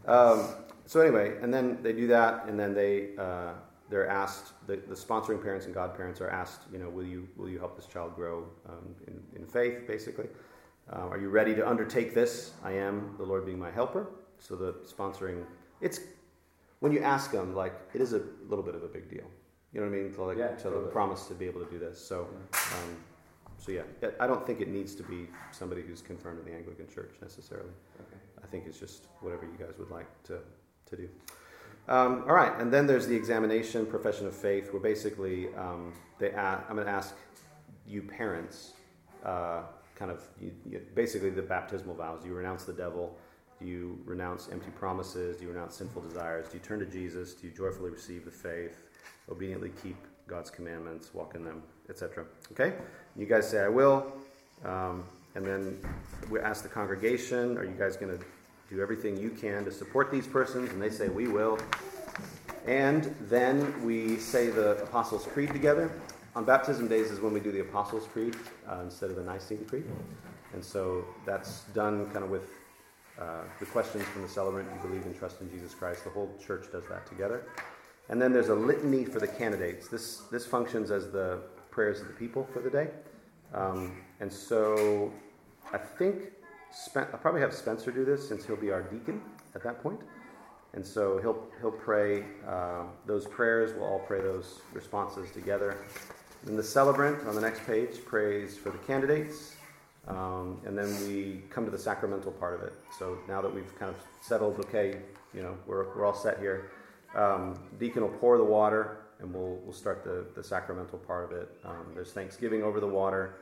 Um, 0.07 0.47
so 0.85 0.99
anyway, 1.01 1.37
and 1.41 1.53
then 1.53 1.81
they 1.81 1.93
do 1.93 2.07
that, 2.07 2.45
and 2.47 2.59
then 2.59 2.73
they 2.73 3.15
uh, 3.17 3.53
they're 3.89 4.07
asked 4.07 4.53
the, 4.67 4.75
the 4.77 4.95
sponsoring 4.95 5.41
parents 5.41 5.65
and 5.65 5.73
godparents 5.73 6.19
are 6.21 6.29
asked, 6.29 6.61
you 6.71 6.79
know, 6.79 6.89
will 6.89 7.05
you 7.05 7.27
will 7.37 7.49
you 7.49 7.59
help 7.59 7.75
this 7.75 7.85
child 7.85 8.15
grow 8.15 8.45
um, 8.67 8.95
in, 9.07 9.21
in 9.35 9.45
faith, 9.47 9.87
basically. 9.87 10.27
Uh, 10.91 11.07
are 11.09 11.17
you 11.19 11.29
ready 11.29 11.55
to 11.55 11.67
undertake 11.67 12.13
this? 12.13 12.51
I 12.63 12.71
am, 12.73 13.15
the 13.17 13.23
Lord 13.23 13.45
being 13.45 13.59
my 13.59 13.71
helper. 13.71 14.07
So 14.39 14.55
the 14.55 14.73
sponsoring, 14.85 15.45
it's 15.83 15.99
when 16.79 16.91
you 16.91 17.01
ask 17.01 17.31
them, 17.31 17.53
like 17.55 17.73
it 17.93 18.01
is 18.01 18.13
a 18.13 18.21
little 18.49 18.63
bit 18.63 18.75
of 18.75 18.83
a 18.83 18.87
big 18.87 19.09
deal. 19.09 19.27
You 19.73 19.81
know 19.81 19.89
what 19.89 19.97
I 19.97 20.01
mean? 20.01 20.13
To 20.13 20.23
like 20.23 20.37
Yeah, 20.37 20.47
to 20.49 20.63
totally. 20.63 20.91
promise 20.91 21.25
to 21.27 21.33
be 21.33 21.45
able 21.45 21.63
to 21.65 21.71
do 21.71 21.79
this. 21.79 21.99
So, 21.99 22.27
um, 22.53 22.97
so 23.57 23.71
yeah, 23.71 23.83
I 24.19 24.27
don't 24.27 24.45
think 24.45 24.61
it 24.61 24.67
needs 24.67 24.95
to 24.95 25.03
be 25.03 25.27
somebody 25.51 25.81
who's 25.81 26.01
confirmed 26.01 26.39
in 26.39 26.45
the 26.45 26.57
Anglican 26.57 26.87
Church 26.87 27.13
necessarily. 27.21 27.71
Okay. 27.99 28.17
I 28.43 28.47
think 28.47 28.65
it's 28.67 28.79
just 28.79 29.07
whatever 29.21 29.45
you 29.45 29.57
guys 29.57 29.75
would 29.79 29.89
like 29.89 30.07
to, 30.23 30.39
to 30.89 30.95
do. 30.95 31.09
Um, 31.87 32.23
all 32.27 32.35
right, 32.35 32.53
and 32.59 32.71
then 32.71 32.87
there's 32.87 33.07
the 33.07 33.15
examination, 33.15 33.85
profession 33.85 34.25
of 34.25 34.35
faith, 34.35 34.71
where 34.71 34.81
basically 34.81 35.53
um, 35.55 35.93
they 36.19 36.29
a 36.29 36.63
I'm 36.69 36.75
going 36.75 36.85
to 36.85 36.93
ask 36.93 37.15
you 37.85 38.03
parents, 38.03 38.73
uh, 39.25 39.63
kind 39.95 40.11
of 40.11 40.21
you, 40.39 40.51
you, 40.69 40.81
basically 40.95 41.29
the 41.29 41.41
baptismal 41.41 41.95
vows. 41.95 42.25
You 42.25 42.33
renounce 42.33 42.63
the 42.63 42.73
devil? 42.73 43.17
Do 43.63 43.69
you 43.69 43.97
renounce 44.03 44.49
empty 44.51 44.71
promises? 44.71 45.37
Do 45.37 45.43
you 45.43 45.51
renounce 45.53 45.77
sinful 45.77 46.01
desires? 46.01 46.49
Do 46.49 46.57
you 46.57 46.63
turn 46.63 46.79
to 46.79 46.85
Jesus? 46.85 47.33
Do 47.33 47.47
you 47.47 47.53
joyfully 47.53 47.91
receive 47.91 48.25
the 48.25 48.31
faith? 48.31 48.81
Obediently 49.31 49.71
keep 49.81 49.95
God's 50.27 50.49
commandments, 50.49 51.13
walk 51.13 51.33
in 51.35 51.45
them, 51.45 51.63
etc. 51.89 52.25
Okay? 52.51 52.73
You 53.15 53.25
guys 53.25 53.49
say, 53.49 53.63
I 53.63 53.69
will. 53.69 54.11
Um, 54.65 55.05
and 55.35 55.45
then 55.45 55.79
we 56.29 56.41
ask 56.41 56.61
the 56.61 56.69
congregation, 56.69 57.57
are 57.57 57.63
you 57.63 57.71
guys 57.71 57.95
going 57.95 58.17
to 58.17 58.25
do 58.69 58.81
everything 58.81 59.15
you 59.17 59.29
can 59.29 59.63
to 59.63 59.71
support 59.71 60.11
these 60.11 60.27
persons, 60.27 60.69
and 60.71 60.81
they 60.81 60.89
say, 60.89 61.07
We 61.07 61.29
will. 61.29 61.57
And 62.67 63.15
then 63.29 63.85
we 63.85 64.17
say 64.17 64.47
the 64.49 64.83
Apostles' 64.83 65.25
Creed 65.25 65.53
together. 65.53 65.89
On 66.35 66.43
baptism 66.43 66.89
days 66.89 67.11
is 67.11 67.21
when 67.21 67.31
we 67.31 67.39
do 67.39 67.51
the 67.51 67.61
Apostles' 67.61 68.07
Creed 68.07 68.35
uh, 68.67 68.81
instead 68.83 69.09
of 69.09 69.15
the 69.15 69.23
Nicene 69.23 69.63
Creed. 69.65 69.85
And 70.53 70.63
so 70.63 71.05
that's 71.25 71.61
done 71.73 72.09
kind 72.11 72.25
of 72.25 72.29
with 72.29 72.62
uh, 73.19 73.41
the 73.59 73.65
questions 73.65 74.03
from 74.05 74.23
the 74.23 74.29
celebrant 74.29 74.69
you 74.73 74.87
believe 74.87 75.05
and 75.05 75.17
trust 75.17 75.41
in 75.41 75.49
Jesus 75.49 75.73
Christ. 75.73 76.03
The 76.03 76.09
whole 76.09 76.33
church 76.45 76.71
does 76.71 76.83
that 76.89 77.05
together. 77.05 77.45
And 78.09 78.21
then 78.21 78.33
there's 78.33 78.49
a 78.49 78.55
litany 78.55 79.05
for 79.05 79.19
the 79.19 79.27
candidates. 79.27 79.87
This, 79.87 80.17
this 80.31 80.45
functions 80.45 80.91
as 80.91 81.11
the 81.11 81.39
prayers 81.71 82.01
of 82.01 82.07
the 82.07 82.13
people 82.13 82.47
for 82.51 82.59
the 82.59 82.69
day. 82.69 82.89
Um, 83.53 84.01
and 84.19 84.31
so 84.31 85.11
I 85.71 85.77
think 85.77 86.31
Spen- 86.71 87.07
I'll 87.13 87.19
probably 87.19 87.41
have 87.41 87.53
Spencer 87.53 87.91
do 87.91 88.03
this 88.03 88.27
since 88.27 88.45
he'll 88.45 88.55
be 88.55 88.71
our 88.71 88.81
deacon 88.81 89.21
at 89.55 89.63
that 89.63 89.81
point. 89.81 89.99
And 90.73 90.85
so 90.85 91.19
he'll, 91.19 91.47
he'll 91.61 91.71
pray 91.71 92.25
uh, 92.47 92.83
those 93.05 93.27
prayers. 93.27 93.73
We'll 93.73 93.85
all 93.87 93.99
pray 93.99 94.21
those 94.21 94.61
responses 94.73 95.29
together. 95.31 95.77
Then 96.43 96.57
the 96.57 96.63
celebrant 96.63 97.27
on 97.27 97.35
the 97.35 97.41
next 97.41 97.65
page 97.65 98.03
prays 98.05 98.57
for 98.57 98.71
the 98.71 98.79
candidates. 98.79 99.55
Um, 100.07 100.59
and 100.65 100.77
then 100.77 100.89
we 101.07 101.41
come 101.49 101.65
to 101.65 101.71
the 101.71 101.77
sacramental 101.77 102.31
part 102.31 102.55
of 102.55 102.61
it. 102.61 102.73
So 102.99 103.17
now 103.27 103.41
that 103.41 103.53
we've 103.53 103.73
kind 103.79 103.89
of 103.89 103.95
settled, 104.21 104.59
okay, 104.59 104.97
you 105.33 105.41
know, 105.41 105.57
we're, 105.65 105.95
we're 105.95 106.05
all 106.05 106.13
set 106.13 106.39
here. 106.39 106.71
Um, 107.15 107.57
deacon 107.79 108.01
will 108.01 108.09
pour 108.09 108.37
the 108.37 108.43
water, 108.43 108.97
and 109.19 109.33
we'll, 109.33 109.59
we'll 109.63 109.73
start 109.73 110.03
the, 110.03 110.25
the 110.35 110.43
sacramental 110.43 110.99
part 110.99 111.31
of 111.31 111.37
it. 111.37 111.49
Um, 111.63 111.91
there's 111.93 112.11
thanksgiving 112.11 112.63
over 112.63 112.79
the 112.79 112.87
water. 112.87 113.35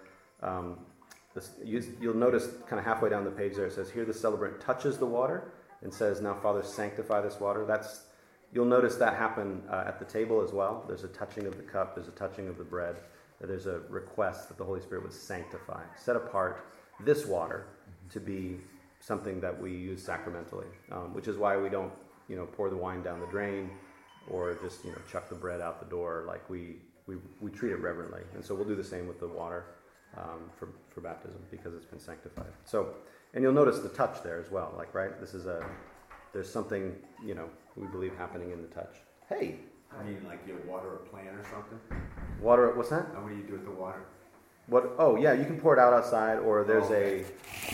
Um, 0.44 0.80
this, 1.34 1.52
you, 1.64 1.84
you'll 2.00 2.16
notice 2.16 2.48
kind 2.68 2.80
of 2.80 2.86
halfway 2.86 3.10
down 3.10 3.24
the 3.24 3.32
page 3.32 3.56
there 3.56 3.68
it 3.68 3.74
says, 3.74 3.90
Here 3.90 4.06
the 4.06 4.14
celebrant 4.14 4.60
touches 4.60 4.98
the 4.98 5.06
water 5.06 5.54
and 5.82 5.92
says, 5.92 6.22
Now, 6.22 6.36
Father, 6.36 6.62
sanctify 6.62 7.22
this 7.22 7.40
water. 7.40 7.66
That's 7.66 8.02
You'll 8.54 8.66
notice 8.66 8.96
that 8.98 9.16
happen 9.16 9.64
uh, 9.70 9.86
at 9.88 9.98
the 9.98 10.06
table 10.06 10.42
as 10.42 10.52
well. 10.52 10.84
There's 10.88 11.06
a 11.06 11.10
touching 11.10 11.46
of 11.48 11.56
the 11.56 11.64
cup, 11.64 11.96
there's 11.96 12.10
a 12.10 12.12
touching 12.12 12.50
of 12.50 12.58
the 12.58 12.64
bread. 12.64 12.98
There's 13.42 13.66
a 13.66 13.82
request 13.90 14.48
that 14.50 14.58
the 14.58 14.64
Holy 14.64 14.82
Spirit 14.82 15.04
would 15.04 15.14
sanctify, 15.14 15.84
set 15.98 16.16
apart 16.16 16.66
this 17.00 17.26
water 17.26 17.68
to 18.12 18.20
be 18.20 18.60
something 19.00 19.42
that 19.42 19.60
we 19.60 19.72
use 19.72 20.04
sacramentally, 20.04 20.68
um, 20.92 21.14
which 21.14 21.28
is 21.28 21.38
why 21.38 21.58
we 21.58 21.70
don't, 21.70 21.92
you 22.28 22.36
know, 22.36 22.46
pour 22.46 22.70
the 22.70 22.76
wine 22.76 23.02
down 23.02 23.20
the 23.20 23.26
drain 23.28 23.70
or 24.30 24.54
just, 24.62 24.86
you 24.86 24.92
know, 24.92 24.98
chuck 25.12 25.28
the 25.28 25.36
bread 25.36 25.60
out 25.60 25.80
the 25.80 25.90
door. 25.90 26.24
Like 26.28 26.48
we, 26.50 26.76
we, 27.08 27.16
we 27.40 27.50
treat 27.50 27.72
it 27.72 27.80
reverently. 27.80 28.22
And 28.36 28.46
so 28.46 28.54
we'll 28.54 28.68
do 28.68 28.76
the 28.76 28.84
same 28.84 29.08
with 29.08 29.20
the 29.20 29.28
water 29.28 29.66
um, 30.18 30.52
for, 30.56 30.70
for 30.90 31.02
baptism 31.02 31.42
because 31.50 31.74
it's 31.74 31.86
been 31.86 32.00
sanctified. 32.00 32.52
So, 32.66 32.94
and 33.34 33.44
you'll 33.44 33.54
notice 33.54 33.80
the 33.80 33.90
touch 33.90 34.22
there 34.24 34.40
as 34.40 34.52
well. 34.52 34.74
Like, 34.78 34.94
right? 34.94 35.20
This 35.20 35.34
is 35.34 35.48
a, 35.48 35.66
there's 36.34 36.52
something, 36.52 36.96
you 37.26 37.34
know, 37.34 37.50
we 37.76 37.88
believe 37.88 38.16
happening 38.18 38.52
in 38.52 38.62
the 38.62 38.68
touch. 38.68 38.98
Hey, 39.28 39.56
I 40.00 40.04
mean, 40.04 40.22
like 40.28 40.40
you 40.48 40.58
water 40.68 40.96
a 40.96 40.98
plant 41.10 41.28
or 41.30 41.44
something? 41.52 41.80
water, 42.40 42.74
what's 42.76 42.90
that? 42.90 43.08
And 43.14 43.24
what 43.24 43.30
do 43.30 43.36
you 43.38 43.44
do 43.44 43.54
with 43.54 43.66
the 43.66 43.72
water? 43.72 44.02
What? 44.68 44.96
Oh, 44.98 45.16
yeah, 45.18 45.34
you 45.34 45.46
can 45.46 45.60
pour 45.60 45.74
it 45.76 45.80
out 45.80 45.94
outside, 45.94 46.40
or 46.40 46.64
there's 46.64 46.90
a. 46.92 47.24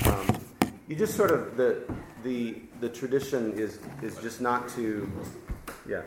Um, 0.09 0.37
you 0.87 0.95
just 0.95 1.15
sort 1.15 1.31
of 1.31 1.57
the 1.57 1.83
the 2.23 2.61
the 2.81 2.89
tradition 2.89 3.53
is 3.53 3.79
is 4.01 4.17
just 4.17 4.41
not 4.41 4.67
to. 4.69 5.09
Yeah, 5.87 6.01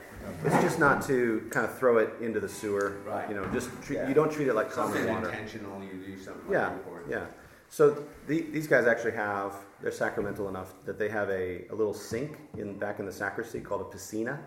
it's 0.44 0.60
just 0.62 0.78
not 0.78 1.02
to 1.06 1.46
kind 1.50 1.64
of 1.64 1.78
throw 1.78 1.98
it 1.98 2.10
into 2.20 2.38
the 2.40 2.48
sewer. 2.48 2.98
Right. 3.06 3.28
You 3.30 3.36
know, 3.36 3.44
just 3.52 3.70
treat, 3.82 3.96
Yeah. 3.96 4.08
you 4.08 4.14
don't 4.14 4.30
treat 4.30 4.48
it 4.48 4.54
like 4.54 4.70
common 4.70 4.92
Something 4.94 5.14
water. 5.14 5.28
intentional, 5.30 5.82
you 5.82 5.92
do 6.04 6.18
something 6.22 6.52
Yeah, 6.52 6.68
like 6.68 6.76
that 6.76 6.84
for 6.84 7.00
it. 7.00 7.06
yeah. 7.08 7.26
So 7.70 8.04
the, 8.26 8.42
these 8.50 8.66
guys 8.66 8.86
actually 8.86 9.12
have 9.12 9.54
they're 9.80 9.90
sacramental 9.92 10.48
enough 10.48 10.74
that 10.84 10.98
they 10.98 11.08
have 11.08 11.30
a, 11.30 11.66
a 11.70 11.74
little 11.74 11.94
sink 11.94 12.36
in 12.58 12.78
back 12.78 12.98
in 12.98 13.06
the 13.06 13.12
sacristy 13.12 13.60
called 13.60 13.80
a 13.80 13.84
piscina, 13.96 14.38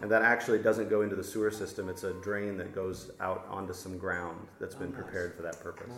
and 0.00 0.10
that 0.10 0.22
actually 0.22 0.58
doesn't 0.58 0.88
go 0.88 1.02
into 1.02 1.16
the 1.16 1.24
sewer 1.24 1.50
system. 1.50 1.88
It's 1.88 2.04
a 2.04 2.12
drain 2.14 2.56
that 2.56 2.74
goes 2.74 3.10
out 3.20 3.46
onto 3.50 3.72
some 3.72 3.98
ground 3.98 4.46
that's 4.58 4.74
been 4.74 4.92
prepared 4.92 5.34
for 5.34 5.42
that 5.42 5.60
purpose. 5.60 5.92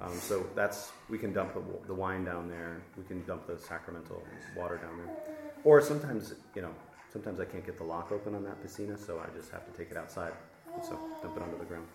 Um, 0.00 0.16
so 0.18 0.46
that's 0.54 0.92
we 1.08 1.18
can 1.18 1.32
dump 1.32 1.54
the, 1.54 1.62
the 1.86 1.94
wine 1.94 2.24
down 2.24 2.48
there. 2.48 2.82
We 2.96 3.04
can 3.04 3.24
dump 3.24 3.46
the 3.46 3.58
sacramental 3.58 4.22
water 4.56 4.76
down 4.76 4.96
there, 4.98 5.16
or 5.64 5.80
sometimes 5.80 6.34
you 6.54 6.62
know 6.62 6.72
sometimes 7.12 7.40
I 7.40 7.44
can't 7.44 7.66
get 7.66 7.78
the 7.78 7.84
lock 7.84 8.12
open 8.12 8.34
on 8.34 8.44
that 8.44 8.62
piscina, 8.64 8.98
so 8.98 9.18
I 9.18 9.36
just 9.36 9.50
have 9.50 9.66
to 9.70 9.76
take 9.76 9.90
it 9.90 9.96
outside. 9.96 10.32
So 10.82 10.98
dump 11.22 11.36
it 11.36 11.42
under 11.42 11.56
the 11.56 11.64
ground. 11.64 11.86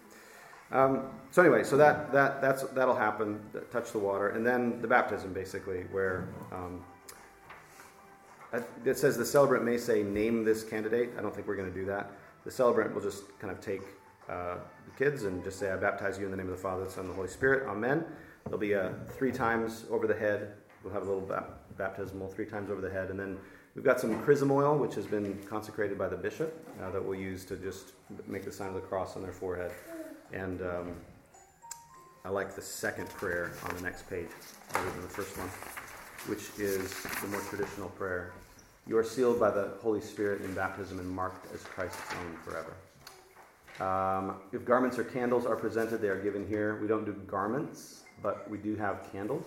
Um, 0.72 1.12
so 1.30 1.42
anyway, 1.44 1.63
so 1.63 1.78
that, 1.78 2.12
that 2.12 2.42
that's 2.42 2.63
that'll 2.63 2.96
happen. 2.96 3.39
Touch 3.72 3.92
the 3.92 4.00
water, 4.00 4.30
and 4.30 4.46
then 4.46 4.82
the 4.82 4.88
baptism, 4.88 5.32
basically, 5.32 5.86
where 5.92 6.28
um, 6.52 6.84
it 8.86 8.98
says 8.98 9.18
the 9.18 9.26
celebrant 9.26 9.63
may 9.66 9.78
say, 9.78 10.04
"Name 10.04 10.44
this 10.44 10.63
candidate." 10.63 11.12
I 11.18 11.22
don't 11.22 11.34
think 11.34 11.48
we're 11.48 11.56
going 11.56 11.72
to 11.72 11.80
do 11.80 11.86
that. 11.86 12.12
The 12.46 12.52
celebrant 12.52 12.94
will 12.94 13.02
just 13.02 13.38
kind 13.39 13.52
of 13.52 13.62
take 13.62 13.82
uh, 14.30 14.56
the 14.86 14.92
kids 14.98 15.24
and 15.24 15.44
just 15.44 15.60
say, 15.60 15.72
"I 15.72 15.76
baptize 15.76 16.18
you 16.20 16.26
in 16.26 16.32
the 16.32 16.38
name 16.38 16.48
of 16.48 16.56
the 16.56 16.62
Father, 16.62 16.84
the 16.86 16.92
Son, 16.92 17.06
and 17.06 17.10
the 17.10 17.16
Holy 17.16 17.28
Spirit." 17.30 17.68
Amen. 17.68 18.06
There'll 18.46 18.60
be 18.60 18.74
a 18.74 18.94
three 19.18 19.32
times 19.32 19.86
over 19.89 20.08
the 20.08 20.16
head. 20.16 20.54
We'll 20.84 20.94
have 20.94 21.04
a 21.04 21.06
little 21.06 21.22
bap- 21.22 21.78
baptismal 21.78 22.28
three 22.28 22.46
times 22.46 22.70
over 22.70 22.82
the 22.82 22.89
head, 22.89 23.10
and 23.10 23.20
then 23.20 23.38
we've 23.74 23.86
got 23.86 24.00
some 24.00 24.22
chrism 24.24 24.52
oil, 24.52 24.78
which 24.78 24.96
has 24.96 25.08
been 25.08 25.39
consecrated 25.48 25.98
by 25.98 26.10
the 26.10 26.18
bishop, 26.18 26.68
uh, 26.82 26.92
that 26.92 27.04
we'll 27.04 27.18
use 27.18 27.46
to 27.46 27.56
just 27.56 27.94
make 28.28 28.44
the 28.44 28.52
sign 28.52 28.68
of 28.68 28.74
the 28.76 28.82
cross 28.82 29.16
on 29.16 29.24
their 29.24 29.32
forehead. 29.32 29.72
And 30.34 30.62
um, 30.62 30.96
I 32.26 32.30
like 32.30 32.54
the 32.56 32.62
second 32.62 33.10
prayer 33.10 33.54
on 33.68 33.76
the 33.76 33.82
next 33.82 34.10
page, 34.10 34.28
rather 34.74 34.89
than 34.92 35.02
the 35.02 35.08
first 35.08 35.38
one, 35.38 35.48
which 36.28 36.50
is 36.60 36.94
the 37.22 37.28
more 37.28 37.42
traditional 37.42 37.89
prayer. 37.89 38.34
You 38.86 38.98
are 38.98 39.04
sealed 39.04 39.39
by 39.39 39.50
the 39.50 39.72
Holy 39.82 40.02
Spirit 40.02 40.41
in 40.41 40.54
baptism 40.54 41.00
and 41.00 41.10
marked 41.10 41.54
as 41.54 41.63
Christ's 41.63 42.02
own 42.22 42.38
forever. 42.43 42.76
Um, 43.80 44.36
if 44.52 44.65
garments 44.65 45.00
or 45.00 45.04
candles 45.04 45.46
are 45.46 45.56
presented, 45.56 46.02
they 46.02 46.10
are 46.10 46.22
given 46.22 46.48
here. 46.48 46.80
We 46.82 46.88
don't 46.88 47.06
do 47.06 47.13
garments, 47.26 48.04
but 48.22 48.50
we 48.50 48.58
do 48.58 48.76
have 48.76 49.10
candles. 49.12 49.46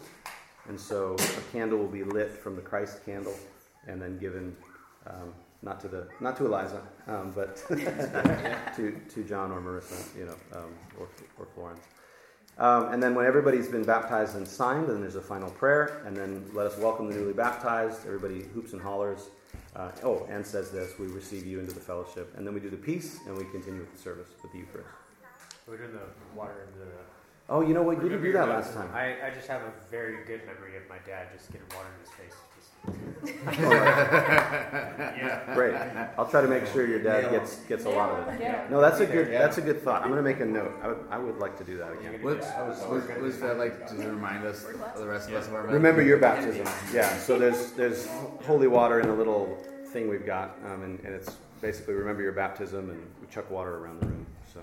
And 0.69 0.81
so 0.81 1.15
a 1.19 1.53
candle 1.53 1.79
will 1.79 1.87
be 1.87 2.03
lit 2.03 2.33
from 2.33 2.57
the 2.57 2.63
Christ 2.63 3.05
candle 3.05 3.35
and 3.87 4.01
then 4.01 4.19
given 4.19 4.57
um, 5.07 5.33
not 5.63 5.81
to 5.81 5.89
the 5.89 6.09
not 6.21 6.37
to 6.39 6.47
Eliza, 6.47 6.83
um, 7.07 7.33
but 7.35 7.57
to 7.69 9.01
to 9.09 9.25
John 9.25 9.53
or 9.53 9.61
Marissa, 9.61 10.17
you 10.17 10.27
know, 10.27 10.37
um, 10.55 10.71
or 10.99 11.09
or 11.39 11.47
Florence. 11.55 11.85
Um, 12.59 12.93
and 12.93 13.03
then 13.03 13.15
when 13.15 13.27
everybody's 13.27 13.69
been 13.69 13.85
baptized 13.85 14.37
and 14.37 14.49
signed, 14.49 14.89
then 14.89 15.01
there's 15.01 15.17
a 15.17 15.21
final 15.21 15.51
prayer, 15.51 16.03
and 16.07 16.17
then 16.17 16.45
let 16.55 16.67
us 16.67 16.79
welcome 16.79 17.11
the 17.11 17.15
newly 17.15 17.35
baptized. 17.35 18.07
Everybody 18.07 18.45
hoops 18.55 18.73
and 18.73 18.81
hollers. 18.81 19.29
Uh, 19.75 19.91
oh, 20.03 20.27
and 20.31 20.45
says 20.45 20.71
this: 20.71 20.99
We 20.99 21.07
receive 21.09 21.45
you 21.47 21.61
into 21.61 21.73
the 21.73 21.81
fellowship, 21.81 22.33
and 22.37 22.47
then 22.47 22.55
we 22.55 22.61
do 22.61 22.71
the 22.71 22.79
peace, 22.79 23.19
and 23.27 23.37
we 23.37 23.45
continue 23.45 23.81
with 23.81 23.93
the 23.95 24.01
service 24.01 24.29
with 24.43 24.53
the 24.53 24.59
Eucharist. 24.59 24.89
We're 25.69 25.77
doing 25.77 25.93
the 25.93 26.39
water 26.39 26.67
into 26.67 26.79
the. 26.79 26.93
Oh, 27.49 27.61
you 27.61 27.75
know 27.75 27.83
what? 27.83 28.03
You 28.03 28.09
didn't 28.09 28.23
do 28.23 28.33
that 28.33 28.49
last 28.49 28.73
time. 28.73 28.89
I, 28.95 29.27
I 29.27 29.31
just 29.35 29.49
have 29.49 29.61
a 29.63 29.73
very 29.91 30.25
good 30.25 30.41
memory 30.47 30.77
of 30.77 30.89
my 30.89 30.99
dad 31.07 31.29
just 31.37 31.53
getting 31.53 31.69
water 31.77 31.89
in 31.95 32.05
his 32.05 32.15
face. 32.15 32.41
Great. 35.55 35.75
I'll 36.19 36.29
try 36.29 36.43
to 36.43 36.49
make 36.49 36.67
sure 36.67 36.87
your 36.87 37.03
dad 37.03 37.31
gets 37.31 37.57
gets 37.61 37.85
a 37.85 37.91
lot 37.91 38.11
of 38.11 38.29
it. 38.29 38.71
No, 38.71 38.81
that's 38.81 39.01
a 39.01 39.07
good 39.07 39.31
that's 39.33 39.59
a 39.59 39.63
good 39.63 39.83
thought. 39.83 40.03
I'm 40.03 40.09
going 40.11 40.23
to 40.23 40.29
make 40.31 40.41
a 40.41 40.45
note. 40.45 40.75
I 40.83 40.89
would, 40.89 41.05
I 41.11 41.19
would 41.19 41.39
like 41.39 41.57
to 41.59 41.65
do 41.65 41.77
that 41.79 41.93
again. 41.93 42.23
What 42.23 42.39
was, 42.39 42.87
was 43.21 43.41
that 43.41 43.59
like 43.59 43.87
to 43.89 43.95
remind 43.97 44.45
us, 44.45 44.65
the 44.97 45.07
rest 45.07 45.29
of 45.29 45.35
us 45.35 45.49
of 45.49 45.55
our 45.55 45.67
Remember 45.67 46.03
your 46.03 46.19
baptism. 46.19 46.67
Yeah. 46.93 47.17
So 47.19 47.39
there's 47.39 47.73
there's 47.73 48.07
holy 48.45 48.69
water 48.69 49.01
in 49.01 49.09
a 49.09 49.15
little 49.15 49.57
thing 49.93 50.09
we've 50.09 50.27
got, 50.27 50.59
um, 50.67 50.83
and, 50.83 51.01
and 51.01 51.15
it's 51.15 51.37
basically 51.61 51.95
remember 51.95 52.23
your 52.23 52.33
baptism, 52.33 52.91
and 52.91 53.01
we 53.21 53.27
chuck 53.29 53.51
water 53.51 53.79
around 53.79 54.01
the 54.01 54.07
room. 54.07 54.27
So 54.53 54.61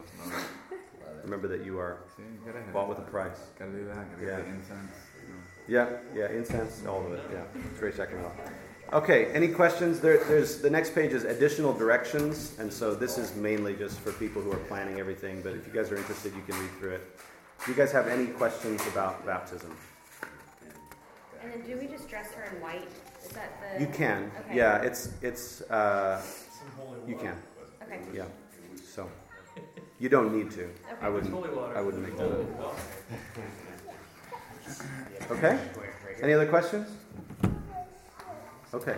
remember 1.24 1.48
that 1.48 1.66
you 1.66 1.80
are 1.80 1.98
See, 2.16 2.24
you 2.24 2.40
gotta 2.46 2.64
have 2.64 2.74
bought 2.74 2.90
with 2.90 3.00
a 3.00 3.04
price. 3.04 3.40
Gotta 3.58 3.72
do 3.72 3.86
that. 3.86 4.12
Gotta 4.12 4.26
Yeah. 4.26 4.40
the 4.42 4.48
incense. 4.48 4.92
You 5.68 5.76
know. 5.76 5.98
Yeah, 6.16 6.30
yeah, 6.30 6.38
incense, 6.38 6.86
all 6.86 7.06
of 7.06 7.14
it. 7.14 7.24
Yeah, 7.32 7.44
it's 7.56 7.80
very 7.80 7.94
sacramental. 7.94 8.32
Okay, 8.94 9.26
any 9.34 9.48
questions? 9.48 10.00
There, 10.00 10.24
there's 10.26 10.62
the 10.62 10.70
next 10.70 10.94
page 10.94 11.14
is 11.14 11.24
additional 11.24 11.74
directions, 11.74 12.56
and 12.60 12.72
so 12.72 12.94
this 12.94 13.18
is 13.18 13.36
mainly 13.36 13.74
just 13.76 14.00
for 14.00 14.12
people 14.14 14.42
who 14.42 14.52
are 14.52 14.64
planning 14.68 15.00
everything. 15.00 15.42
But 15.42 15.54
if 15.54 15.66
you 15.66 15.74
guys 15.74 15.92
are 15.92 15.98
interested, 15.98 16.34
you 16.36 16.44
can 16.44 16.60
read 16.62 16.72
through 16.80 16.92
it. 16.92 17.20
Do 17.66 17.72
you 17.72 17.78
guys 17.78 17.92
have 17.92 18.08
any 18.08 18.28
questions 18.28 18.86
about 18.88 19.26
baptism? 19.26 19.76
And 21.42 21.52
then 21.52 21.62
do 21.62 21.78
we 21.78 21.88
just 21.88 22.08
dress 22.08 22.32
her 22.34 22.56
in 22.56 22.62
white? 22.62 22.88
Is 23.24 23.30
that 23.30 23.52
the? 23.62 23.82
You 23.82 23.88
can. 23.88 24.32
Okay. 24.42 24.58
Yeah, 24.58 24.82
it's 24.82 25.10
it's 25.22 25.62
uh, 25.72 26.22
you 27.08 27.16
can. 27.16 27.36
Okay. 27.82 28.00
Yeah. 28.14 28.26
So 28.86 29.10
you 30.00 30.10
don't 30.10 30.36
need 30.38 30.52
to. 30.52 30.70
I 31.02 31.10
wouldn't. 31.10 31.34
I 31.76 31.82
wouldn't 31.82 32.04
make 32.04 32.18
that. 32.18 32.46
up. 34.68 35.32
Okay. 35.32 35.58
Any 36.22 36.34
other 36.34 36.48
questions? 36.48 36.90
Okay. 38.74 38.98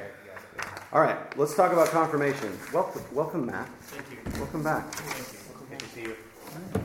All 0.94 1.02
right. 1.02 1.18
Let's 1.38 1.56
talk 1.56 1.74
about 1.74 1.90
confirmation. 1.90 2.58
Welcome, 2.74 3.02
welcome, 3.14 3.46
Matt. 3.48 3.68
Thank 3.82 4.10
you. 4.12 4.18
Welcome 4.40 4.64
back. 4.64 4.86
Good 5.70 5.80
to 5.80 5.86
see 5.90 6.02
you. 6.04 6.16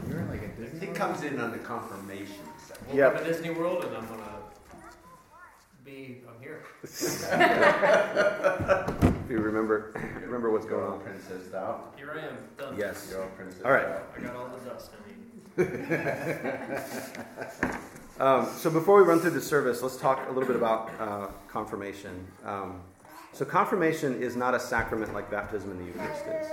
You're 0.09 0.19
in 0.21 0.29
like 0.29 0.43
a 0.43 0.49
Disney. 0.49 0.87
He 0.87 0.93
comes 0.93 1.23
in 1.23 1.39
on 1.41 1.53
the 1.53 1.59
confirmation 1.59 2.35
section. 2.67 2.97
Welcome 2.97 2.99
Yep. 2.99 3.19
to 3.19 3.25
Disney 3.33 3.51
World, 3.51 3.85
and 3.85 3.97
I'm 3.97 4.07
gonna 4.07 4.41
be, 5.85 6.23
I'm 6.29 6.41
here. 6.43 6.65
If 6.83 6.91
you 9.31 9.39
remember, 9.39 9.93
remember 10.25 10.51
what's 10.51 10.67
going 10.67 10.85
on. 10.85 10.99
princess 11.01 11.47
thou. 11.53 11.85
Here 11.97 12.11
I 12.17 12.21
am, 12.27 12.37
done. 12.59 12.75
Yes. 12.77 13.07
You're 13.11 13.23
all 13.23 13.29
princess 13.29 13.63
All 13.65 13.71
right. 13.71 13.87
thou. 13.87 14.03
I 14.17 14.21
got 14.23 14.35
all 14.37 14.49
the 14.49 14.59
dust 14.71 14.91
I 14.97 14.99
need. 15.07 15.17
Um, 18.21 18.51
so 18.55 18.69
before 18.69 18.99
we 18.99 19.09
run 19.09 19.19
through 19.19 19.31
the 19.31 19.41
service, 19.41 19.81
let's 19.81 19.97
talk 19.97 20.29
a 20.29 20.31
little 20.31 20.47
bit 20.47 20.57
about 20.57 20.91
uh, 21.01 21.29
confirmation. 21.49 22.27
Um, 22.45 22.83
so 23.33 23.47
confirmation 23.47 24.21
is 24.23 24.37
not 24.37 24.55
a 24.55 24.61
sacrament 24.61 25.15
like 25.15 25.31
baptism 25.31 25.71
in 25.71 25.79
the 25.79 25.85
Eucharist 25.87 26.27
is, 26.27 26.47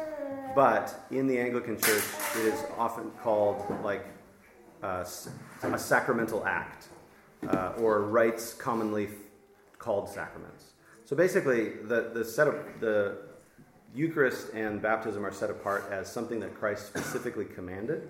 but 0.56 1.06
in 1.12 1.28
the 1.28 1.38
Anglican 1.38 1.78
Church, 1.78 2.06
it 2.38 2.46
is 2.46 2.64
often 2.78 3.12
called 3.22 3.66
like 3.84 4.06
uh, 4.82 5.04
a 5.64 5.78
sacramental 5.78 6.46
act, 6.46 6.88
uh, 7.50 7.74
or 7.80 8.04
rites 8.04 8.54
commonly 8.54 9.10
called 9.78 10.08
sacraments. 10.08 10.72
So 11.04 11.18
basically, 11.18 11.72
the 11.84 12.12
the 12.14 12.24
set 12.24 12.48
of 12.48 12.56
the 12.80 13.18
Eucharist 13.94 14.54
and 14.54 14.82
baptism 14.82 15.26
are 15.26 15.34
set 15.34 15.50
apart 15.50 15.84
as 15.92 16.10
something 16.10 16.40
that 16.40 16.58
Christ 16.58 16.88
specifically 16.88 17.44
commanded. 17.44 18.10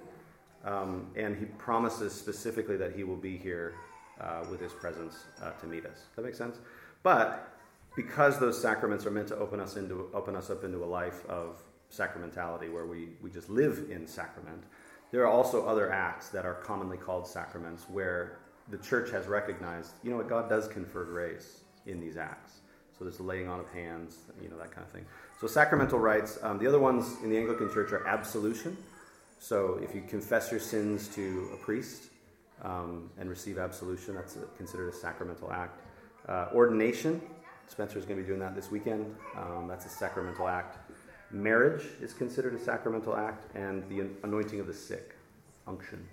Um, 0.68 1.08
and 1.16 1.38
he 1.38 1.46
promises 1.46 2.14
specifically 2.14 2.76
that 2.76 2.94
he 2.94 3.06
will 3.06 3.16
be 3.16 3.38
here 3.38 3.76
uh, 4.20 4.44
with 4.52 4.60
his 4.60 4.74
presence 4.74 5.16
uh, 5.42 5.52
to 5.52 5.66
meet 5.66 5.86
us. 5.86 6.02
That 6.16 6.26
make 6.26 6.36
sense? 6.36 6.58
But 7.04 7.54
because 7.96 8.38
those 8.38 8.62
sacraments 8.62 9.06
are 9.06 9.12
meant 9.12 9.30
to 9.30 9.38
open 9.38 9.62
us 9.62 9.78
into 9.78 10.10
open 10.14 10.36
us 10.36 10.50
up 10.50 10.66
into 10.66 10.84
a 10.84 10.86
life 10.86 11.26
of 11.28 11.62
sacramentality 11.92 12.72
where 12.72 12.86
we, 12.86 13.10
we 13.22 13.30
just 13.30 13.50
live 13.50 13.86
in 13.90 14.06
sacrament, 14.06 14.64
there 15.12 15.22
are 15.22 15.32
also 15.32 15.66
other 15.66 15.90
acts 15.90 16.30
that 16.30 16.46
are 16.46 16.56
commonly 16.56 16.98
called 16.98 17.26
sacraments 17.26 17.86
where 17.90 18.40
the 18.70 18.78
church 18.78 19.10
has 19.10 19.26
recognized, 19.28 19.94
you 20.04 20.12
know 20.12 20.18
what, 20.18 20.28
God 20.28 20.50
does 20.50 20.68
confer 20.68 21.06
grace 21.06 21.62
in 21.86 22.02
these 22.02 22.18
acts. 22.18 22.60
So 22.98 23.06
there's 23.06 23.18
the 23.18 23.24
laying 23.24 23.48
on 23.48 23.62
of 23.62 23.70
hands, 23.72 24.18
you 24.42 24.50
know, 24.50 24.58
that 24.58 24.72
kind 24.72 24.86
of 24.86 24.92
thing. 24.92 25.06
So 25.40 25.48
sacramental 25.48 26.00
rites. 26.00 26.40
Um, 26.42 26.58
the 26.58 26.68
other 26.68 26.80
ones 26.80 27.16
in 27.24 27.30
the 27.30 27.38
Anglican 27.38 27.72
Church 27.72 27.92
are 27.94 28.06
absolution. 28.06 28.76
So 29.40 29.80
if 29.82 29.94
you 29.96 30.02
confess 30.08 30.52
your 30.52 30.60
sins 30.60 31.08
to 31.10 31.50
a 31.54 31.58
priest 31.58 32.04
um, 32.64 33.10
and 33.20 33.30
receive 33.30 33.58
absolution, 33.58 34.16
that's 34.16 34.36
a, 34.36 34.42
considered 34.58 34.90
a 34.90 34.94
sacramental 34.96 35.52
act. 35.52 35.80
Uh, 36.28 36.48
ordination, 36.54 37.22
Spencer's 37.68 38.06
going 38.06 38.18
to 38.18 38.24
be 38.24 38.28
doing 38.28 38.40
that 38.40 38.56
this 38.56 38.72
weekend. 38.72 39.16
Um, 39.38 39.68
that's 39.68 39.86
a 39.86 39.90
sacramental 39.90 40.48
act. 40.48 40.78
Marriage 41.32 41.84
is 42.02 42.14
considered 42.14 42.54
a 42.54 42.60
sacramental 42.60 43.16
act, 43.16 43.54
and 43.56 43.88
the 43.90 44.08
anointing 44.24 44.60
of 44.60 44.68
the 44.68 44.74
sick, 44.74 45.16
unction 45.68 46.08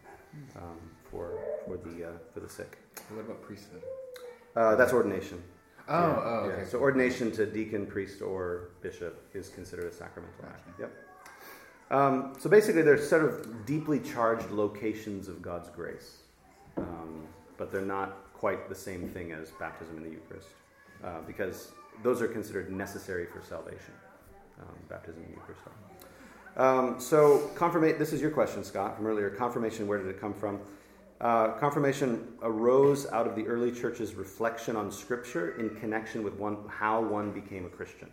um, 0.57 0.77
for 1.09 1.39
for 1.65 1.77
the 1.77 2.09
uh, 2.09 2.11
for 2.33 2.41
the 2.41 2.49
sick. 2.49 2.79
What 3.11 3.21
about 3.25 3.41
priesthood? 3.43 3.83
Uh, 4.57 4.75
that's 4.75 4.93
ordination. 4.93 5.41
Oh, 5.89 5.93
Yeah, 6.01 6.17
oh, 6.25 6.47
yeah. 6.47 6.53
okay. 6.55 6.65
So 6.69 6.79
ordination 6.79 7.31
to 7.33 7.47
deacon, 7.47 7.87
priest, 7.87 8.23
or 8.23 8.71
bishop 8.83 9.23
is 9.35 9.49
considered 9.51 9.87
a 9.87 9.93
sacramental 9.95 10.47
act. 10.47 10.69
Yep. 10.81 10.93
Um, 11.91 12.33
so 12.39 12.49
basically, 12.49 12.83
they're 12.83 12.99
sort 12.99 13.25
of 13.25 13.67
deeply 13.67 14.01
charged 14.01 14.51
locations 14.51 15.29
of 15.29 15.43
God's 15.43 15.69
grace, 15.69 16.19
um, 16.77 17.27
but 17.57 17.71
they're 17.71 17.83
not 17.83 18.33
quite 18.33 18.69
the 18.69 18.75
same 18.75 19.09
thing 19.09 19.33
as 19.33 19.51
baptism 19.53 19.97
in 19.99 20.03
the 20.03 20.11
Eucharist, 20.11 20.49
uh, 21.05 21.21
because 21.27 21.73
those 22.03 22.21
are 22.21 22.29
considered 22.29 22.71
necessary 22.71 23.27
for 23.27 23.43
salvation. 23.43 23.95
Um, 24.61 24.75
baptism 24.89 25.23
the 25.23 25.31
Eucharist. 25.31 25.63
Um, 26.57 27.01
so 27.01 27.51
confirmation. 27.55 27.99
This 27.99 28.13
is 28.13 28.21
your 28.21 28.31
question, 28.31 28.65
Scott, 28.65 28.97
from 28.97 29.07
earlier. 29.07 29.31
Confirmation. 29.31 29.87
Where 29.87 29.99
did 29.99 30.09
it 30.09 30.21
come 30.21 30.35
from? 30.35 30.61
Uh, 31.21 31.53
confirmation 31.53 32.29
arose 32.43 33.07
out 33.07 33.27
of 33.27 33.35
the 33.35 33.47
early 33.47 33.73
church's 33.73 34.15
reflection 34.15 34.77
on 34.77 34.91
Scripture 34.91 35.59
in 35.59 35.71
connection 35.71 36.23
with 36.23 36.35
one, 36.35 36.59
how 36.69 37.01
one 37.01 37.31
became 37.33 37.67
a 37.67 37.69
Christian. 37.69 38.11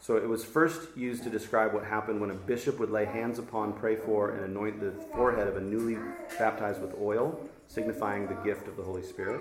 So 0.00 0.16
it 0.16 0.28
was 0.28 0.44
first 0.44 0.96
used 0.96 1.24
to 1.24 1.30
describe 1.30 1.74
what 1.74 1.84
happened 1.84 2.20
when 2.20 2.30
a 2.30 2.34
bishop 2.34 2.78
would 2.78 2.90
lay 2.90 3.04
hands 3.04 3.38
upon, 3.38 3.72
pray 3.72 3.96
for, 3.96 4.30
and 4.30 4.44
anoint 4.44 4.80
the 4.80 4.92
forehead 5.12 5.48
of 5.48 5.56
a 5.56 5.60
newly 5.60 5.98
baptized 6.38 6.80
with 6.80 6.94
oil, 7.00 7.40
signifying 7.66 8.28
the 8.28 8.34
gift 8.34 8.68
of 8.68 8.76
the 8.76 8.82
Holy 8.82 9.02
Spirit. 9.02 9.40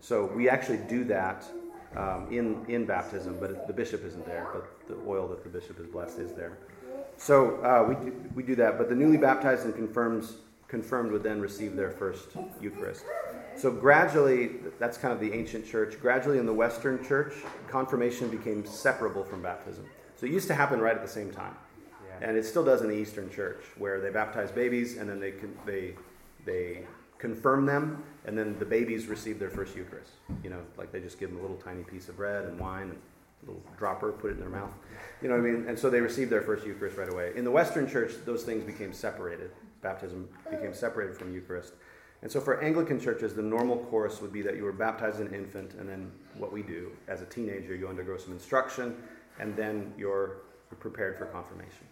So 0.00 0.26
we 0.26 0.48
actually 0.48 0.80
do 0.88 1.04
that 1.04 1.46
um, 1.96 2.26
in, 2.30 2.64
in 2.68 2.84
baptism, 2.84 3.38
but 3.40 3.66
the 3.66 3.72
bishop 3.72 4.04
isn't 4.04 4.26
there, 4.26 4.48
but 4.52 4.88
the 4.88 4.96
oil 5.08 5.28
that 5.28 5.44
the 5.44 5.48
bishop 5.48 5.78
has 5.78 5.86
blessed 5.86 6.18
is 6.18 6.32
there. 6.32 6.58
So 7.16 7.56
uh, 7.62 7.84
we, 7.88 7.94
do, 7.94 8.30
we 8.34 8.42
do 8.42 8.54
that, 8.56 8.78
but 8.78 8.88
the 8.88 8.94
newly 8.94 9.16
baptized 9.16 9.64
and 9.64 9.74
confirms, 9.74 10.34
confirmed 10.68 11.12
would 11.12 11.22
then 11.22 11.40
receive 11.40 11.76
their 11.76 11.90
first 11.90 12.28
Eucharist. 12.60 13.04
So 13.56 13.70
gradually, 13.70 14.50
that's 14.78 14.96
kind 14.98 15.12
of 15.12 15.20
the 15.20 15.32
ancient 15.32 15.66
church. 15.66 16.00
Gradually, 16.00 16.38
in 16.38 16.46
the 16.46 16.52
Western 16.54 17.04
church, 17.04 17.34
confirmation 17.68 18.28
became 18.28 18.64
separable 18.64 19.24
from 19.24 19.42
baptism. 19.42 19.84
So 20.16 20.26
it 20.26 20.32
used 20.32 20.48
to 20.48 20.54
happen 20.54 20.80
right 20.80 20.94
at 20.96 21.02
the 21.02 21.08
same 21.08 21.30
time, 21.30 21.54
Yeah. 22.06 22.28
and 22.28 22.36
it 22.36 22.44
still 22.44 22.64
does 22.64 22.82
in 22.82 22.88
the 22.88 22.96
Eastern 22.96 23.30
church, 23.30 23.62
where 23.78 24.00
they 24.00 24.10
baptize 24.10 24.50
babies 24.50 24.96
and 24.98 25.08
then 25.08 25.20
they 25.20 25.34
they 25.66 25.94
they 26.44 26.84
confirm 27.18 27.66
them, 27.66 28.02
and 28.26 28.36
then 28.36 28.58
the 28.58 28.64
babies 28.64 29.06
receive 29.06 29.38
their 29.38 29.50
first 29.50 29.76
Eucharist. 29.76 30.12
You 30.42 30.50
know, 30.50 30.60
like 30.76 30.90
they 30.92 31.00
just 31.00 31.18
give 31.20 31.30
them 31.30 31.38
a 31.38 31.42
little 31.42 31.56
tiny 31.56 31.82
piece 31.84 32.08
of 32.08 32.16
bread 32.16 32.44
and 32.46 32.58
wine 32.58 32.90
and 32.90 32.98
a 33.42 33.46
little 33.46 33.62
dropper, 33.76 34.12
put 34.12 34.30
it 34.30 34.34
in 34.34 34.40
their 34.40 34.48
mouth. 34.48 34.72
You 35.20 35.28
know 35.28 35.36
what 35.36 35.46
I 35.46 35.50
mean? 35.50 35.64
And 35.68 35.78
so 35.78 35.90
they 35.90 36.00
receive 36.00 36.30
their 36.30 36.42
first 36.42 36.64
Eucharist 36.66 36.96
right 36.96 37.12
away. 37.12 37.32
In 37.36 37.44
the 37.44 37.50
Western 37.50 37.88
church, 37.88 38.12
those 38.24 38.42
things 38.44 38.62
became 38.64 38.92
separated. 38.92 39.50
Baptism 39.82 40.28
became 40.50 40.74
separated 40.74 41.16
from 41.16 41.32
Eucharist. 41.34 41.74
And 42.22 42.30
so 42.30 42.40
for 42.40 42.62
Anglican 42.62 43.00
churches, 43.00 43.34
the 43.34 43.42
normal 43.42 43.78
course 43.86 44.20
would 44.20 44.32
be 44.32 44.42
that 44.42 44.56
you 44.56 44.62
were 44.62 44.72
baptized 44.72 45.16
as 45.16 45.20
an 45.26 45.34
infant, 45.34 45.74
and 45.74 45.88
then 45.88 46.10
what 46.38 46.52
we 46.52 46.62
do 46.62 46.92
as 47.08 47.20
a 47.20 47.26
teenager, 47.26 47.74
you 47.74 47.88
undergo 47.88 48.16
some 48.16 48.32
instruction, 48.32 48.96
and 49.40 49.56
then 49.56 49.92
you're 49.98 50.36
prepared 50.78 51.18
for 51.18 51.26
confirmation. 51.26 51.86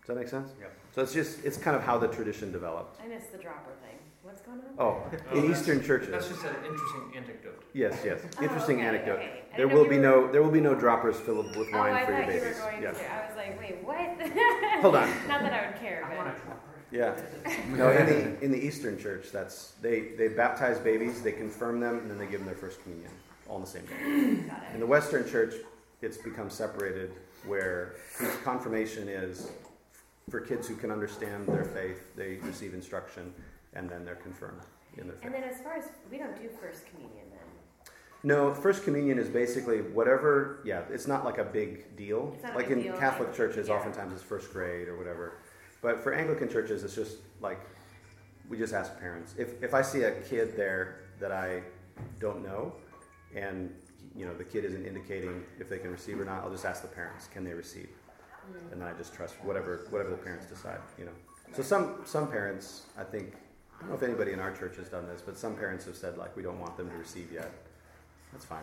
Does 0.00 0.06
that 0.08 0.16
make 0.16 0.28
sense? 0.28 0.50
Yep. 0.58 0.72
So 0.94 1.02
it's 1.02 1.12
just, 1.12 1.44
it's 1.44 1.58
kind 1.58 1.76
of 1.76 1.82
how 1.82 1.98
the 1.98 2.08
tradition 2.08 2.50
developed. 2.50 2.98
I 3.04 3.06
missed 3.08 3.30
the 3.30 3.38
dropper 3.38 3.72
thing. 3.82 3.98
What's 4.22 4.40
going 4.40 4.58
on? 4.58 4.64
Oh, 4.78 5.02
Oh, 5.04 5.10
in 5.36 5.42
that's- 5.42 5.60
Eastern 5.60 5.82
churches. 5.84 6.10
That's 6.10 6.28
just 6.28 6.42
an 6.44 6.54
interesting 6.64 7.12
anecdote. 7.16 7.64
Yes, 7.74 8.00
yes. 8.04 8.20
Oh, 8.38 8.42
Interesting 8.42 8.78
okay, 8.78 8.86
anecdote. 8.86 9.18
okay. 9.18 9.42
I 9.52 9.56
There 9.58 9.68
will 9.68 9.84
be 9.88 9.96
were- 9.96 10.02
no 10.02 10.32
there 10.32 10.42
will 10.42 10.50
be 10.50 10.60
no 10.60 10.74
droppers 10.74 11.16
filled 11.20 11.54
with 11.56 11.68
Oh, 11.72 11.78
wine 11.78 11.92
I 11.94 12.04
for 12.06 12.12
your 12.12 12.20
thought 12.24 12.34
you 12.34 12.40
were 12.40 12.46
babies. 12.46 12.58
going 12.58 12.82
Yes. 12.82 12.98
to. 12.98 13.12
I 13.12 13.26
was 13.28 13.36
like, 13.36 13.58
wait, 13.60 13.84
what? 13.84 14.80
Hold 14.82 14.96
on. 14.96 15.08
Not 15.28 15.40
that 15.42 15.52
I 15.52 15.70
would 15.70 15.80
care, 15.80 16.04
I 16.10 16.16
want 16.16 16.34
but. 16.48 16.56
A 16.92 16.96
dropper. 16.96 17.24
Yeah. 17.44 17.56
No, 17.76 17.90
in 17.90 18.06
the 18.06 18.44
in 18.44 18.50
the 18.50 18.58
Eastern 18.58 18.98
church, 18.98 19.26
that's 19.32 19.72
they 19.80 20.00
they 20.18 20.28
baptize 20.28 20.78
babies, 20.78 21.22
they 21.22 21.32
confirm 21.32 21.80
them, 21.80 21.98
and 21.98 22.10
then 22.10 22.18
they 22.18 22.26
give 22.26 22.40
them 22.40 22.46
their 22.46 22.54
first 22.56 22.82
communion 22.82 23.10
all 23.48 23.56
in 23.56 23.62
the 23.62 23.68
same 23.68 23.84
day. 23.86 24.42
Got 24.48 24.62
In 24.74 24.80
the 24.80 24.86
Western 24.86 25.28
church, 25.28 25.54
it's 26.02 26.16
become 26.16 26.48
separated, 26.50 27.10
where 27.46 27.94
confirmation 28.44 29.08
is 29.08 29.50
for 30.30 30.40
kids 30.40 30.68
who 30.68 30.76
can 30.76 30.90
understand 30.90 31.46
their 31.46 31.64
faith. 31.64 32.14
They 32.16 32.36
receive 32.42 32.74
instruction, 32.74 33.34
and 33.74 33.88
then 33.90 34.04
they're 34.04 34.14
confirmed 34.16 34.60
in 34.96 35.08
their 35.08 35.16
faith. 35.16 35.24
And 35.26 35.34
then 35.34 35.44
as 35.44 35.60
far 35.60 35.74
as, 35.76 35.84
we 36.10 36.18
don't 36.18 36.36
do 36.40 36.48
first 36.48 36.86
communion 36.86 37.24
then. 37.30 37.38
No, 38.22 38.54
first 38.54 38.84
communion 38.84 39.18
is 39.18 39.28
basically 39.28 39.78
whatever. 39.78 40.60
Yeah, 40.64 40.82
it's 40.90 41.08
not 41.08 41.24
like 41.24 41.38
a 41.38 41.44
big 41.44 41.96
deal. 41.96 42.32
It's 42.34 42.44
not 42.44 42.54
a 42.54 42.56
like 42.56 42.68
big 42.68 42.78
in 42.78 42.82
deal, 42.84 42.96
Catholic 42.98 43.28
like- 43.28 43.36
churches, 43.36 43.66
yeah. 43.68 43.74
oftentimes 43.74 44.12
it's 44.12 44.22
first 44.22 44.52
grade 44.52 44.86
or 44.88 44.96
whatever. 44.96 45.34
But 45.82 46.02
for 46.02 46.12
Anglican 46.12 46.48
churches, 46.48 46.84
it's 46.84 46.94
just 46.94 47.18
like 47.40 47.60
we 48.48 48.58
just 48.58 48.74
ask 48.74 48.98
parents. 48.98 49.34
If 49.38 49.62
if 49.62 49.74
I 49.74 49.82
see 49.82 50.02
a 50.02 50.12
kid 50.22 50.56
there 50.56 51.00
that 51.20 51.32
I 51.32 51.62
don't 52.18 52.42
know, 52.42 52.72
and 53.34 53.74
you 54.14 54.26
know 54.26 54.34
the 54.34 54.44
kid 54.44 54.64
isn't 54.64 54.84
indicating 54.84 55.44
if 55.58 55.68
they 55.68 55.78
can 55.78 55.90
receive 55.90 56.20
or 56.20 56.24
not, 56.24 56.42
I'll 56.44 56.50
just 56.50 56.64
ask 56.64 56.82
the 56.82 56.88
parents, 56.88 57.28
can 57.28 57.44
they 57.44 57.52
receive? 57.54 57.88
Mm. 58.52 58.72
And 58.72 58.80
then 58.82 58.88
I 58.88 58.92
just 58.92 59.14
trust 59.14 59.34
whatever 59.42 59.86
whatever 59.90 60.10
the 60.10 60.16
parents 60.16 60.46
decide. 60.46 60.80
You 60.98 61.06
know. 61.06 61.12
So 61.54 61.62
some 61.62 62.02
some 62.04 62.30
parents, 62.30 62.82
I 62.98 63.04
think, 63.04 63.34
I 63.78 63.80
don't 63.80 63.90
know 63.90 63.96
if 63.96 64.02
anybody 64.02 64.32
in 64.32 64.40
our 64.40 64.52
church 64.52 64.76
has 64.76 64.88
done 64.88 65.06
this, 65.06 65.22
but 65.22 65.36
some 65.38 65.56
parents 65.56 65.84
have 65.86 65.96
said 65.96 66.18
like 66.18 66.36
we 66.36 66.42
don't 66.42 66.60
want 66.60 66.76
them 66.76 66.90
to 66.90 66.96
receive 66.96 67.32
yet. 67.32 67.50
That's 68.32 68.44
fine. 68.44 68.62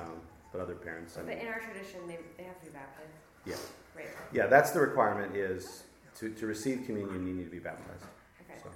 Um, 0.00 0.20
but 0.52 0.60
other 0.60 0.74
parents, 0.74 1.16
I 1.18 1.22
But 1.22 1.38
in 1.38 1.48
our 1.48 1.58
tradition, 1.60 2.00
they, 2.06 2.18
they 2.38 2.44
have 2.44 2.58
to 2.60 2.66
be 2.66 2.72
baptized. 2.72 3.10
yeah, 3.44 3.56
Right. 3.94 4.06
yeah. 4.32 4.46
That's 4.46 4.70
the 4.70 4.80
requirement 4.80 5.34
is 5.36 5.82
to, 6.18 6.30
to 6.30 6.46
receive 6.46 6.84
communion, 6.86 7.26
you 7.26 7.34
need 7.34 7.44
to 7.44 7.50
be 7.50 7.58
baptized. 7.58 8.04
Okay. 8.42 8.58
So. 8.62 8.70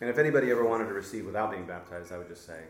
And 0.00 0.08
if 0.08 0.18
anybody 0.18 0.50
ever 0.50 0.64
wanted 0.64 0.86
to 0.88 0.94
receive 0.94 1.26
without 1.26 1.50
being 1.50 1.66
baptized, 1.66 2.12
I 2.12 2.18
would 2.18 2.28
just 2.28 2.46
say, 2.46 2.60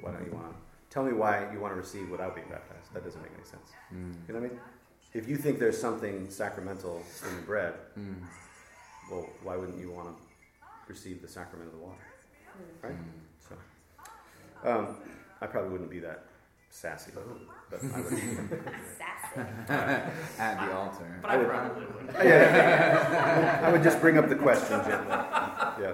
why 0.00 0.12
don't 0.12 0.24
you 0.24 0.32
want 0.32 0.46
to 0.46 0.54
tell 0.88 1.04
me 1.04 1.12
why 1.12 1.46
you 1.52 1.60
want 1.60 1.74
to 1.74 1.78
receive 1.78 2.08
without 2.08 2.34
being 2.34 2.48
baptized? 2.48 2.92
That 2.94 3.04
doesn't 3.04 3.20
make 3.20 3.32
any 3.34 3.44
sense. 3.44 3.70
Mm. 3.94 4.14
You 4.28 4.34
know 4.34 4.40
what 4.40 4.46
I 4.46 4.50
mean? 4.50 4.60
If 5.12 5.28
you 5.28 5.36
think 5.36 5.58
there's 5.58 5.78
something 5.78 6.30
sacramental 6.30 7.02
in 7.28 7.36
the 7.36 7.42
bread, 7.42 7.74
Mm. 7.98 8.14
well, 9.10 9.28
why 9.42 9.56
wouldn't 9.56 9.78
you 9.78 9.90
want 9.90 10.08
to 10.08 10.14
receive 10.88 11.20
the 11.20 11.28
sacrament 11.28 11.68
of 11.68 11.78
the 11.78 11.84
water? 11.84 12.06
Hmm. 12.80 12.86
Right? 12.86 12.96
So, 13.48 14.68
um, 14.70 14.96
I 15.40 15.46
probably 15.46 15.70
wouldn't 15.70 15.90
be 15.90 16.00
that 16.00 16.24
sassy, 16.70 17.10
but 17.14 17.24
I 17.94 18.00
would. 18.00 18.10
Sassy. 18.96 19.40
At 20.38 20.66
the 20.66 20.72
altar. 20.72 21.18
But 21.20 21.30
I 21.30 21.44
probably 21.44 21.86
would. 21.86 22.14
yeah, 22.24 23.60
I 23.62 23.70
would 23.70 23.82
just 23.82 24.00
bring 24.00 24.16
up 24.16 24.28
the 24.28 24.36
question 24.36 24.80
gently. 24.84 25.10
Yeah. 25.10 25.92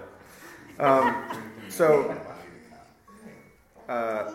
Um, 0.79 1.25
so, 1.69 2.17
uh, 3.89 4.33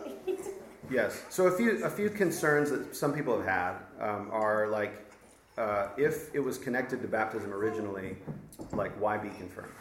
yes. 0.89 1.23
So 1.29 1.47
a 1.47 1.51
few 1.51 1.83
a 1.83 1.89
few 1.89 2.09
concerns 2.09 2.71
that 2.71 2.95
some 2.95 3.13
people 3.13 3.37
have 3.37 3.45
had 3.45 3.75
um, 3.99 4.29
are 4.31 4.67
like, 4.67 4.93
uh, 5.57 5.89
if 5.97 6.33
it 6.33 6.39
was 6.39 6.57
connected 6.57 7.01
to 7.01 7.07
baptism 7.07 7.53
originally, 7.53 8.17
like 8.73 8.91
why 8.99 9.17
be 9.17 9.29
confirmed, 9.29 9.73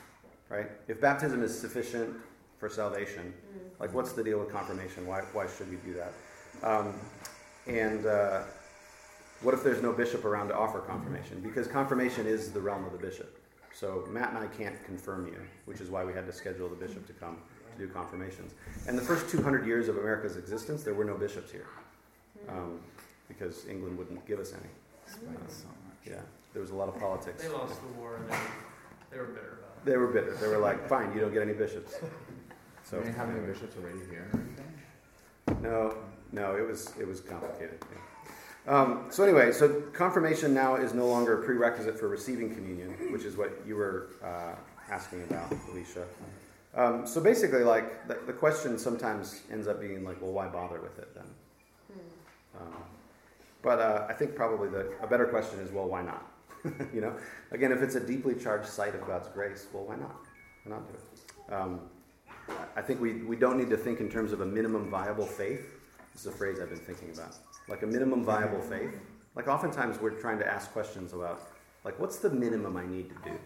right? 0.49 0.71
If 0.89 1.01
baptism 1.01 1.43
is 1.43 1.59
sufficient 1.59 2.15
for 2.59 2.69
salvation, 2.69 3.33
like 3.79 3.95
what's 3.95 4.13
the 4.13 4.23
deal 4.23 4.39
with 4.39 4.51
confirmation? 4.51 5.07
Why 5.07 5.21
why 5.33 5.47
should 5.47 5.71
we 5.71 5.77
do 5.77 5.95
that? 5.95 6.13
Um, 6.63 6.95
and 7.67 8.07
uh, 8.07 8.43
what 9.43 9.55
if 9.55 9.63
there's 9.63 9.83
no 9.83 9.93
bishop 9.93 10.25
around 10.25 10.49
to 10.49 10.57
offer 10.57 10.81
confirmation? 10.81 11.41
Because 11.41 11.67
confirmation 11.67 12.27
is 12.27 12.51
the 12.53 12.61
realm 12.61 12.85
of 12.85 12.93
the 12.93 12.99
bishop. 12.99 13.37
So 13.73 14.05
Matt 14.11 14.31
and 14.31 14.39
I 14.39 14.47
can't 14.47 14.83
confirm 14.85 15.27
you, 15.27 15.41
which 15.65 15.81
is 15.81 15.91
why 15.91 16.05
we 16.05 16.13
had 16.13 16.27
to 16.27 16.33
schedule 16.33 16.69
the 16.69 16.77
bishop 16.77 17.07
to 17.07 17.13
come 17.15 17.39
to 17.79 17.87
do 17.87 17.93
confirmations. 17.93 18.53
And 18.87 18.99
the 18.99 19.03
first 19.03 19.31
200 19.31 19.67
years 19.67 19.89
of 19.89 19.97
America's 19.97 20.37
existence, 20.37 20.83
there 20.83 20.95
were 20.95 21.05
no 21.05 21.17
bishops 21.17 21.51
here 21.51 21.67
um, 22.49 22.81
because 23.29 23.67
England 23.67 23.97
wouldn't 23.97 24.27
give 24.27 24.39
us 24.39 24.53
any. 24.53 24.69
Explains 25.07 25.63
so 25.63 25.67
much. 25.67 25.97
Yeah, 26.07 26.21
there 26.53 26.61
was 26.63 26.71
a 26.71 26.75
lot 26.75 26.89
of 26.89 26.99
politics. 26.99 27.43
They 27.43 27.49
lost 27.49 27.81
the 27.81 27.89
war 28.01 28.17
and 28.17 28.29
they, 28.31 28.37
they 29.13 29.19
were 29.19 29.27
bitter 29.27 29.59
about 29.59 29.77
it. 29.77 29.85
They 29.85 29.97
were 29.97 30.07
bitter. 30.09 30.35
They 30.37 30.49
were 30.49 30.59
like, 30.59 30.89
"Fine, 30.89 31.13
you 31.15 31.21
don't 31.21 31.33
get 31.33 31.43
any 31.43 31.53
bishops." 31.53 31.93
So, 31.93 32.07
So 32.83 33.01
do 33.01 33.09
you 33.09 33.15
have 33.15 33.31
any 33.31 33.41
bishops 33.41 33.77
already 33.77 33.99
here 34.11 34.29
or 34.33 34.41
anything? 34.41 35.63
No, 35.63 35.97
no, 36.33 36.57
it 36.57 36.67
was 36.67 36.93
it 36.99 37.07
was 37.07 37.21
complicated. 37.21 37.83
yeah. 37.93 37.99
Um, 38.67 39.07
so 39.11 39.25
anyway, 39.25 39.53
so 39.53 39.81
confirmation 39.93 40.53
now 40.53 40.77
is 40.77 40.95
no 40.95 41.07
longer 41.09 41.41
a 41.41 41.45
prerequisite 41.45 41.99
for 41.99 42.09
receiving 42.09 42.55
communion, 42.55 42.91
which 43.11 43.25
is 43.25 43.37
what 43.37 43.51
you 43.67 43.75
were 43.75 44.11
uh, 44.23 44.55
asking 44.91 45.23
about, 45.25 45.53
Alicia. 45.71 46.05
Um, 46.75 47.07
so 47.07 47.21
basically, 47.21 47.65
like 47.65 48.07
the, 48.07 48.19
the 48.27 48.33
question 48.33 48.79
sometimes 48.79 49.41
ends 49.51 49.67
up 49.67 49.81
being 49.81 50.05
like, 50.05 50.21
well, 50.21 50.33
why 50.33 50.47
bother 50.47 50.81
with 50.81 50.99
it 50.99 51.15
then? 51.15 51.25
Um, 52.61 52.75
but 53.63 53.79
uh, 53.79 54.07
I 54.09 54.13
think 54.13 54.35
probably 54.35 54.69
the, 54.69 54.93
a 55.03 55.07
better 55.07 55.27
question 55.27 55.59
is, 55.61 55.71
well, 55.71 55.89
why 55.89 56.03
not? 56.03 56.31
you 56.95 57.01
know, 57.01 57.15
again, 57.51 57.73
if 57.73 57.83
it's 57.83 57.95
a 57.95 58.01
deeply 58.01 58.35
charged 58.35 58.69
site 58.69 58.95
of 58.95 59.07
God's 59.07 59.29
grace, 59.29 59.67
well, 59.73 59.85
why 59.85 59.97
not? 59.97 60.17
Why 60.65 60.77
not 60.77 60.89
do 60.89 60.95
it? 60.95 61.53
Um, 61.53 61.81
I 62.77 62.83
think 62.83 63.01
we, 63.01 63.23
we 63.23 63.37
don't 63.37 63.59
need 63.59 63.71
to 63.71 63.77
think 63.77 64.01
in 64.01 64.09
terms 64.09 64.33
of 64.33 64.41
a 64.41 64.47
minimum 64.47 64.91
viable 64.91 65.27
faith. 65.27 65.80
This 66.13 66.23
is 66.23 66.27
a 66.27 66.37
phrase 66.37 66.59
I've 66.61 66.69
been 66.71 66.79
thinking 66.79 67.11
about. 67.11 67.37
Like 67.69 67.83
a 67.83 67.87
minimum 67.87 68.25
viable 68.25 68.61
faith. 68.61 68.99
Like 69.37 69.49
oftentimes 69.49 70.01
we're 70.01 70.11
trying 70.11 70.39
to 70.41 70.47
ask 70.47 70.73
questions 70.73 71.13
about, 71.13 71.43
like, 71.85 71.99
what's 71.99 72.19
the 72.19 72.31
minimum 72.31 72.77
I 72.77 72.87
need 72.87 73.09
to 73.11 73.31
do, 73.31 73.37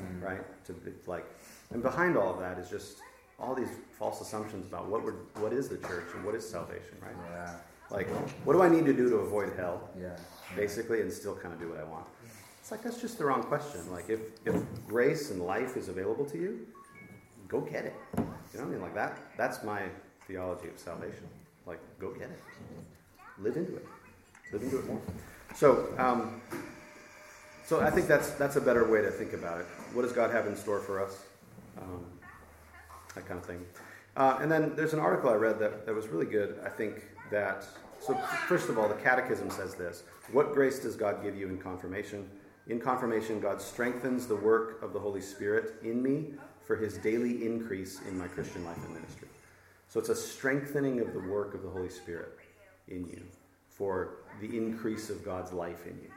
Mm. 0.00 0.22
right? 0.22 0.64
To 0.66 0.72
be, 0.72 0.92
like, 1.06 1.26
and 1.72 1.82
behind 1.82 2.16
all 2.16 2.32
of 2.32 2.38
that 2.40 2.58
is 2.58 2.70
just 2.70 2.98
all 3.38 3.54
these 3.54 3.68
false 3.98 4.20
assumptions 4.20 4.66
about 4.66 4.86
what 4.86 5.02
we're, 5.02 5.14
what 5.42 5.52
is 5.52 5.68
the 5.68 5.78
church 5.78 6.04
and 6.14 6.24
what 6.24 6.34
is 6.34 6.48
salvation, 6.48 6.96
right? 7.02 7.14
Yeah. 7.32 7.56
Like, 7.90 8.08
what 8.44 8.52
do 8.52 8.62
I 8.62 8.68
need 8.68 8.86
to 8.86 8.92
do 8.92 9.08
to 9.10 9.16
avoid 9.16 9.52
hell, 9.56 9.88
Yeah. 9.98 10.16
basically, 10.54 11.00
and 11.00 11.12
still 11.12 11.34
kind 11.34 11.52
of 11.54 11.58
do 11.60 11.68
what 11.70 11.78
I 11.78 11.84
want? 11.84 12.06
It's 12.60 12.70
like 12.70 12.82
that's 12.82 13.00
just 13.00 13.18
the 13.18 13.24
wrong 13.24 13.42
question. 13.42 13.80
Like, 13.90 14.08
if 14.10 14.20
if 14.46 14.62
grace 14.86 15.30
and 15.30 15.40
life 15.42 15.76
is 15.76 15.88
available 15.88 16.24
to 16.26 16.38
you, 16.38 16.66
go 17.48 17.60
get 17.62 17.86
it. 17.86 17.94
You 18.16 18.22
know 18.22 18.26
what 18.52 18.60
I 18.60 18.64
mean? 18.66 18.80
Like 18.82 18.94
that. 18.94 19.18
That's 19.36 19.64
my 19.64 19.88
theology 20.28 20.68
of 20.68 20.78
salvation. 20.78 21.26
Like, 21.70 21.78
go 22.00 22.10
get 22.10 22.30
it. 22.30 22.40
Live 23.38 23.56
into 23.56 23.76
it. 23.76 23.86
Live 24.52 24.62
into 24.64 24.80
it 24.80 24.86
more. 24.88 25.00
So, 25.54 25.86
um, 25.98 26.40
so 27.64 27.80
I 27.80 27.90
think 27.90 28.08
that's 28.08 28.32
that's 28.32 28.56
a 28.56 28.60
better 28.60 28.90
way 28.90 29.02
to 29.02 29.10
think 29.12 29.34
about 29.34 29.60
it. 29.60 29.66
What 29.92 30.02
does 30.02 30.10
God 30.10 30.32
have 30.32 30.48
in 30.48 30.56
store 30.56 30.80
for 30.80 31.00
us? 31.00 31.22
Um, 31.80 32.04
that 33.14 33.24
kind 33.28 33.38
of 33.38 33.46
thing. 33.46 33.64
Uh, 34.16 34.38
and 34.40 34.50
then 34.50 34.74
there's 34.74 34.94
an 34.94 34.98
article 34.98 35.30
I 35.30 35.34
read 35.34 35.60
that, 35.60 35.86
that 35.86 35.94
was 35.94 36.08
really 36.08 36.26
good. 36.26 36.58
I 36.66 36.68
think 36.68 37.04
that 37.30 37.68
so 38.00 38.14
first 38.48 38.68
of 38.68 38.76
all, 38.76 38.88
the 38.88 38.94
Catechism 38.94 39.48
says 39.50 39.76
this: 39.76 40.02
What 40.32 40.52
grace 40.52 40.80
does 40.80 40.96
God 40.96 41.22
give 41.22 41.36
you 41.38 41.46
in 41.46 41.56
confirmation? 41.56 42.28
In 42.66 42.80
confirmation, 42.80 43.38
God 43.38 43.62
strengthens 43.62 44.26
the 44.26 44.34
work 44.34 44.82
of 44.82 44.92
the 44.92 44.98
Holy 44.98 45.20
Spirit 45.20 45.74
in 45.84 46.02
me 46.02 46.34
for 46.66 46.74
His 46.74 46.98
daily 46.98 47.44
increase 47.44 48.00
in 48.08 48.18
my 48.18 48.26
Christian 48.26 48.64
life 48.64 48.78
and 48.84 48.94
ministry. 48.94 49.29
So 49.90 49.98
it's 49.98 50.08
a 50.08 50.14
strengthening 50.14 51.00
of 51.00 51.12
the 51.12 51.18
work 51.18 51.52
of 51.52 51.62
the 51.62 51.68
Holy 51.68 51.88
Spirit 51.88 52.38
in 52.86 53.08
you 53.08 53.22
for 53.68 54.18
the 54.40 54.56
increase 54.56 55.10
of 55.10 55.24
God's 55.24 55.52
life 55.52 55.84
in 55.84 55.98
you. 56.00 56.10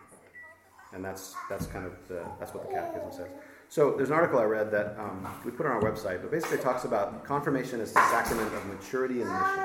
And 0.94 1.04
that's 1.04 1.34
that's 1.50 1.66
kind 1.66 1.88
of 1.88 1.94
the 2.08 2.24
that's 2.40 2.54
what 2.54 2.68
the 2.68 2.74
Catechism 2.74 3.12
says. 3.12 3.30
So 3.70 3.96
there's 3.98 4.10
an 4.10 4.16
article 4.16 4.38
I 4.38 4.44
read 4.44 4.70
that 4.70 4.96
um, 5.00 5.28
we 5.44 5.50
put 5.50 5.66
on 5.66 5.72
our 5.72 5.82
website, 5.82 6.22
but 6.22 6.30
basically 6.30 6.60
talks 6.60 6.86
about 6.86 7.26
confirmation 7.26 7.82
as 7.82 7.92
the 7.92 8.08
sacrament 8.12 8.54
of 8.54 8.64
maturity 8.68 9.22
and 9.22 9.32
mission. 9.32 9.64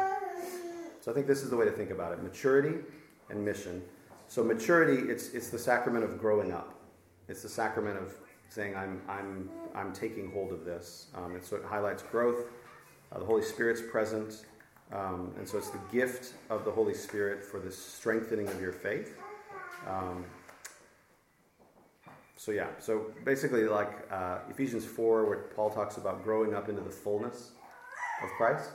So 1.03 1.11
I 1.11 1.15
think 1.15 1.27
this 1.27 1.43
is 1.43 1.51
the 1.51 1.57
way 1.57 1.67
to 1.67 1.71
think 1.71 1.91
about 1.91 2.13
it: 2.13 2.23
maturity 2.23 2.79
and 3.29 3.45
mission. 3.45 3.83
So 4.29 4.43
maturity, 4.43 5.11
it's 5.11 5.35
it's 5.35 5.51
the 5.51 5.59
sacrament 5.59 6.03
of 6.03 6.19
growing 6.19 6.51
up. 6.51 6.81
It's 7.29 7.43
the 7.43 7.49
sacrament 7.51 7.99
of 7.99 8.15
saying 8.49 8.75
I'm 8.75 9.03
I'm 9.07 9.51
I'm 9.75 9.93
taking 9.93 10.33
hold 10.33 10.51
of 10.51 10.65
this. 10.65 11.09
Um, 11.15 11.37
it 11.37 11.45
sort 11.45 11.63
of 11.63 11.69
highlights 11.69 12.03
growth. 12.05 12.47
Uh, 13.11 13.19
the 13.19 13.25
Holy 13.25 13.43
Spirit's 13.43 13.81
present, 13.81 14.45
um, 14.93 15.33
and 15.39 15.49
so 15.49 15.59
it's 15.59 15.71
the 15.71 15.81
gift 15.91 16.35
of 16.51 16.65
the 16.65 16.71
Holy 16.71 16.95
Spirit 16.95 17.45
for 17.45 17.59
the 17.59 17.71
strengthening 17.71 18.49
of 18.49 18.61
your 18.61 18.73
faith. 18.73 19.17
Um, 19.87 20.25
so 22.37 22.53
yeah, 22.53 22.69
so 22.79 23.07
basically, 23.25 23.65
like 23.65 23.91
uh, 24.11 24.39
Ephesians 24.51 24.85
four, 24.85 25.25
where 25.27 25.39
Paul 25.57 25.71
talks 25.71 25.97
about 25.97 26.23
growing 26.23 26.55
up 26.55 26.69
into 26.69 26.83
the 26.83 26.91
fullness 26.91 27.53
of 28.23 28.31
Christ. 28.37 28.71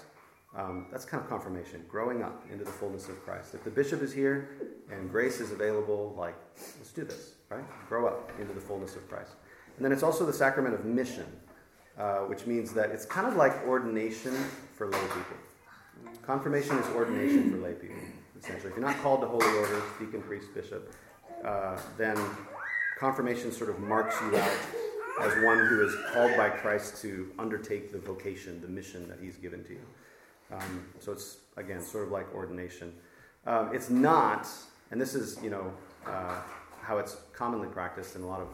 Um, 0.56 0.86
that's 0.92 1.04
kind 1.04 1.24
of 1.24 1.28
confirmation, 1.28 1.84
growing 1.90 2.22
up 2.22 2.46
into 2.52 2.64
the 2.64 2.72
fullness 2.72 3.10
of 3.10 3.24
Christ. 3.26 3.56
If 3.56 3.64
the 3.64 3.72
bishop 3.72 4.04
is 4.04 4.14
here 4.14 4.50
and 4.92 5.10
grace 5.10 5.40
is 5.40 5.52
available, 5.52 6.14
like 6.16 6.36
let's 6.78 6.92
do 6.92 7.04
this, 7.04 7.34
right? 7.50 7.64
Grow 7.90 8.06
up 8.06 8.32
into 8.40 8.54
the 8.54 8.62
fullness 8.62 8.96
of 8.96 9.10
Christ. 9.10 9.32
And 9.78 9.84
then 9.84 9.92
it's 9.92 10.04
also 10.04 10.28
the 10.28 10.34
sacrament 10.34 10.76
of 10.76 10.86
mission, 10.86 11.26
uh, 11.98 12.20
which 12.20 12.46
means 12.46 12.74
that 12.74 12.90
it's 12.92 13.06
kind 13.06 13.28
of 13.28 13.36
like 13.36 13.66
ordination 13.68 14.34
for 14.76 14.88
lay 14.88 15.00
people. 15.00 15.38
Confirmation 16.26 16.78
is 16.78 16.88
ordination 16.96 17.52
for 17.52 17.58
lay 17.58 17.74
people, 17.74 17.98
essentially. 18.40 18.70
If 18.72 18.78
you're 18.78 18.86
not 18.86 18.98
called 19.02 19.22
to 19.22 19.28
holy 19.28 19.46
order, 19.58 19.82
deacon, 20.00 20.22
priest, 20.22 20.54
bishop, 20.54 20.94
uh, 21.46 21.78
then 21.98 22.18
confirmation 22.98 23.52
sort 23.52 23.70
of 23.70 23.80
marks 23.80 24.16
you 24.22 24.38
out 24.38 24.58
as 25.22 25.44
one 25.44 25.60
who 25.68 25.86
is 25.86 25.94
called 26.14 26.36
by 26.36 26.50
Christ 26.50 27.02
to 27.02 27.32
undertake 27.38 27.92
the 27.92 28.00
vocation, 28.00 28.62
the 28.62 28.68
mission 28.68 29.08
that 29.10 29.20
He's 29.22 29.38
given 29.38 29.64
to 29.66 29.74
you. 29.74 29.86
Um, 30.52 30.86
so 31.00 31.12
it's 31.12 31.38
again 31.58 31.82
sort 31.82 32.06
of 32.06 32.12
like 32.12 32.34
ordination. 32.34 32.94
Um, 33.46 33.70
it's 33.74 33.90
not, 33.90 34.48
and 34.92 35.00
this 35.00 35.14
is 35.16 35.42
you 35.44 35.50
know 35.50 35.74
uh, 36.08 36.36
how 36.82 36.98
it's 36.98 37.18
commonly 37.34 37.68
practiced 37.68 38.16
in 38.16 38.22
a 38.24 38.28
lot 38.28 38.42
of 38.42 38.48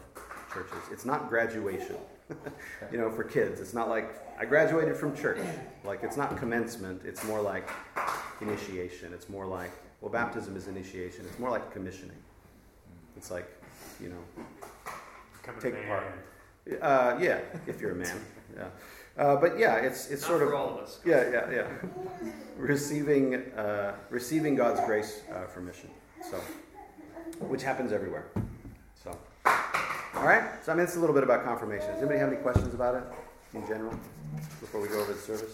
churches. 0.53 0.79
It's 0.91 1.05
not 1.05 1.29
graduation. 1.29 1.95
you 2.91 2.97
know, 2.97 3.09
for 3.11 3.23
kids, 3.23 3.59
it's 3.59 3.73
not 3.73 3.89
like 3.89 4.15
I 4.39 4.45
graduated 4.45 4.95
from 4.95 5.15
church. 5.15 5.39
Like 5.83 6.03
it's 6.03 6.17
not 6.17 6.37
commencement. 6.37 7.01
It's 7.05 7.23
more 7.25 7.41
like 7.41 7.69
initiation. 8.41 9.13
It's 9.13 9.29
more 9.29 9.45
like 9.45 9.71
well, 10.01 10.11
baptism 10.11 10.55
is 10.55 10.67
initiation. 10.67 11.25
It's 11.27 11.39
more 11.39 11.49
like 11.49 11.71
commissioning. 11.71 12.17
It's 13.17 13.31
like 13.31 13.47
you 14.01 14.09
know 14.09 14.43
Become 15.41 15.61
Take 15.61 15.87
part. 15.87 16.03
Uh, 16.81 17.17
yeah, 17.19 17.39
if 17.67 17.81
you're 17.81 17.91
a 17.91 17.95
man. 17.95 18.19
Yeah. 18.55 18.67
Uh, 19.17 19.35
but 19.35 19.57
yeah, 19.57 19.75
it's 19.77 20.07
it's 20.09 20.21
Not 20.21 20.27
sort 20.27 20.41
for 20.41 20.47
of 20.47 20.53
all 20.53 20.69
of 20.69 20.83
us. 20.83 20.99
yeah, 21.05 21.29
yeah, 21.31 21.51
yeah. 21.51 21.67
receiving 22.57 23.35
uh, 23.53 23.95
receiving 24.09 24.55
God's 24.55 24.79
grace 24.85 25.21
uh, 25.33 25.45
for 25.47 25.61
mission. 25.61 25.89
So, 26.29 26.37
which 27.39 27.63
happens 27.63 27.91
everywhere. 27.91 28.25
All 30.19 30.25
right. 30.27 30.43
So 30.65 30.73
I 30.73 30.75
mean, 30.75 30.83
it's 30.83 30.97
a 30.97 30.99
little 30.99 31.13
bit 31.13 31.23
about 31.23 31.45
confirmation. 31.45 31.87
Does 31.87 31.99
anybody 31.99 32.19
have 32.19 32.27
any 32.27 32.41
questions 32.41 32.73
about 32.73 32.93
it 32.95 33.03
in 33.53 33.65
general 33.65 33.97
before 34.59 34.81
we 34.81 34.89
go 34.89 34.99
over 34.99 35.13
the 35.13 35.17
service? 35.17 35.53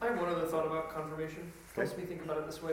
I 0.00 0.06
have 0.06 0.18
one 0.18 0.30
other 0.30 0.46
thought 0.46 0.66
about 0.66 0.94
confirmation. 0.94 1.52
Okay. 1.72 1.82
Makes 1.82 1.98
me 1.98 2.04
think 2.04 2.24
about 2.24 2.38
it 2.38 2.46
this 2.46 2.62
way, 2.62 2.72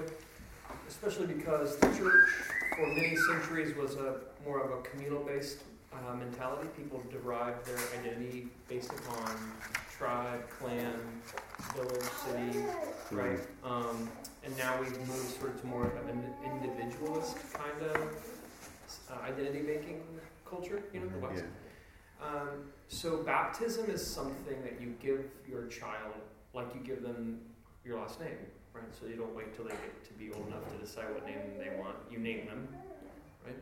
especially 0.87 1.25
because 1.27 1.75
the 1.75 1.87
church 1.87 2.29
for 2.77 2.87
many 2.87 3.17
centuries 3.17 3.75
was 3.75 3.95
a 3.95 4.21
more 4.45 4.63
of 4.63 4.71
a 4.71 4.81
communal-based 4.81 5.57
uh, 5.91 6.15
mentality. 6.15 6.69
People 6.77 7.03
derived 7.11 7.65
their 7.65 7.77
identity 7.99 8.47
based 8.69 8.93
upon 8.93 9.35
tribe, 9.97 10.49
clan, 10.57 10.95
village, 11.75 12.01
city, 12.01 12.63
right? 13.11 13.39
Um, 13.65 14.09
and 14.45 14.57
now 14.57 14.79
we've 14.79 14.97
moved 14.99 15.37
sort 15.37 15.53
of 15.53 15.61
to 15.61 15.67
more 15.67 15.87
of 15.87 16.07
an 16.07 16.33
individualist 16.45 17.35
kind 17.53 17.91
of 17.91 18.32
uh, 19.11 19.25
identity-making 19.25 20.01
culture. 20.49 20.83
You 20.93 21.01
know, 21.01 21.09
the 21.09 21.19
West. 21.19 21.43
Yeah. 21.43 22.27
Um, 22.27 22.71
so 22.87 23.17
baptism 23.17 23.89
is 23.89 24.05
something 24.05 24.61
that 24.63 24.79
you 24.81 24.95
give 25.01 25.25
your 25.47 25.67
child, 25.67 26.13
like 26.53 26.73
you 26.73 26.81
give 26.81 27.03
them 27.03 27.39
your 27.83 27.99
last 27.99 28.19
name, 28.19 28.37
right? 28.73 28.83
So 28.97 29.07
you 29.07 29.15
don't 29.15 29.35
wait 29.35 29.55
till 29.55 29.65
they 29.65 29.71
get 29.71 30.05
to 30.05 30.13
be 30.13 30.31
old 30.31 30.47
enough 30.47 30.69
to 30.71 30.77
decide 30.77 31.13
what 31.13 31.25
name 31.25 31.37
they 31.57 31.77
want. 31.77 31.95
You 32.09 32.19
name 32.19 32.45
them, 32.45 32.67
right? 33.45 33.57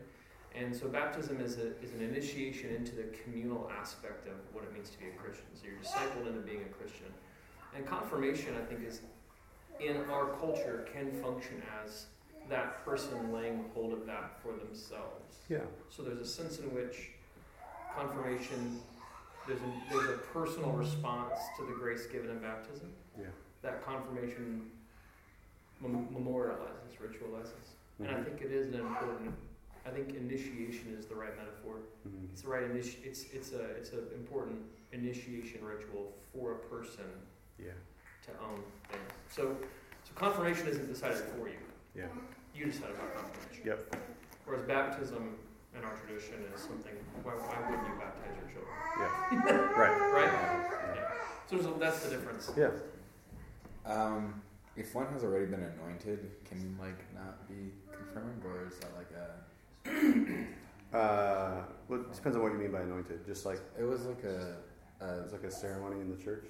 And 0.54 0.76
so 0.76 0.86
baptism 0.86 1.40
is, 1.40 1.56
a, 1.56 1.76
is 1.82 1.92
an 1.94 2.02
initiation 2.02 2.70
into 2.74 2.94
the 2.94 3.04
communal 3.24 3.70
aspect 3.80 4.28
of 4.28 4.34
what 4.52 4.64
it 4.64 4.72
means 4.72 4.90
to 4.90 4.98
be 4.98 5.06
a 5.06 5.12
Christian. 5.12 5.46
So 5.54 5.62
you're 5.64 5.80
discipled 5.82 6.28
into 6.28 6.40
being 6.40 6.62
a 6.62 6.72
Christian. 6.74 7.06
And 7.74 7.86
confirmation, 7.86 8.54
I 8.60 8.64
think, 8.66 8.86
is 8.86 9.00
in 9.80 9.96
our 10.10 10.26
culture 10.38 10.86
can 10.92 11.10
function 11.22 11.62
as 11.82 12.06
that 12.48 12.84
person 12.84 13.32
laying 13.32 13.64
hold 13.74 13.92
of 13.92 14.06
that 14.06 14.38
for 14.42 14.52
themselves. 14.52 15.36
Yeah. 15.48 15.58
So 15.90 16.02
there's 16.02 16.18
a 16.20 16.26
sense 16.26 16.58
in 16.58 16.74
which 16.74 17.10
confirmation 17.96 18.80
there's 19.46 19.60
a, 19.60 19.92
there's 19.92 20.08
a 20.10 20.18
personal 20.32 20.70
response 20.70 21.34
to 21.58 21.66
the 21.66 21.72
grace 21.72 22.06
given 22.06 22.30
in 22.30 22.38
baptism. 22.38 22.92
Yeah. 23.18 23.26
That 23.62 23.84
confirmation 23.84 24.70
mem- 25.80 26.08
memorializes, 26.14 26.96
ritualizes, 27.00 27.74
and 27.98 28.08
I 28.08 28.14
Mhm. 28.14 28.24
think 28.24 28.42
it 28.42 28.52
is 28.52 28.72
an 28.74 28.80
important. 28.80 29.34
I 29.84 29.90
think 29.90 30.14
initiation 30.14 30.94
is 30.96 31.06
the 31.06 31.14
right 31.16 31.36
metaphor. 31.36 31.76
Mhm. 32.06 32.30
It's 32.32 32.42
the 32.42 32.48
right 32.48 32.62
initi- 32.70 33.04
It's 33.04 33.24
it's 33.32 33.52
a 33.52 33.62
it's 33.76 33.92
an 33.92 34.06
important 34.14 34.62
initiation 34.92 35.64
ritual 35.64 36.12
for 36.32 36.52
a 36.52 36.58
person 36.68 37.04
Yeah. 37.58 37.72
to 38.26 38.30
own 38.40 38.62
things. 38.88 39.10
So 39.30 39.56
so 40.04 40.12
confirmation 40.14 40.68
isn't 40.68 40.86
decided 40.86 41.18
for 41.18 41.48
you. 41.48 41.58
Yeah. 41.94 42.04
You 42.54 42.66
decide 42.66 42.90
about 42.90 43.14
confirmation. 43.14 43.66
Yep. 43.66 43.96
Whereas 44.44 44.62
baptism 44.66 45.36
in 45.76 45.84
our 45.84 45.94
tradition 45.94 46.34
is 46.54 46.60
something. 46.60 46.92
Why, 47.22 47.32
why 47.32 47.70
wouldn't 47.70 47.88
you 47.88 47.94
baptize 47.98 48.36
your 48.36 48.48
children? 48.52 48.76
Yeah. 48.98 49.78
right. 49.80 50.12
Right? 50.12 50.32
Yeah. 50.32 51.60
So 51.60 51.74
a, 51.74 51.78
that's 51.78 52.00
the 52.04 52.10
difference. 52.10 52.50
Yeah. 52.56 52.70
Um, 53.84 54.40
if 54.76 54.94
one 54.94 55.06
has 55.12 55.24
already 55.24 55.46
been 55.46 55.62
anointed, 55.62 56.30
can 56.48 56.60
you 56.60 56.74
like 56.80 56.98
not 57.14 57.48
be 57.48 57.72
confirmed, 57.90 58.42
or 58.44 58.66
is 58.66 58.78
that 58.78 58.90
like 58.96 59.10
a? 59.12 60.44
Uh, 60.92 61.62
well, 61.88 62.00
it 62.00 62.12
depends 62.14 62.36
on 62.36 62.42
what 62.42 62.52
you 62.52 62.58
mean 62.58 62.70
by 62.70 62.82
anointed. 62.82 63.24
Just 63.24 63.46
like 63.46 63.60
It 63.80 63.82
was 63.84 64.04
like 64.04 64.24
a. 64.24 64.56
a 65.00 65.22
it's 65.22 65.32
like 65.32 65.44
a 65.44 65.50
ceremony 65.50 66.02
in 66.02 66.14
the 66.14 66.22
church. 66.22 66.44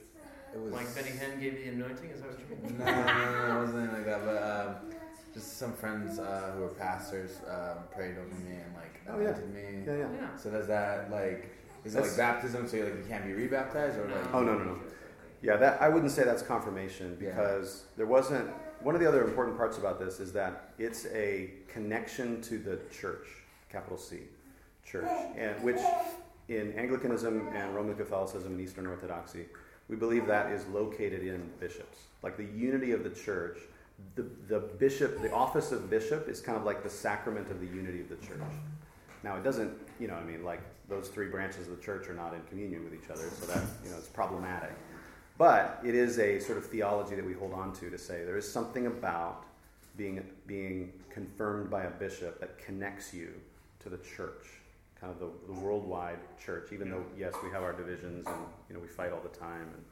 it 0.53 0.61
was 0.61 0.73
Like 0.73 0.93
Benny 0.97 1.11
Hinn 1.11 1.41
gave 1.41 1.55
the 1.63 1.69
anointing. 1.69 2.11
Is 2.11 2.23
that 2.23 2.31
what 2.31 2.41
you 2.41 2.47
mean? 2.57 2.77
no, 2.77 2.85
no, 2.85 2.93
no, 2.93 3.49
no, 3.49 3.57
it 3.57 3.61
wasn't 3.67 3.93
like 3.93 4.05
that. 4.05 4.25
But 4.25 4.43
um, 4.43 5.02
just 5.33 5.59
some 5.59 5.73
friends 5.73 6.19
uh, 6.19 6.53
who 6.55 6.63
were 6.63 6.69
pastors 6.69 7.39
um, 7.49 7.79
prayed 7.95 8.17
over 8.19 8.35
me 8.45 8.57
and 8.57 8.75
like 8.75 9.01
Oh, 9.09 9.19
yeah. 9.21 9.29
anointed 9.31 9.55
me. 9.55 9.83
Yeah, 9.87 9.97
yeah. 9.99 10.07
Yeah. 10.21 10.37
So 10.37 10.51
does 10.51 10.67
that 10.69 11.11
like 11.11 11.51
is 11.85 11.97
it 11.97 12.03
like 12.03 12.17
baptism? 12.17 12.69
So 12.69 12.77
you 12.77 12.85
like 12.85 12.97
you 12.97 13.05
can't 13.09 13.25
be 13.25 13.33
rebaptized 13.33 13.97
or 13.99 14.07
like? 14.09 14.33
Oh 14.35 14.43
no 14.43 14.57
no 14.57 14.65
no. 14.65 14.79
Yeah, 15.43 15.57
that 15.57 15.83
I 15.83 15.89
wouldn't 15.89 16.13
say 16.13 16.23
that's 16.25 16.43
confirmation 16.43 17.19
Yeah. 17.21 17.31
because 17.31 17.85
there 17.97 18.07
wasn't. 18.07 18.49
One 18.81 18.95
of 18.97 19.01
the 19.01 19.07
other 19.09 19.23
important 19.25 19.57
parts 19.57 19.79
about 19.79 19.99
this 20.01 20.19
is 20.21 20.33
that 20.33 20.73
it's 20.79 21.07
a 21.07 21.51
connection 21.69 22.41
to 22.43 22.59
the 22.59 22.79
church, 22.93 23.27
capital 23.71 23.97
C, 23.97 24.19
church, 24.85 25.09
and 25.37 25.61
which 25.63 25.79
in 26.49 26.73
Anglicanism 26.75 27.49
and 27.55 27.75
Roman 27.77 27.95
Catholicism 27.95 28.53
and 28.53 28.61
Eastern 28.61 28.87
Orthodoxy, 28.89 29.47
we 29.89 29.95
believe 29.97 30.27
that 30.27 30.51
is 30.51 30.67
located 30.67 31.23
in 31.25 31.49
bishops. 31.61 31.99
Like 32.23 32.37
the 32.37 32.45
unity 32.45 32.91
of 32.91 33.05
the 33.05 33.11
church, 33.11 33.59
the 34.15 34.27
the 34.49 34.61
bishop, 34.61 35.23
the 35.23 35.33
office 35.33 35.73
of 35.73 35.89
bishop 35.89 36.29
is 36.29 36.41
kind 36.41 36.59
of 36.59 36.65
like 36.65 36.83
the 36.83 36.91
sacrament 36.91 37.51
of 37.51 37.61
the 37.61 37.67
unity 37.67 38.01
of 38.01 38.09
the 38.09 38.17
church. 38.17 38.41
Now 39.23 39.37
it 39.37 39.45
doesn't, 39.45 39.73
you 40.01 40.09
know, 40.09 40.15
I 40.15 40.25
mean, 40.25 40.45
like 40.45 40.61
those 40.89 41.09
three 41.09 41.29
branches 41.29 41.69
of 41.69 41.77
the 41.77 41.83
church 41.83 42.09
are 42.09 42.15
not 42.15 42.35
in 42.35 42.43
communion 42.43 42.85
with 42.85 42.95
each 42.95 43.11
other, 43.11 43.29
so 43.41 43.47
that 43.47 43.63
you 43.85 43.91
know 43.91 43.97
it's 43.97 44.09
problematic. 44.09 44.73
But 45.39 45.81
it 45.85 45.95
is 45.95 46.19
a 46.19 46.39
sort 46.41 46.59
of 46.59 46.67
theology 46.67 47.15
that 47.15 47.25
we 47.25 47.33
hold 47.33 47.55
on 47.55 47.73
to 47.75 47.91
to 47.91 47.99
say 47.99 48.25
there 48.25 48.37
is 48.37 48.51
something 48.51 48.87
about 48.87 49.45
being 49.97 50.25
being 50.47 50.93
confirmed 51.11 51.71
by 51.71 51.85
a 51.85 51.91
bishop 51.91 52.41
that 52.41 52.59
connects 52.59 53.15
you 53.15 53.33
to 53.81 53.89
the 53.89 53.99
church, 53.99 54.47
kind 55.01 55.13
of 55.13 55.19
the, 55.19 55.31
the 55.53 55.61
worldwide 55.61 56.19
church. 56.45 56.71
Even 56.73 56.91
though 56.91 57.05
yes, 57.17 57.35
we 57.43 57.51
have 57.51 57.63
our 57.63 57.73
divisions 57.73 58.27
and 58.27 58.37
you 58.69 58.75
know 58.75 58.81
we 58.81 58.89
fight 58.89 59.13
all 59.13 59.21
the 59.21 59.37
time, 59.39 59.69
and, 59.75 59.85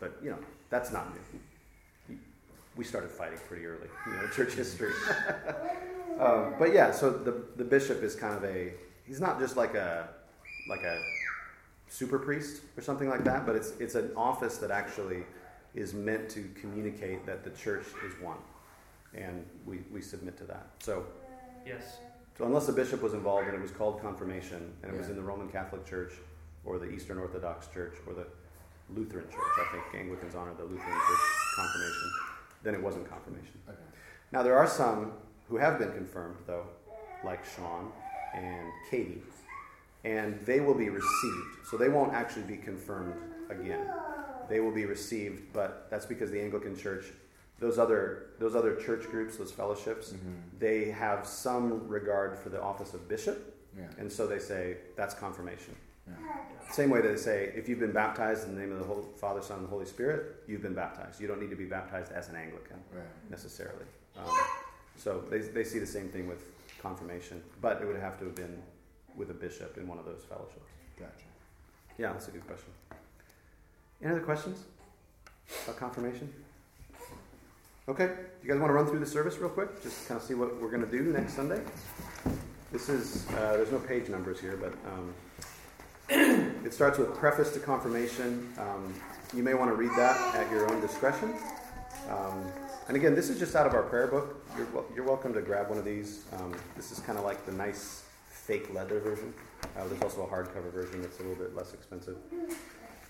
but 0.00 0.18
you 0.22 0.30
know 0.30 0.38
that's 0.70 0.92
not 0.92 1.12
new. 1.14 1.40
We 2.76 2.84
started 2.84 3.10
fighting 3.10 3.38
pretty 3.48 3.66
early, 3.66 3.88
you 4.06 4.12
know, 4.14 4.26
church 4.34 4.54
history. 4.54 4.92
um, 6.20 6.54
but 6.58 6.72
yeah, 6.72 6.90
so 6.90 7.10
the 7.10 7.42
the 7.56 7.64
bishop 7.64 8.02
is 8.02 8.14
kind 8.14 8.34
of 8.34 8.44
a 8.44 8.72
he's 9.06 9.20
not 9.20 9.38
just 9.38 9.56
like 9.56 9.74
a 9.74 10.08
like 10.68 10.80
a 10.82 11.00
super 11.88 12.18
priest 12.18 12.62
or 12.76 12.82
something 12.82 13.08
like 13.08 13.24
that, 13.24 13.46
but 13.46 13.54
it's 13.56 13.72
it's 13.78 13.94
an 13.94 14.10
office 14.16 14.56
that 14.58 14.70
actually 14.70 15.24
is 15.74 15.92
meant 15.94 16.28
to 16.30 16.48
communicate 16.60 17.26
that 17.26 17.42
the 17.44 17.50
church 17.50 17.84
is 18.06 18.12
one, 18.22 18.38
and 19.14 19.44
we, 19.66 19.78
we 19.92 20.00
submit 20.00 20.36
to 20.38 20.44
that. 20.44 20.66
So, 20.78 21.04
Yes. 21.66 21.96
so 22.38 22.44
unless 22.44 22.68
a 22.68 22.72
bishop 22.72 23.02
was 23.02 23.12
involved 23.12 23.48
and 23.48 23.56
it 23.56 23.60
was 23.60 23.72
called 23.72 24.00
confirmation, 24.00 24.72
and 24.84 24.94
it 24.94 24.96
was 24.96 25.08
in 25.08 25.16
the 25.16 25.22
Roman 25.22 25.48
Catholic 25.48 25.84
Church, 25.84 26.12
or 26.64 26.78
the 26.78 26.88
Eastern 26.88 27.18
Orthodox 27.18 27.66
Church, 27.74 27.94
or 28.06 28.14
the 28.14 28.24
Lutheran 28.90 29.24
Church, 29.30 29.52
I 29.60 29.72
think 29.72 30.00
Anglicans 30.00 30.36
honor 30.36 30.54
the 30.54 30.62
Lutheran 30.62 30.78
Church 31.08 31.24
confirmation, 31.56 32.10
then 32.64 32.74
it 32.74 32.82
wasn't 32.82 33.08
confirmation. 33.08 33.58
Okay. 33.68 33.78
Now 34.32 34.42
there 34.42 34.56
are 34.58 34.66
some 34.66 35.12
who 35.48 35.56
have 35.58 35.78
been 35.78 35.92
confirmed 35.92 36.36
though, 36.46 36.66
like 37.24 37.44
Sean 37.54 37.92
and 38.34 38.72
Katie, 38.90 39.22
and 40.04 40.38
they 40.44 40.60
will 40.60 40.74
be 40.74 40.88
received. 40.88 41.66
So 41.70 41.76
they 41.76 41.88
won't 41.88 42.12
actually 42.12 42.42
be 42.42 42.56
confirmed 42.56 43.14
again. 43.50 43.86
They 44.48 44.60
will 44.60 44.72
be 44.72 44.84
received, 44.86 45.52
but 45.52 45.86
that's 45.90 46.06
because 46.06 46.30
the 46.30 46.40
Anglican 46.40 46.76
Church, 46.76 47.04
those 47.60 47.78
other 47.78 48.26
those 48.38 48.54
other 48.56 48.74
church 48.76 49.04
groups, 49.10 49.36
those 49.36 49.52
fellowships, 49.52 50.10
Mm-hmm. 50.12 50.58
they 50.58 50.90
have 50.90 51.26
some 51.26 51.86
regard 51.88 52.36
for 52.38 52.48
the 52.48 52.60
office 52.60 52.94
of 52.94 53.08
bishop, 53.08 53.54
Yeah. 53.78 53.84
and 53.98 54.10
so 54.10 54.26
they 54.26 54.38
say 54.38 54.78
that's 54.96 55.14
confirmation. 55.14 55.74
Yeah. 56.08 56.14
Same 56.70 56.90
way 56.90 57.00
they 57.00 57.16
say 57.16 57.52
if 57.54 57.68
you've 57.68 57.78
been 57.78 57.92
baptized 57.92 58.46
in 58.48 58.54
the 58.54 58.60
name 58.60 58.72
of 58.72 58.78
the 58.78 58.84
Holy, 58.84 59.04
Father, 59.16 59.40
Son, 59.42 59.58
and 59.60 59.68
Holy 59.68 59.86
Spirit, 59.86 60.36
you've 60.46 60.62
been 60.62 60.74
baptized. 60.74 61.20
You 61.20 61.26
don't 61.28 61.40
need 61.40 61.50
to 61.50 61.56
be 61.56 61.64
baptized 61.66 62.12
as 62.12 62.28
an 62.28 62.36
Anglican 62.36 62.76
Right. 62.92 63.04
necessarily. 63.30 63.84
Um, 64.18 64.26
so 64.96 65.22
they, 65.30 65.38
they 65.38 65.64
see 65.64 65.78
the 65.78 65.86
same 65.86 66.08
thing 66.08 66.26
with 66.28 66.42
confirmation, 66.80 67.42
but 67.60 67.80
it 67.80 67.86
would 67.86 67.96
have 68.00 68.18
to 68.18 68.24
have 68.26 68.34
been 68.34 68.60
with 69.16 69.30
a 69.30 69.34
bishop 69.34 69.76
in 69.78 69.86
one 69.86 69.98
of 69.98 70.04
those 70.04 70.24
fellowships. 70.28 70.70
Gotcha. 70.98 71.12
Yeah, 71.98 72.12
that's 72.12 72.28
a 72.28 72.32
good 72.32 72.46
question. 72.46 72.68
Any 74.02 74.10
other 74.12 74.20
questions 74.20 74.64
about 75.64 75.76
confirmation? 75.78 76.32
Okay, 77.86 78.06
Do 78.06 78.12
you 78.42 78.48
guys 78.50 78.58
want 78.60 78.70
to 78.70 78.74
run 78.74 78.86
through 78.86 78.98
the 79.00 79.06
service 79.06 79.36
real 79.38 79.50
quick? 79.50 79.82
Just 79.82 80.08
kind 80.08 80.18
of 80.20 80.26
see 80.26 80.34
what 80.34 80.60
we're 80.60 80.70
going 80.70 80.84
to 80.84 80.90
do 80.90 81.12
next 81.12 81.34
Sunday? 81.34 81.60
This 82.72 82.88
is, 82.88 83.26
uh, 83.30 83.52
there's 83.56 83.70
no 83.70 83.78
page 83.78 84.08
numbers 84.08 84.40
here, 84.40 84.56
but 84.56 84.72
um, 84.90 85.12
it 86.08 86.72
starts 86.72 86.98
with 86.98 87.14
preface 87.14 87.52
to 87.52 87.60
confirmation. 87.60 88.52
Um, 88.58 88.94
you 89.34 89.42
may 89.42 89.54
want 89.54 89.70
to 89.70 89.74
read 89.74 89.90
that 89.96 90.34
at 90.34 90.50
your 90.50 90.70
own 90.72 90.80
discretion. 90.80 91.34
Um, 92.10 92.44
and 92.88 92.96
again, 92.96 93.14
this 93.14 93.30
is 93.30 93.38
just 93.38 93.56
out 93.56 93.66
of 93.66 93.74
our 93.74 93.82
prayer 93.82 94.06
book. 94.06 94.44
You're, 94.56 94.84
you're 94.94 95.04
welcome 95.04 95.32
to 95.34 95.40
grab 95.40 95.68
one 95.68 95.78
of 95.78 95.84
these. 95.84 96.24
Um, 96.34 96.54
this 96.76 96.92
is 96.92 97.00
kind 97.00 97.18
of 97.18 97.24
like 97.24 97.44
the 97.46 97.52
nice 97.52 98.04
fake 98.28 98.72
leather 98.74 99.00
version. 99.00 99.32
Uh, 99.76 99.88
there's 99.88 100.02
also 100.02 100.22
a 100.22 100.26
hardcover 100.26 100.70
version 100.70 101.00
that's 101.00 101.18
a 101.18 101.22
little 101.22 101.42
bit 101.42 101.56
less 101.56 101.72
expensive. 101.72 102.16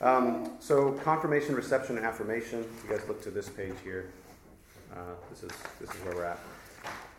Um, 0.00 0.52
so 0.60 0.92
confirmation, 0.92 1.54
reception, 1.54 1.96
and 1.96 2.06
affirmation. 2.06 2.64
You 2.84 2.96
guys 2.96 3.06
look 3.08 3.22
to 3.22 3.30
this 3.30 3.48
page 3.48 3.74
here. 3.82 4.12
Uh, 4.92 4.98
this 5.30 5.42
is 5.42 5.50
this 5.80 5.90
is 5.90 5.96
where 6.04 6.14
we're 6.14 6.24
at. 6.24 6.38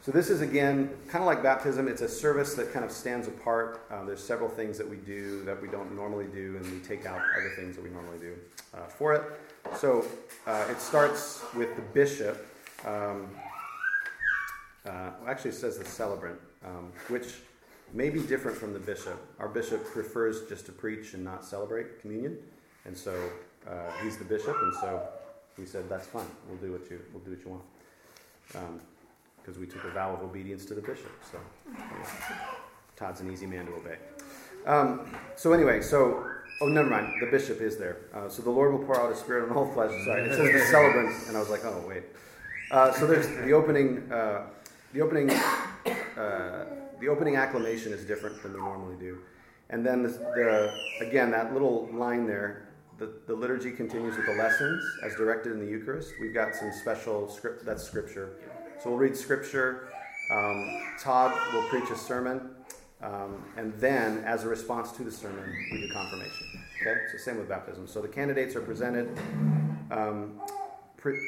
So 0.05 0.11
this 0.11 0.29
is 0.29 0.41
again 0.41 0.91
kind 1.07 1.23
of 1.23 1.25
like 1.25 1.41
baptism. 1.41 1.87
It's 1.87 2.03
a 2.03 2.07
service 2.07 2.53
that 2.53 2.71
kind 2.71 2.85
of 2.85 2.91
stands 2.91 3.27
apart. 3.27 3.87
Uh, 3.89 4.05
there's 4.05 4.23
several 4.23 4.47
things 4.47 4.77
that 4.77 4.87
we 4.87 4.97
do 4.97 5.43
that 5.45 5.59
we 5.59 5.67
don't 5.67 5.95
normally 5.95 6.27
do, 6.27 6.57
and 6.57 6.71
we 6.71 6.77
take 6.87 7.07
out 7.07 7.17
other 7.35 7.51
things 7.55 7.75
that 7.75 7.83
we 7.83 7.89
normally 7.89 8.19
do 8.19 8.35
uh, 8.75 8.81
for 8.81 9.15
it. 9.15 9.23
So 9.75 10.05
uh, 10.45 10.63
it 10.69 10.79
starts 10.79 11.41
with 11.55 11.75
the 11.75 11.81
bishop. 11.81 12.45
Um, 12.85 13.31
uh, 14.85 15.09
actually, 15.25 15.49
it 15.49 15.55
says 15.55 15.79
the 15.79 15.85
celebrant, 15.85 16.39
um, 16.63 16.91
which 17.07 17.37
may 17.91 18.11
be 18.11 18.19
different 18.19 18.55
from 18.55 18.73
the 18.73 18.79
bishop. 18.79 19.19
Our 19.39 19.49
bishop 19.49 19.83
prefers 19.85 20.47
just 20.47 20.67
to 20.67 20.71
preach 20.71 21.15
and 21.15 21.23
not 21.23 21.43
celebrate 21.43 21.99
communion, 21.99 22.37
and 22.85 22.95
so 22.95 23.11
uh, 23.67 23.71
he's 24.03 24.17
the 24.17 24.25
bishop, 24.25 24.55
and 24.55 24.73
so 24.75 25.01
we 25.57 25.65
said 25.65 25.89
that's 25.89 26.05
fine. 26.05 26.27
We'll 26.47 26.57
do 26.57 26.73
what 26.73 26.91
you 26.91 27.01
we'll 27.11 27.23
do 27.23 27.31
what 27.31 27.39
you 27.43 27.49
want, 27.49 28.81
because 29.45 29.59
we 29.59 29.67
took 29.67 29.83
a 29.83 29.91
vow 29.91 30.13
of 30.13 30.23
obedience 30.23 30.65
to 30.65 30.73
the 30.73 30.81
bishop. 30.81 31.11
So 31.31 31.37
yeah. 31.71 32.07
Todd's 32.95 33.21
an 33.21 33.31
easy 33.31 33.45
man 33.45 33.67
to 33.67 33.73
obey. 33.73 33.97
Um, 34.65 35.07
so 35.35 35.53
anyway, 35.53 35.81
so 35.81 36.25
oh, 36.61 36.67
never 36.67 36.89
mind. 36.89 37.13
The 37.21 37.27
bishop 37.27 37.61
is 37.61 37.77
there. 37.77 37.97
Uh, 38.13 38.27
so 38.27 38.41
the 38.41 38.49
Lord 38.49 38.71
will 38.71 38.83
pour 38.83 38.99
out 38.99 39.11
His 39.11 39.19
Spirit 39.19 39.49
on 39.49 39.55
all 39.55 39.71
flesh. 39.71 39.91
Sorry, 40.05 40.23
it 40.23 40.33
says 40.33 40.51
the 40.51 40.59
celebrant, 40.71 41.15
and 41.27 41.37
I 41.37 41.39
was 41.39 41.49
like, 41.49 41.63
oh 41.63 41.83
wait. 41.87 42.03
Uh, 42.71 42.91
so 42.93 43.05
there's 43.05 43.27
the 43.27 43.51
opening. 43.53 44.11
Uh, 44.11 44.47
the 44.93 45.01
opening. 45.01 45.29
Uh, 45.29 46.65
the 46.99 47.09
opening 47.09 47.35
acclamation 47.35 47.91
is 47.91 48.05
different 48.05 48.41
than 48.41 48.53
we 48.53 48.59
normally 48.59 48.95
do, 48.95 49.19
and 49.69 49.85
then 49.85 50.01
the, 50.01 50.09
the 50.09 51.05
again 51.05 51.29
that 51.31 51.53
little 51.53 51.89
line 51.93 52.25
there. 52.25 52.61
The, 52.97 53.11
the 53.27 53.35
liturgy 53.35 53.71
continues 53.71 54.15
with 54.15 54.25
the 54.25 54.35
lessons 54.35 54.81
as 55.03 55.13
directed 55.15 55.51
in 55.51 55.59
the 55.59 55.69
Eucharist. 55.69 56.13
We've 56.21 56.33
got 56.33 56.55
some 56.55 56.71
special 56.71 57.27
script. 57.27 57.65
That's 57.65 57.83
scripture. 57.83 58.37
So 58.81 58.89
we'll 58.89 58.99
read 58.99 59.15
scripture. 59.15 59.89
Um, 60.31 60.83
Todd 60.99 61.33
will 61.53 61.63
preach 61.63 61.89
a 61.89 61.97
sermon. 61.97 62.49
Um, 63.01 63.43
and 63.57 63.73
then, 63.73 64.23
as 64.25 64.45
a 64.45 64.47
response 64.47 64.91
to 64.93 65.03
the 65.03 65.11
sermon, 65.11 65.43
we 65.71 65.81
do 65.81 65.93
confirmation. 65.93 66.47
Okay? 66.81 66.95
So, 67.11 67.17
same 67.17 67.37
with 67.37 67.49
baptism. 67.49 67.87
So, 67.87 68.01
the 68.01 68.07
candidates 68.07 68.55
are 68.55 68.61
presented. 68.61 69.09
Um, 69.91 70.41
pre- 70.97 71.19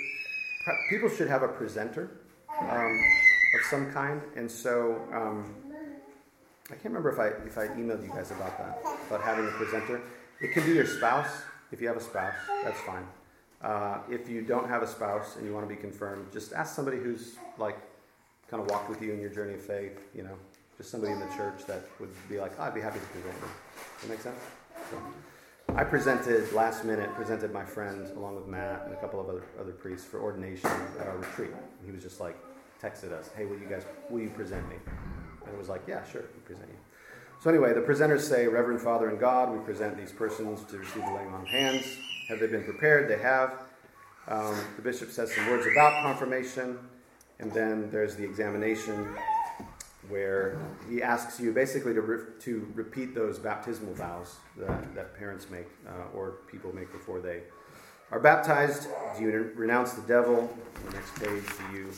pre- 0.63 0.77
people 0.89 1.09
should 1.09 1.27
have 1.27 1.43
a 1.43 1.47
presenter 1.47 2.09
um, 2.61 3.01
of 3.53 3.65
some 3.69 3.91
kind, 3.91 4.21
and 4.35 4.49
so 4.49 5.01
um, 5.13 5.53
I 6.69 6.73
can't 6.73 6.85
remember 6.85 7.11
if 7.11 7.19
I 7.19 7.27
if 7.45 7.57
I 7.57 7.67
emailed 7.75 8.03
you 8.03 8.09
guys 8.09 8.31
about 8.31 8.57
that 8.57 8.81
about 9.07 9.21
having 9.21 9.45
a 9.45 9.51
presenter. 9.51 10.01
It 10.41 10.53
can 10.53 10.65
be 10.65 10.73
your 10.73 10.85
spouse 10.85 11.29
if 11.71 11.81
you 11.81 11.87
have 11.87 11.97
a 11.97 12.01
spouse. 12.01 12.33
That's 12.63 12.79
fine. 12.81 13.05
Uh, 13.61 13.99
if 14.09 14.29
you 14.29 14.41
don't 14.41 14.67
have 14.67 14.83
a 14.83 14.87
spouse 14.87 15.35
and 15.35 15.45
you 15.45 15.53
want 15.53 15.67
to 15.67 15.73
be 15.73 15.79
confirmed, 15.79 16.27
just 16.31 16.53
ask 16.53 16.75
somebody 16.75 16.97
who's 16.97 17.35
like 17.57 17.77
kind 18.49 18.61
of 18.61 18.69
walked 18.69 18.89
with 18.89 19.01
you 19.01 19.13
in 19.13 19.19
your 19.19 19.29
journey 19.29 19.55
of 19.55 19.61
faith. 19.61 19.99
You 20.15 20.23
know, 20.23 20.35
just 20.77 20.91
somebody 20.91 21.13
in 21.13 21.19
the 21.19 21.27
church 21.35 21.65
that 21.67 21.81
would 21.99 22.09
be 22.29 22.39
like, 22.39 22.53
oh, 22.59 22.63
I'd 22.63 22.75
be 22.75 22.81
happy 22.81 22.99
to 22.99 23.05
present 23.05 23.35
you. 23.41 23.49
That 24.01 24.09
make 24.09 24.21
sense? 24.21 24.39
So, 24.91 24.97
I 25.75 25.83
presented 25.83 26.51
last 26.53 26.85
minute, 26.85 27.13
presented 27.15 27.51
my 27.51 27.65
friend 27.65 28.07
along 28.15 28.35
with 28.35 28.47
Matt 28.47 28.83
and 28.85 28.93
a 28.93 28.97
couple 28.97 29.19
of 29.19 29.27
other, 29.27 29.43
other 29.59 29.73
priests 29.73 30.07
for 30.07 30.21
ordination 30.21 30.71
at 30.99 31.07
our 31.07 31.17
retreat. 31.17 31.51
He 31.85 31.91
was 31.91 32.01
just 32.01 32.21
like, 32.21 32.37
texted 32.81 33.11
us, 33.11 33.29
hey, 33.35 33.45
will 33.45 33.57
you 33.57 33.67
guys, 33.69 33.83
will 34.09 34.21
you 34.21 34.29
present 34.29 34.67
me? 34.69 34.75
And 35.45 35.53
it 35.53 35.57
was 35.57 35.69
like, 35.69 35.81
yeah, 35.87 36.03
sure, 36.05 36.21
we 36.21 36.41
present 36.41 36.69
you. 36.69 36.77
So 37.41 37.49
anyway, 37.49 37.73
the 37.73 37.81
presenters 37.81 38.21
say, 38.21 38.47
Reverend 38.47 38.81
Father 38.81 39.09
and 39.09 39.19
God, 39.19 39.51
we 39.51 39.59
present 39.59 39.97
these 39.97 40.11
persons 40.11 40.63
to 40.65 40.77
receive 40.77 41.03
the 41.03 41.11
laying 41.13 41.33
on 41.33 41.41
of 41.41 41.47
hands. 41.47 41.97
Have 42.27 42.39
they 42.39 42.47
been 42.47 42.63
prepared? 42.63 43.09
They 43.09 43.21
have. 43.21 43.53
Um, 44.27 44.55
the 44.75 44.81
bishop 44.81 45.11
says 45.11 45.33
some 45.33 45.49
words 45.49 45.65
about 45.65 46.03
confirmation, 46.03 46.77
and 47.39 47.51
then 47.53 47.89
there's 47.89 48.15
the 48.15 48.25
examination 48.25 49.07
where 50.09 50.57
he 50.89 51.01
asks 51.01 51.39
you 51.39 51.53
basically 51.53 51.93
to, 51.93 52.01
re- 52.01 52.25
to 52.39 52.67
repeat 52.73 53.15
those 53.15 53.39
baptismal 53.39 53.93
vows 53.93 54.35
that, 54.57 54.95
that 54.95 55.17
parents 55.17 55.49
make 55.49 55.67
uh, 55.87 56.15
or 56.15 56.39
people 56.51 56.73
make 56.75 56.91
before 56.91 57.19
they 57.19 57.41
are 58.11 58.19
baptized. 58.19 58.87
Do 59.17 59.23
you 59.23 59.31
re- 59.31 59.53
renounce 59.55 59.93
the 59.93 60.01
devil? 60.01 60.39
On 60.39 60.85
The 60.89 60.97
next 60.97 61.15
page, 61.19 61.43
do 61.71 61.77
you 61.77 61.89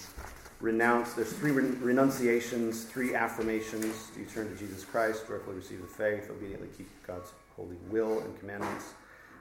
renounce? 0.59 1.13
There's 1.13 1.33
three 1.33 1.51
re- 1.51 1.63
renunciations, 1.63 2.83
three 2.83 3.15
affirmations. 3.15 4.11
Do 4.13 4.19
you 4.21 4.25
turn 4.27 4.49
to 4.49 4.55
Jesus 4.55 4.85
Christ, 4.85 5.27
joyfully 5.27 5.55
receive 5.55 5.81
the 5.81 5.87
faith, 5.87 6.29
obediently 6.29 6.69
keep 6.77 6.89
God's 7.05 7.31
holy 7.55 7.77
will 7.89 8.19
and 8.19 8.39
commandments? 8.39 8.93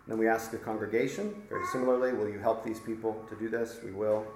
Then 0.08 0.18
we 0.18 0.26
ask 0.26 0.50
the 0.50 0.56
congregation, 0.56 1.42
very 1.50 1.66
similarly, 1.66 2.14
will 2.14 2.28
you 2.28 2.38
help 2.38 2.64
these 2.64 2.80
people 2.80 3.22
to 3.28 3.36
do 3.36 3.48
this? 3.48 3.78
We 3.84 3.92
will. 3.92 4.26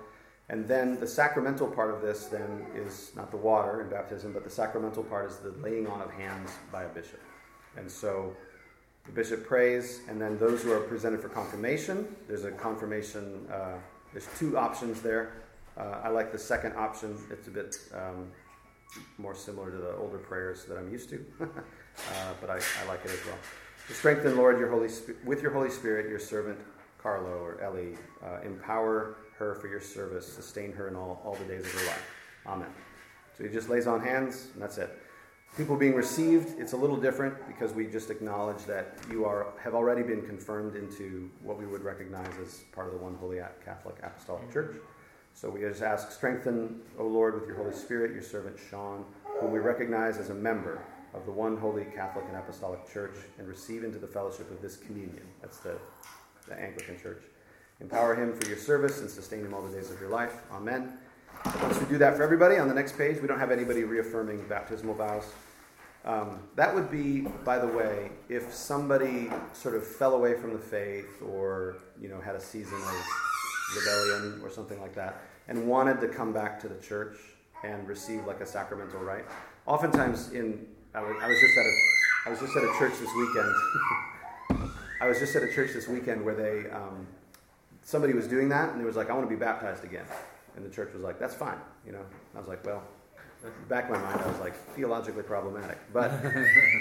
And 0.50 0.68
then 0.68 1.00
the 1.00 1.06
sacramental 1.06 1.66
part 1.66 1.94
of 1.94 2.02
this 2.02 2.26
then 2.26 2.66
is 2.74 3.12
not 3.16 3.30
the 3.30 3.38
water 3.38 3.80
in 3.80 3.88
baptism, 3.88 4.34
but 4.34 4.44
the 4.44 4.50
sacramental 4.50 5.02
part 5.02 5.30
is 5.30 5.38
the 5.38 5.52
laying 5.62 5.86
on 5.86 6.02
of 6.02 6.10
hands 6.10 6.50
by 6.70 6.84
a 6.84 6.88
bishop. 6.88 7.20
And 7.76 7.90
so 7.90 8.36
the 9.06 9.12
bishop 9.12 9.46
prays, 9.46 10.02
and 10.08 10.20
then 10.20 10.38
those 10.38 10.62
who 10.62 10.72
are 10.72 10.80
presented 10.80 11.22
for 11.22 11.30
confirmation, 11.30 12.16
there's 12.28 12.44
a 12.44 12.52
confirmation, 12.52 13.46
uh, 13.50 13.78
there's 14.12 14.28
two 14.38 14.58
options 14.58 15.00
there. 15.00 15.42
Uh, 15.78 16.00
I 16.04 16.08
like 16.08 16.32
the 16.32 16.38
second 16.38 16.74
option, 16.76 17.18
it's 17.30 17.48
a 17.48 17.50
bit 17.50 17.76
um, 17.94 18.30
more 19.16 19.34
similar 19.34 19.70
to 19.70 19.78
the 19.78 19.96
older 19.96 20.18
prayers 20.18 20.66
that 20.66 20.76
I'm 20.76 20.92
used 20.92 21.08
to, 21.10 21.24
uh, 21.40 21.46
but 22.42 22.50
I, 22.50 22.56
I, 22.56 22.88
like 22.88 23.02
it 23.06 23.10
as 23.10 23.24
well. 23.24 23.38
Strengthen, 23.90 24.36
Lord, 24.36 24.58
your 24.58 24.70
Holy 24.70 24.88
with 25.24 25.42
your 25.42 25.52
Holy 25.52 25.70
Spirit, 25.70 26.08
your 26.08 26.18
servant 26.18 26.58
Carlo 26.98 27.30
or 27.30 27.60
Ellie, 27.60 27.96
uh, 28.24 28.40
empower 28.44 29.16
her 29.36 29.54
for 29.56 29.68
your 29.68 29.80
service. 29.80 30.26
Sustain 30.26 30.72
her 30.72 30.88
in 30.88 30.94
all, 30.94 31.20
all 31.24 31.34
the 31.34 31.44
days 31.44 31.64
of 31.64 31.72
her 31.72 31.86
life. 31.86 32.10
Amen. 32.46 32.68
So 33.36 33.44
he 33.44 33.50
just 33.50 33.68
lays 33.68 33.86
on 33.86 34.00
hands, 34.00 34.48
and 34.54 34.62
that's 34.62 34.78
it. 34.78 34.98
People 35.56 35.76
being 35.76 35.94
received, 35.94 36.58
it's 36.58 36.72
a 36.72 36.76
little 36.76 36.96
different 36.96 37.34
because 37.46 37.72
we 37.72 37.86
just 37.86 38.08
acknowledge 38.08 38.64
that 38.64 38.96
you 39.10 39.24
are 39.26 39.48
have 39.62 39.74
already 39.74 40.02
been 40.02 40.22
confirmed 40.22 40.76
into 40.76 41.30
what 41.42 41.58
we 41.58 41.66
would 41.66 41.82
recognize 41.82 42.32
as 42.42 42.62
part 42.72 42.86
of 42.86 42.94
the 42.94 42.98
one 42.98 43.14
holy 43.16 43.40
Catholic 43.64 43.96
Apostolic 44.02 44.50
Church. 44.50 44.76
So 45.34 45.50
we 45.50 45.60
just 45.60 45.82
ask, 45.82 46.10
strengthen, 46.10 46.80
O 46.98 47.06
Lord, 47.06 47.34
with 47.34 47.46
your 47.46 47.56
Holy 47.56 47.74
Spirit, 47.74 48.12
your 48.12 48.22
servant 48.22 48.56
Sean, 48.70 49.04
whom 49.40 49.50
we 49.50 49.58
recognize 49.58 50.18
as 50.18 50.30
a 50.30 50.34
member 50.34 50.82
of 51.14 51.26
the 51.26 51.32
one 51.32 51.56
holy 51.56 51.84
Catholic 51.84 52.24
and 52.28 52.36
Apostolic 52.36 52.90
Church, 52.92 53.16
and 53.38 53.46
receive 53.46 53.84
into 53.84 53.98
the 53.98 54.06
fellowship 54.06 54.50
of 54.50 54.62
this 54.62 54.76
communion. 54.76 55.22
That's 55.40 55.58
the, 55.58 55.76
the 56.48 56.58
Anglican 56.58 56.98
Church. 57.00 57.22
Empower 57.80 58.14
him 58.14 58.38
for 58.38 58.48
your 58.48 58.58
service 58.58 59.00
and 59.00 59.10
sustain 59.10 59.40
him 59.40 59.52
all 59.54 59.62
the 59.62 59.76
days 59.76 59.90
of 59.90 60.00
your 60.00 60.10
life. 60.10 60.42
Amen. 60.52 60.98
Once 61.60 61.80
we 61.80 61.86
do 61.86 61.98
that 61.98 62.16
for 62.16 62.22
everybody, 62.22 62.56
on 62.56 62.68
the 62.68 62.74
next 62.74 62.96
page, 62.96 63.20
we 63.20 63.26
don't 63.26 63.38
have 63.38 63.50
anybody 63.50 63.84
reaffirming 63.84 64.46
baptismal 64.48 64.94
vows. 64.94 65.24
Um, 66.04 66.40
that 66.56 66.74
would 66.74 66.90
be, 66.90 67.22
by 67.44 67.58
the 67.58 67.66
way, 67.66 68.10
if 68.28 68.52
somebody 68.52 69.30
sort 69.52 69.74
of 69.74 69.86
fell 69.86 70.14
away 70.14 70.34
from 70.34 70.52
the 70.52 70.58
faith 70.58 71.22
or 71.22 71.76
you 72.00 72.08
know 72.08 72.20
had 72.20 72.34
a 72.34 72.40
season 72.40 72.74
of 72.74 73.06
rebellion 73.76 74.40
or 74.42 74.50
something 74.50 74.80
like 74.80 74.94
that, 74.94 75.22
and 75.48 75.66
wanted 75.66 76.00
to 76.00 76.08
come 76.08 76.32
back 76.32 76.60
to 76.60 76.68
the 76.68 76.80
church 76.80 77.16
and 77.64 77.86
receive 77.86 78.26
like 78.26 78.40
a 78.40 78.46
sacramental 78.46 79.00
rite. 79.00 79.24
Oftentimes, 79.66 80.32
in 80.32 80.66
I 80.94 81.00
was, 81.00 81.16
I 81.22 81.28
was 81.28 81.40
just 81.40 81.56
at 81.56 81.66
a 81.66 81.72
I 82.24 82.30
was 82.30 82.38
just 82.38 82.56
at 82.56 82.64
a 82.64 82.78
church 82.78 82.92
this 83.00 83.10
weekend. 83.16 84.70
I 85.00 85.08
was 85.08 85.18
just 85.18 85.34
at 85.34 85.42
a 85.42 85.52
church 85.52 85.72
this 85.72 85.88
weekend 85.88 86.24
where 86.24 86.34
they 86.34 86.70
um, 86.70 87.06
somebody 87.82 88.12
was 88.12 88.28
doing 88.28 88.48
that, 88.50 88.70
and 88.70 88.80
they 88.80 88.84
was 88.84 88.96
like, 88.96 89.10
"I 89.10 89.14
want 89.14 89.28
to 89.28 89.34
be 89.34 89.38
baptized 89.38 89.84
again," 89.84 90.04
and 90.54 90.64
the 90.64 90.70
church 90.70 90.92
was 90.92 91.02
like, 91.02 91.18
"That's 91.18 91.34
fine," 91.34 91.58
you 91.86 91.92
know. 91.92 92.04
I 92.34 92.38
was 92.38 92.48
like, 92.48 92.64
"Well." 92.64 92.82
Back 93.68 93.86
in 93.86 93.92
my 93.94 93.98
mind, 93.98 94.20
I 94.20 94.28
was 94.28 94.38
like 94.38 94.54
theologically 94.76 95.24
problematic, 95.24 95.76
but 95.92 96.12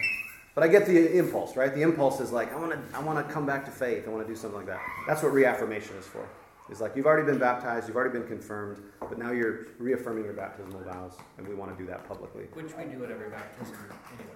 but 0.53 0.64
I 0.64 0.68
get 0.68 0.86
the 0.86 1.18
impulse, 1.18 1.55
right? 1.55 1.74
The 1.74 1.82
impulse 1.82 2.20
is 2.20 2.32
like 2.32 2.53
I 2.53 2.59
want 2.59 2.72
to 2.74 2.95
I 2.95 3.01
want 3.01 3.26
to 3.26 3.34
come 3.34 3.47
back 3.47 3.66
to 3.66 3.72
faith. 3.72 4.07
I 4.07 4.12
want 4.12 4.28
to 4.28 4.32
do 4.32 4.39
something 4.39 4.57
like 4.57 4.68
that. 4.68 4.80
That's 5.07 5.24
what 5.24 5.34
reaffirmation 5.34 5.95
is 5.95 6.05
for. 6.05 6.24
It's 6.72 6.80
like 6.80 6.95
you've 6.95 7.05
already 7.05 7.26
been 7.30 7.38
baptized, 7.38 7.89
you've 7.89 7.97
already 7.97 8.17
been 8.17 8.28
confirmed, 8.28 8.82
but 9.01 9.19
now 9.19 9.32
you're 9.32 9.67
reaffirming 9.78 10.24
your 10.24 10.34
baptismal 10.34 10.80
vows, 10.84 11.17
and 11.38 11.45
we 11.45 11.53
want 11.53 11.78
to 11.78 11.78
do 11.78 11.86
that 11.89 12.07
publicly. 12.07 12.45
Which 12.53 12.74
we 12.78 12.86
do 12.86 13.03
at 13.03 13.11
every 13.11 13.30
baptism 13.30 13.76
anyway. 13.76 14.34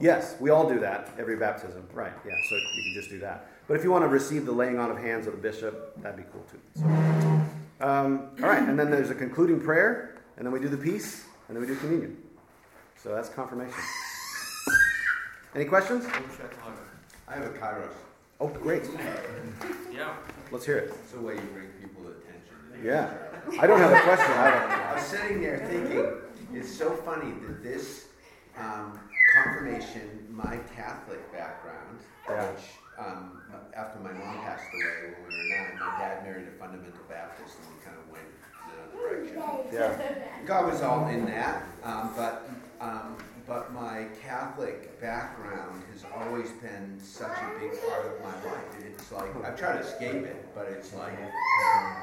Yes, 0.00 0.34
we 0.40 0.50
all 0.50 0.68
do 0.68 0.80
that 0.80 1.10
every 1.18 1.36
baptism, 1.36 1.86
right? 1.94 2.12
Yeah, 2.26 2.32
so 2.48 2.56
you 2.56 2.82
can 2.82 2.94
just 2.94 3.10
do 3.10 3.20
that. 3.20 3.46
But 3.68 3.76
if 3.76 3.84
you 3.84 3.92
want 3.92 4.02
to 4.02 4.08
receive 4.08 4.44
the 4.44 4.50
laying 4.50 4.80
on 4.80 4.90
of 4.90 4.98
hands 4.98 5.28
of 5.28 5.34
the 5.34 5.38
bishop, 5.38 5.94
that'd 6.02 6.16
be 6.16 6.24
cool 6.32 6.44
too. 6.50 6.58
So, 6.74 7.86
um, 7.86 8.30
all 8.42 8.48
right, 8.48 8.62
and 8.68 8.76
then 8.76 8.90
there's 8.90 9.10
a 9.10 9.14
concluding 9.14 9.60
prayer, 9.60 10.20
and 10.36 10.44
then 10.44 10.52
we 10.52 10.58
do 10.58 10.68
the 10.68 10.76
peace, 10.76 11.26
and 11.46 11.56
then 11.56 11.60
we 11.60 11.68
do 11.68 11.76
communion. 11.76 12.16
So 12.96 13.14
that's 13.14 13.28
confirmation. 13.28 13.78
Any 15.54 15.66
questions? 15.66 16.06
I 17.28 17.34
have 17.34 17.44
a 17.44 17.50
kairos. 17.50 17.94
Oh, 18.42 18.48
great. 18.48 18.82
Yeah. 19.94 20.16
Let's 20.50 20.66
hear 20.66 20.78
it. 20.78 20.88
It's 21.00 21.12
the 21.12 21.20
way 21.20 21.34
you 21.34 21.40
bring 21.54 21.68
people 21.80 22.02
attention. 22.08 22.84
Yeah. 22.84 23.14
I 23.60 23.68
don't 23.68 23.78
have 23.78 23.92
a 23.92 24.00
question. 24.00 24.32
I 24.32 24.50
don't. 24.50 24.70
I 24.72 24.94
was 24.94 25.02
sitting 25.04 25.40
there 25.40 25.58
thinking, 25.58 26.10
it's 26.52 26.68
so 26.68 26.90
funny 26.90 27.30
that 27.46 27.62
this 27.62 28.08
um, 28.58 28.98
confirmation, 29.36 30.26
my 30.28 30.58
Catholic 30.74 31.22
background, 31.32 32.00
Yeah. 32.28 32.50
which 32.50 32.62
um, 32.98 33.42
after 33.76 34.00
my 34.00 34.10
mom 34.10 34.38
passed 34.40 34.64
away 34.74 35.14
when 35.14 35.28
we 35.28 35.36
were 35.36 35.56
nine, 35.56 35.78
my 35.78 35.98
dad 36.00 36.24
married 36.24 36.48
a 36.48 36.58
fundamental 36.58 36.98
Baptist 37.08 37.58
and 37.62 37.78
we 37.78 37.84
kind 37.84 37.96
of 37.96 38.10
went 38.10 38.26
in 38.26 38.74
another 38.74 39.22
direction. 39.22 39.70
Yeah. 39.72 40.46
God 40.46 40.66
was 40.68 40.82
all 40.82 41.06
in 41.06 41.26
that, 41.26 41.62
um, 41.84 42.12
but 42.16 42.50
um, 42.80 43.16
but 43.52 43.70
my 43.74 44.06
Catholic 44.22 44.98
background 44.98 45.82
has 45.92 46.06
always 46.16 46.50
been 46.52 46.98
such 46.98 47.36
a 47.36 47.60
big 47.60 47.78
part 47.86 48.06
of 48.06 48.18
my 48.22 48.50
life. 48.50 48.64
It's 48.86 49.12
like 49.12 49.30
I've 49.44 49.58
tried 49.58 49.74
to 49.74 49.80
escape 49.80 50.24
it, 50.24 50.48
but 50.54 50.68
it's 50.68 50.94
like 50.94 51.12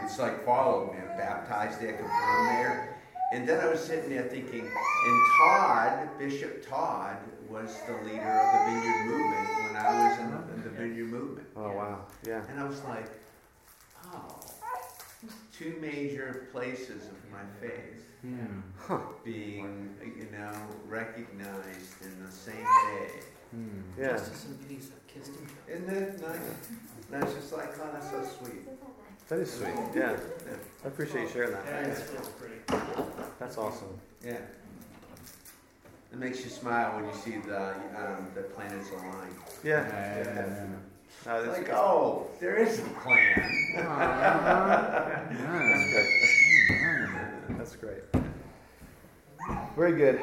it's 0.04 0.20
like 0.20 0.45
followed 0.45 0.93
me. 0.93 1.00
I'm 1.00 1.18
baptized 1.18 1.82
there, 1.82 1.93
confirmed 1.93 2.50
there, 2.50 3.02
and 3.34 3.50
then 3.50 3.60
I 3.62 3.68
was 3.68 3.80
sitting 3.80 4.12
there 4.12 4.28
thinking, 4.28 4.62
and 4.62 5.22
Todd, 5.39 6.10
Bishop 6.20 6.70
Todd, 6.70 7.18
was 7.50 7.76
the 7.88 7.93
leader 8.08 8.30
of 8.30 8.54
the 8.54 8.72
Vineyard 8.72 9.06
Movement 9.08 9.50
when 9.64 9.76
I 9.76 10.10
was 10.10 10.20
in 10.20 10.30
the, 10.30 10.54
in 10.54 10.64
the 10.64 10.70
Vineyard 10.70 11.08
Movement. 11.08 11.47
Oh 11.56 11.72
wow. 11.72 12.06
Yeah. 12.28 12.43
And 12.47 12.60
I 12.60 12.64
was 12.66 12.84
like, 12.84 13.10
oh, 14.14 14.39
two 15.58 15.76
major 15.82 16.47
places 16.52 17.08
of 17.08 17.32
my 17.32 17.41
faith 17.60 18.09
Hmm. 18.22 18.95
being, 19.24 19.95
you 20.03 20.28
know, 20.38 20.51
recognized 20.88 22.01
in 22.03 22.26
the 22.26 22.32
same 22.32 22.55
day. 22.55 23.11
Hmm. 23.51 23.82
Yeah. 23.97 24.07
Justice 24.09 24.45
and 24.45 24.67
peace 24.67 24.89
have 24.89 25.07
kissed 25.07 25.32
each 25.32 25.49
other. 25.63 25.74
Isn't 25.74 25.89
it 26.03 26.22
nice? 26.22 26.39
And 27.11 27.24
I 27.24 27.26
was 27.26 27.34
just 27.36 27.53
like, 27.53 27.70
oh, 27.82 27.89
that's 27.93 28.09
so 28.11 28.24
sweet. 28.39 28.67
That 29.30 29.39
is 29.39 29.51
sweet. 29.53 29.74
Yeah. 29.95 30.11
yeah. 30.11 30.55
I 30.84 30.88
appreciate 30.88 31.22
you 31.24 31.30
sharing 31.30 31.51
Yeah, 31.51 31.61
that. 31.82 31.89
it's 31.89 32.30
pretty. 32.38 32.55
That's 33.39 33.57
awesome. 33.57 33.99
Yeah. 34.26 34.38
It 36.11 36.17
makes 36.17 36.43
you 36.43 36.49
smile 36.49 36.95
when 36.95 37.05
you 37.05 37.13
see 37.13 37.38
the 37.47 37.72
um, 37.95 38.28
the 38.34 38.41
planets 38.41 38.89
align. 38.89 39.30
Yeah. 39.63 39.88
Yeah, 39.88 40.17
yeah, 40.17 40.24
yeah, 40.26 40.65
It's 41.05 41.24
that's, 41.26 41.47
like, 41.59 41.70
oh, 41.70 42.28
there 42.39 42.57
is 42.57 42.80
a 42.80 42.82
plan. 42.82 43.51
yeah. 43.76 45.24
great. 45.30 47.15
That's 47.70 47.82
great. 47.82 48.01
Very 49.76 49.91
good. 49.95 50.20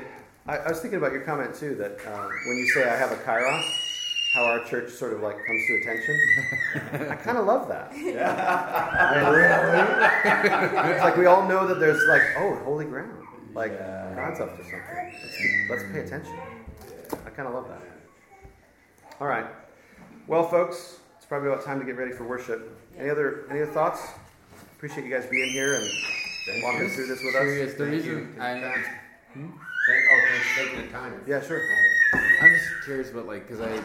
I, 0.48 0.56
I 0.56 0.68
was 0.68 0.80
thinking 0.80 0.98
about 0.98 1.12
your 1.12 1.20
comment 1.20 1.54
too 1.54 1.76
that 1.76 1.92
um, 2.12 2.28
when 2.48 2.56
you 2.56 2.66
say 2.66 2.82
I 2.88 2.96
have 2.96 3.12
a 3.12 3.16
kairos, 3.16 3.62
how 4.32 4.44
our 4.46 4.64
church 4.64 4.90
sort 4.90 5.12
of 5.12 5.20
like 5.20 5.36
comes 5.46 5.66
to 5.68 5.76
attention. 5.80 6.18
I 7.08 7.14
kind 7.14 7.38
of 7.38 7.46
love 7.46 7.68
that. 7.68 7.92
it's 10.90 11.04
like 11.04 11.16
we 11.16 11.26
all 11.26 11.46
know 11.46 11.68
that 11.68 11.78
there's 11.78 12.04
like, 12.08 12.22
oh, 12.36 12.56
holy 12.64 12.84
ground. 12.84 13.24
Like 13.54 13.74
Yeah. 13.74 14.12
God's 14.16 14.40
up 14.40 14.56
to 14.56 14.64
something. 14.64 15.14
Let's, 15.70 15.82
let's 15.82 15.84
pay 15.92 16.00
attention. 16.00 16.36
I 17.24 17.30
kind 17.30 17.46
of 17.46 17.54
love 17.54 17.68
that. 17.68 17.82
All 19.20 19.28
right. 19.28 19.46
Well, 20.26 20.48
folks, 20.48 20.98
it's 21.16 21.26
probably 21.26 21.48
about 21.48 21.64
time 21.64 21.78
to 21.78 21.86
get 21.86 21.96
ready 21.96 22.10
for 22.10 22.24
worship. 22.24 22.76
Any 22.98 23.08
other 23.08 23.46
any 23.50 23.62
other 23.62 23.70
thoughts? 23.70 24.04
Appreciate 24.76 25.04
you 25.04 25.10
guys 25.10 25.26
being 25.26 25.52
here 25.52 25.74
and 25.76 25.88
walking 26.62 26.88
through 26.90 27.06
this 27.06 27.22
with 27.22 27.34
us. 27.34 27.42
Curious. 27.42 27.72
The 27.74 27.78
Thank 27.78 27.92
reason 27.92 28.34
you. 28.36 28.42
I, 28.42 28.60
Thank, 29.34 30.02
oh, 30.10 30.24
thanks 30.30 30.46
for 30.48 30.64
taking 30.64 30.86
the 30.86 30.92
time. 30.92 31.20
Yeah, 31.26 31.40
sure. 31.42 31.60
I'm 32.42 32.50
just 32.50 32.84
curious 32.84 33.10
about 33.10 33.26
like 33.26 33.46
because 33.46 33.60
I 33.60 33.80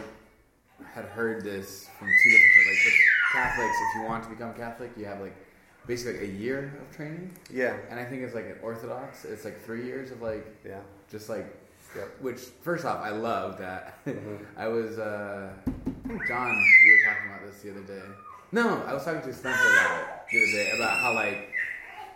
had 0.94 1.04
heard 1.06 1.44
this 1.44 1.88
from 1.98 2.08
two 2.08 2.30
different 2.30 2.66
like 2.66 2.84
with 2.84 2.94
Catholics. 3.32 3.76
If 3.90 3.94
you 4.00 4.02
want 4.08 4.24
to 4.24 4.30
become 4.30 4.54
Catholic, 4.54 4.90
you 4.96 5.04
have 5.04 5.20
like 5.20 5.34
basically 5.86 6.20
like 6.20 6.22
a 6.30 6.32
year 6.32 6.72
of 6.80 6.96
training, 6.96 7.30
Yeah. 7.52 7.76
and 7.90 7.98
I 8.00 8.04
think 8.04 8.22
it's 8.22 8.34
like 8.34 8.46
an 8.46 8.56
Orthodox. 8.62 9.24
It's 9.24 9.44
like 9.44 9.60
three 9.64 9.84
years 9.84 10.10
of 10.10 10.22
like 10.22 10.46
Yeah. 10.66 10.80
just 11.10 11.28
like 11.28 11.46
Yep. 11.94 12.08
which 12.22 12.38
first 12.62 12.84
off 12.86 13.02
I 13.04 13.10
love 13.10 13.58
that. 13.58 14.02
Mhm. 14.06 14.38
I 14.56 14.66
was 14.68 14.98
uh 14.98 15.50
John 15.66 16.48
we 16.48 16.92
were 16.92 17.04
talking 17.06 17.28
about 17.30 17.42
this 17.46 17.60
the 17.62 17.70
other 17.70 17.80
day. 17.82 18.02
No, 18.50 18.82
I 18.86 18.94
was 18.94 19.04
talking 19.04 19.20
to 19.22 19.32
Spencer 19.34 19.60
about 19.60 20.00
it 20.00 20.06
the 20.32 20.38
other 20.38 20.52
day 20.52 20.72
about 20.76 20.98
how 20.98 21.14
like 21.14 21.50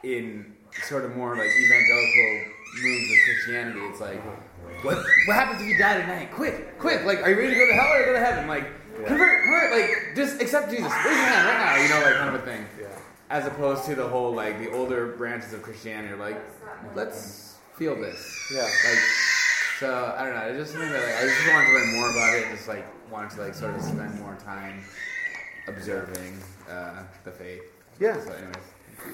in 0.03 0.55
sort 0.84 1.05
of 1.05 1.16
more 1.16 1.36
like 1.36 1.49
evangelical 1.49 2.53
moves 2.82 3.11
of 3.12 3.18
Christianity, 3.24 3.80
it's 3.90 4.01
like 4.01 4.20
what 4.84 4.97
what 5.26 5.34
happens 5.36 5.62
if 5.62 5.68
you 5.68 5.78
die 5.78 6.01
tonight? 6.01 6.30
Quick, 6.32 6.78
quick! 6.78 7.05
Like, 7.05 7.22
are 7.22 7.30
you 7.30 7.36
ready 7.36 7.51
to 7.55 7.59
go 7.59 7.66
to 7.66 7.74
hell 7.74 7.92
or 7.94 8.05
go 8.05 8.12
to 8.12 8.18
heaven? 8.18 8.47
Like, 8.47 8.64
Yeah. 9.01 9.07
convert, 9.09 9.42
convert! 9.44 9.70
Like, 9.72 10.16
just 10.16 10.40
accept 10.42 10.70
Jesus. 10.70 10.84
Raise 10.92 11.05
your 11.05 11.14
hand 11.14 11.49
right 11.49 11.59
now. 11.76 11.82
You 11.82 11.88
know, 11.88 12.07
like 12.07 12.16
kind 12.16 12.34
of 12.36 12.42
a 12.42 12.44
thing. 12.44 12.66
Yeah. 12.80 12.86
As 13.30 13.47
opposed 13.47 13.84
to 13.86 13.94
the 13.94 14.07
whole 14.07 14.32
like 14.34 14.59
the 14.59 14.70
older 14.72 15.09
branches 15.16 15.53
of 15.53 15.62
Christianity 15.62 16.12
are 16.12 16.16
like, 16.16 16.38
let's 16.94 17.57
feel 17.76 17.94
this. 17.97 18.51
Yeah. 18.55 18.62
Like, 18.62 18.99
so 19.80 20.14
I 20.18 20.24
don't 20.24 20.34
know. 20.34 20.47
It's 20.49 20.59
just 20.59 20.72
something 20.72 20.90
that 20.90 21.03
like, 21.03 21.16
I 21.16 21.26
just 21.26 21.53
wanted 21.53 21.66
to 21.66 21.72
learn 21.74 21.94
more 21.97 22.11
about 22.11 22.34
it. 22.36 22.47
and 22.47 22.57
Just 22.57 22.68
like 22.68 22.84
wanted 23.11 23.30
to 23.36 23.42
like 23.42 23.55
sort 23.55 23.74
of 23.74 23.82
spend 23.82 24.18
more 24.20 24.36
time 24.44 24.82
observing 25.68 26.38
uh, 26.70 27.03
the 27.24 27.30
faith. 27.32 27.62
Yeah. 27.99 28.20
So, 28.24 28.32
anyways. 28.32 28.57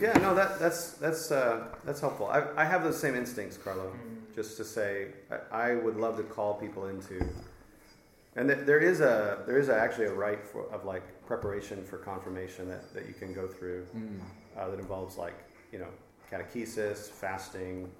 Yeah, 0.00 0.12
no, 0.18 0.34
that, 0.34 0.58
that's 0.58 0.92
that's 0.94 1.30
uh, 1.30 1.64
that's 1.84 2.00
helpful. 2.00 2.26
I, 2.26 2.42
I 2.56 2.64
have 2.64 2.82
those 2.82 2.98
same 2.98 3.14
instincts, 3.14 3.56
Carlo. 3.56 3.92
Just 4.34 4.56
to 4.56 4.64
say, 4.64 5.08
I, 5.52 5.70
I 5.70 5.74
would 5.76 5.96
love 5.96 6.16
to 6.16 6.22
call 6.22 6.54
people 6.54 6.86
into, 6.86 7.24
and 8.34 8.48
th- 8.48 8.64
there 8.66 8.78
is 8.80 9.00
a 9.00 9.42
there 9.46 9.58
is 9.58 9.68
a, 9.68 9.76
actually 9.78 10.06
a 10.06 10.12
rite 10.14 10.44
for, 10.44 10.66
of 10.72 10.84
like 10.84 11.02
preparation 11.26 11.84
for 11.84 11.98
confirmation 11.98 12.68
that, 12.68 12.92
that 12.94 13.06
you 13.06 13.14
can 13.14 13.32
go 13.34 13.46
through 13.46 13.86
Mm. 13.94 14.18
uh, 14.56 14.70
that 14.70 14.78
involves 14.78 15.16
like 15.18 15.34
you 15.72 15.78
know 15.78 15.88
catechesis, 16.30 17.08
fasting, 17.10 17.90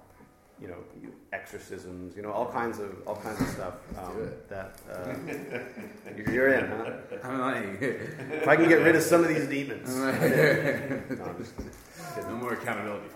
you 0.63 0.69
know 0.69 1.11
exorcisms, 1.33 2.15
you 2.15 2.21
know 2.23 2.31
all 2.31 2.49
kinds 2.49 2.79
of 2.79 2.89
all 3.05 3.17
kinds 3.17 3.39
of 3.41 3.47
stuff 3.49 3.73
um, 4.01 4.15
that 4.47 4.79
uh, 4.89 5.13
you're- 6.15 6.33
you're 6.33 6.53
in. 6.53 6.65
Huh? 6.67 6.91
I'm 7.23 7.39
like, 7.39 7.81
If 7.81 8.47
I 8.47 8.55
can 8.55 8.69
get 8.69 8.81
rid 8.81 8.95
of 8.95 9.03
some 9.03 9.21
of 9.23 9.27
these 9.29 9.45
demons. 9.47 9.89
No, 9.97 11.25
I'm 11.25 11.37
just 11.37 11.53
kidding. 11.57 12.29
no 12.29 12.35
more 12.37 12.53
accountability. 12.53 13.07